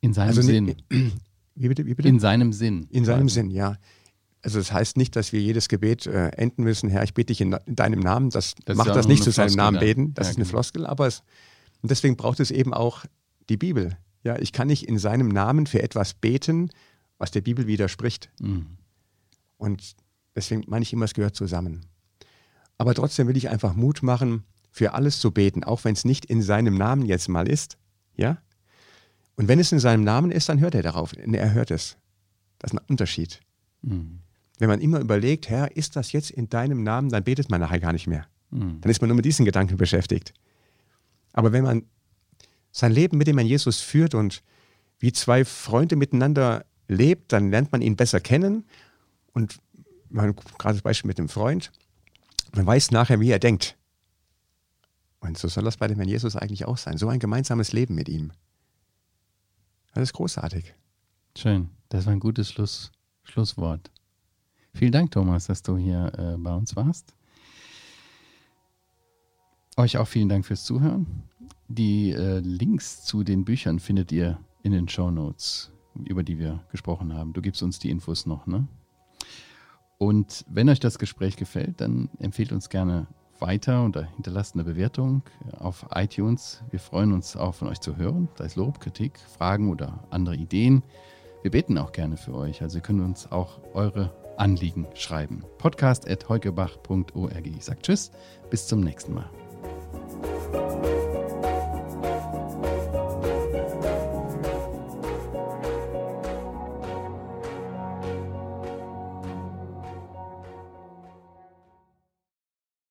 In 0.00 0.14
seinem 0.14 0.28
Also, 0.28 0.42
Sinn. 0.42 0.76
Wie 1.54 1.68
bitte? 1.68 1.86
Wie 1.86 1.94
bitte? 1.94 2.08
In 2.08 2.20
seinem 2.20 2.52
Sinn. 2.52 2.86
In 2.90 3.04
seinem. 3.04 3.28
Sinn, 3.28 3.50
ja. 3.50 3.76
Also 4.42 4.58
das 4.58 4.72
heißt 4.72 4.96
nicht, 4.96 5.16
dass 5.16 5.32
wir 5.32 5.40
jedes 5.40 5.68
Gebet 5.68 6.06
äh, 6.06 6.28
enden 6.28 6.62
müssen, 6.62 6.88
Herr, 6.88 7.02
ich 7.02 7.12
bete 7.12 7.26
dich 7.26 7.40
in, 7.40 7.52
in 7.66 7.74
deinem 7.74 7.98
Namen. 7.98 8.30
Das, 8.30 8.54
Das 8.64 8.76
macht 8.76 8.90
das 8.90 9.08
nicht 9.08 9.24
zu 9.24 9.32
seinem 9.32 9.46
Floskel 9.48 9.56
Namen 9.56 9.80
beten. 9.80 10.14
Das 10.14 10.28
Ja, 10.28 10.30
ist 10.30 10.36
eine 10.36 10.44
genau. 10.44 10.50
Floskel, 10.52 10.86
aber 10.86 11.08
es, 11.08 11.22
und 11.82 11.90
deswegen 11.90 12.16
braucht 12.16 12.38
es 12.38 12.52
eben 12.52 12.72
auch 12.72 13.04
die 13.48 13.56
Bibel. 13.56 13.96
Ja, 14.22 14.38
ich 14.38 14.52
kann 14.52 14.68
nicht 14.68 14.84
in 14.88 14.98
seinem 14.98 15.28
Namen 15.28 15.66
für 15.66 15.82
etwas 15.82 16.14
beten, 16.14 16.70
was 17.18 17.30
der 17.30 17.40
Bibel 17.40 17.66
widerspricht. 17.66 18.30
Mhm. 18.40 18.78
Und 19.56 19.96
deswegen 20.34 20.64
meine 20.66 20.82
ich 20.82 20.92
immer, 20.92 21.04
es 21.04 21.14
gehört 21.14 21.36
zusammen. 21.36 21.86
Aber 22.78 22.94
trotzdem 22.94 23.26
will 23.26 23.36
ich 23.36 23.48
einfach 23.48 23.74
Mut 23.74 24.02
machen, 24.02 24.44
für 24.70 24.94
alles 24.94 25.18
zu 25.18 25.32
beten, 25.32 25.64
auch 25.64 25.84
wenn 25.84 25.94
es 25.94 26.04
nicht 26.04 26.24
in 26.26 26.42
seinem 26.42 26.74
Namen 26.74 27.04
jetzt 27.04 27.28
mal 27.28 27.48
ist. 27.48 27.76
Ja? 28.16 28.38
Und 29.34 29.48
wenn 29.48 29.58
es 29.58 29.72
in 29.72 29.80
seinem 29.80 30.04
Namen 30.04 30.30
ist, 30.30 30.48
dann 30.48 30.60
hört 30.60 30.74
er 30.74 30.82
darauf. 30.82 31.12
Er 31.16 31.52
hört 31.52 31.70
es. 31.70 31.96
Das 32.58 32.72
ist 32.72 32.78
ein 32.78 32.84
Unterschied. 32.88 33.40
Mhm. 33.82 34.20
Wenn 34.58 34.68
man 34.68 34.80
immer 34.80 35.00
überlegt, 35.00 35.48
Herr, 35.48 35.76
ist 35.76 35.96
das 35.96 36.12
jetzt 36.12 36.30
in 36.30 36.48
deinem 36.48 36.82
Namen, 36.82 37.08
dann 37.10 37.24
betet 37.24 37.50
man 37.50 37.60
nachher 37.60 37.80
gar 37.80 37.92
nicht 37.92 38.06
mehr. 38.06 38.26
Mhm. 38.50 38.80
Dann 38.80 38.90
ist 38.90 39.00
man 39.00 39.08
nur 39.08 39.16
mit 39.16 39.24
diesen 39.24 39.44
Gedanken 39.44 39.76
beschäftigt. 39.76 40.34
Aber 41.32 41.52
wenn 41.52 41.64
man 41.64 41.84
sein 42.72 42.92
Leben 42.92 43.18
mit 43.18 43.26
dem 43.26 43.38
Herrn 43.38 43.48
Jesus 43.48 43.80
führt 43.80 44.14
und 44.14 44.42
wie 44.98 45.12
zwei 45.12 45.44
Freunde 45.44 45.96
miteinander 45.96 46.64
lebt, 46.88 47.32
dann 47.32 47.50
lernt 47.50 47.70
man 47.72 47.82
ihn 47.82 47.96
besser 47.96 48.20
kennen. 48.20 48.64
Und 49.32 49.58
man, 50.10 50.34
gerade 50.58 50.74
das 50.74 50.82
Beispiel 50.82 51.08
mit 51.08 51.18
dem 51.18 51.28
Freund, 51.28 51.70
man 52.54 52.66
weiß 52.66 52.90
nachher, 52.90 53.20
wie 53.20 53.30
er 53.30 53.38
denkt. 53.38 53.76
Und 55.20 55.36
so 55.36 55.48
soll 55.48 55.64
das 55.64 55.76
bei 55.76 55.88
dem 55.88 55.96
Herrn 55.96 56.08
Jesus 56.08 56.36
eigentlich 56.36 56.64
auch 56.64 56.78
sein. 56.78 56.98
So 56.98 57.08
ein 57.08 57.18
gemeinsames 57.18 57.72
Leben 57.72 57.94
mit 57.94 58.08
ihm. 58.08 58.32
Das 59.94 60.02
ist 60.02 60.12
großartig. 60.12 60.74
Schön. 61.36 61.70
Das 61.88 62.06
war 62.06 62.12
ein 62.12 62.20
gutes 62.20 62.50
Schluss, 62.50 62.92
Schlusswort. 63.24 63.90
Vielen 64.74 64.92
Dank, 64.92 65.10
Thomas, 65.10 65.46
dass 65.46 65.62
du 65.62 65.76
hier 65.76 66.12
äh, 66.16 66.36
bei 66.38 66.54
uns 66.54 66.76
warst. 66.76 67.14
Euch 69.76 69.96
auch 69.96 70.08
vielen 70.08 70.28
Dank 70.28 70.44
fürs 70.46 70.64
Zuhören. 70.64 71.24
Die 71.68 72.12
äh, 72.12 72.38
Links 72.40 73.04
zu 73.04 73.24
den 73.24 73.44
Büchern 73.44 73.78
findet 73.78 74.12
ihr 74.12 74.38
in 74.62 74.72
den 74.72 74.88
Show 74.88 75.10
Notes, 75.10 75.70
über 76.04 76.22
die 76.22 76.38
wir 76.38 76.64
gesprochen 76.70 77.14
haben. 77.14 77.32
Du 77.32 77.40
gibst 77.40 77.62
uns 77.62 77.78
die 77.78 77.90
Infos 77.90 78.26
noch, 78.26 78.46
ne? 78.46 78.66
Und 79.98 80.44
wenn 80.48 80.68
euch 80.68 80.78
das 80.78 80.98
Gespräch 80.98 81.36
gefällt, 81.36 81.80
dann 81.80 82.08
empfehlt 82.20 82.52
uns 82.52 82.68
gerne 82.68 83.08
weiter 83.40 83.82
und 83.84 83.96
hinterlasst 84.14 84.54
eine 84.54 84.64
Bewertung 84.64 85.22
auf 85.58 85.86
iTunes. 85.94 86.62
Wir 86.70 86.80
freuen 86.80 87.12
uns 87.12 87.36
auch 87.36 87.54
von 87.54 87.68
euch 87.68 87.80
zu 87.80 87.96
hören, 87.96 88.28
sei 88.36 88.44
es 88.44 88.56
Lob, 88.56 88.80
Kritik, 88.80 89.18
Fragen 89.18 89.70
oder 89.70 90.04
andere 90.10 90.36
Ideen. 90.36 90.82
Wir 91.42 91.50
beten 91.50 91.78
auch 91.78 91.92
gerne 91.92 92.16
für 92.16 92.34
euch, 92.34 92.62
also 92.62 92.78
ihr 92.78 92.82
könnt 92.82 93.00
uns 93.00 93.30
auch 93.30 93.60
eure 93.74 94.12
Anliegen 94.36 94.86
schreiben. 94.94 95.44
Podcast 95.58 96.08
at 96.08 96.28
heukebach.org. 96.28 97.46
Ich 97.46 97.64
sage 97.64 97.82
Tschüss, 97.82 98.10
bis 98.50 98.66
zum 98.66 98.80
nächsten 98.80 99.14
Mal. 99.14 99.30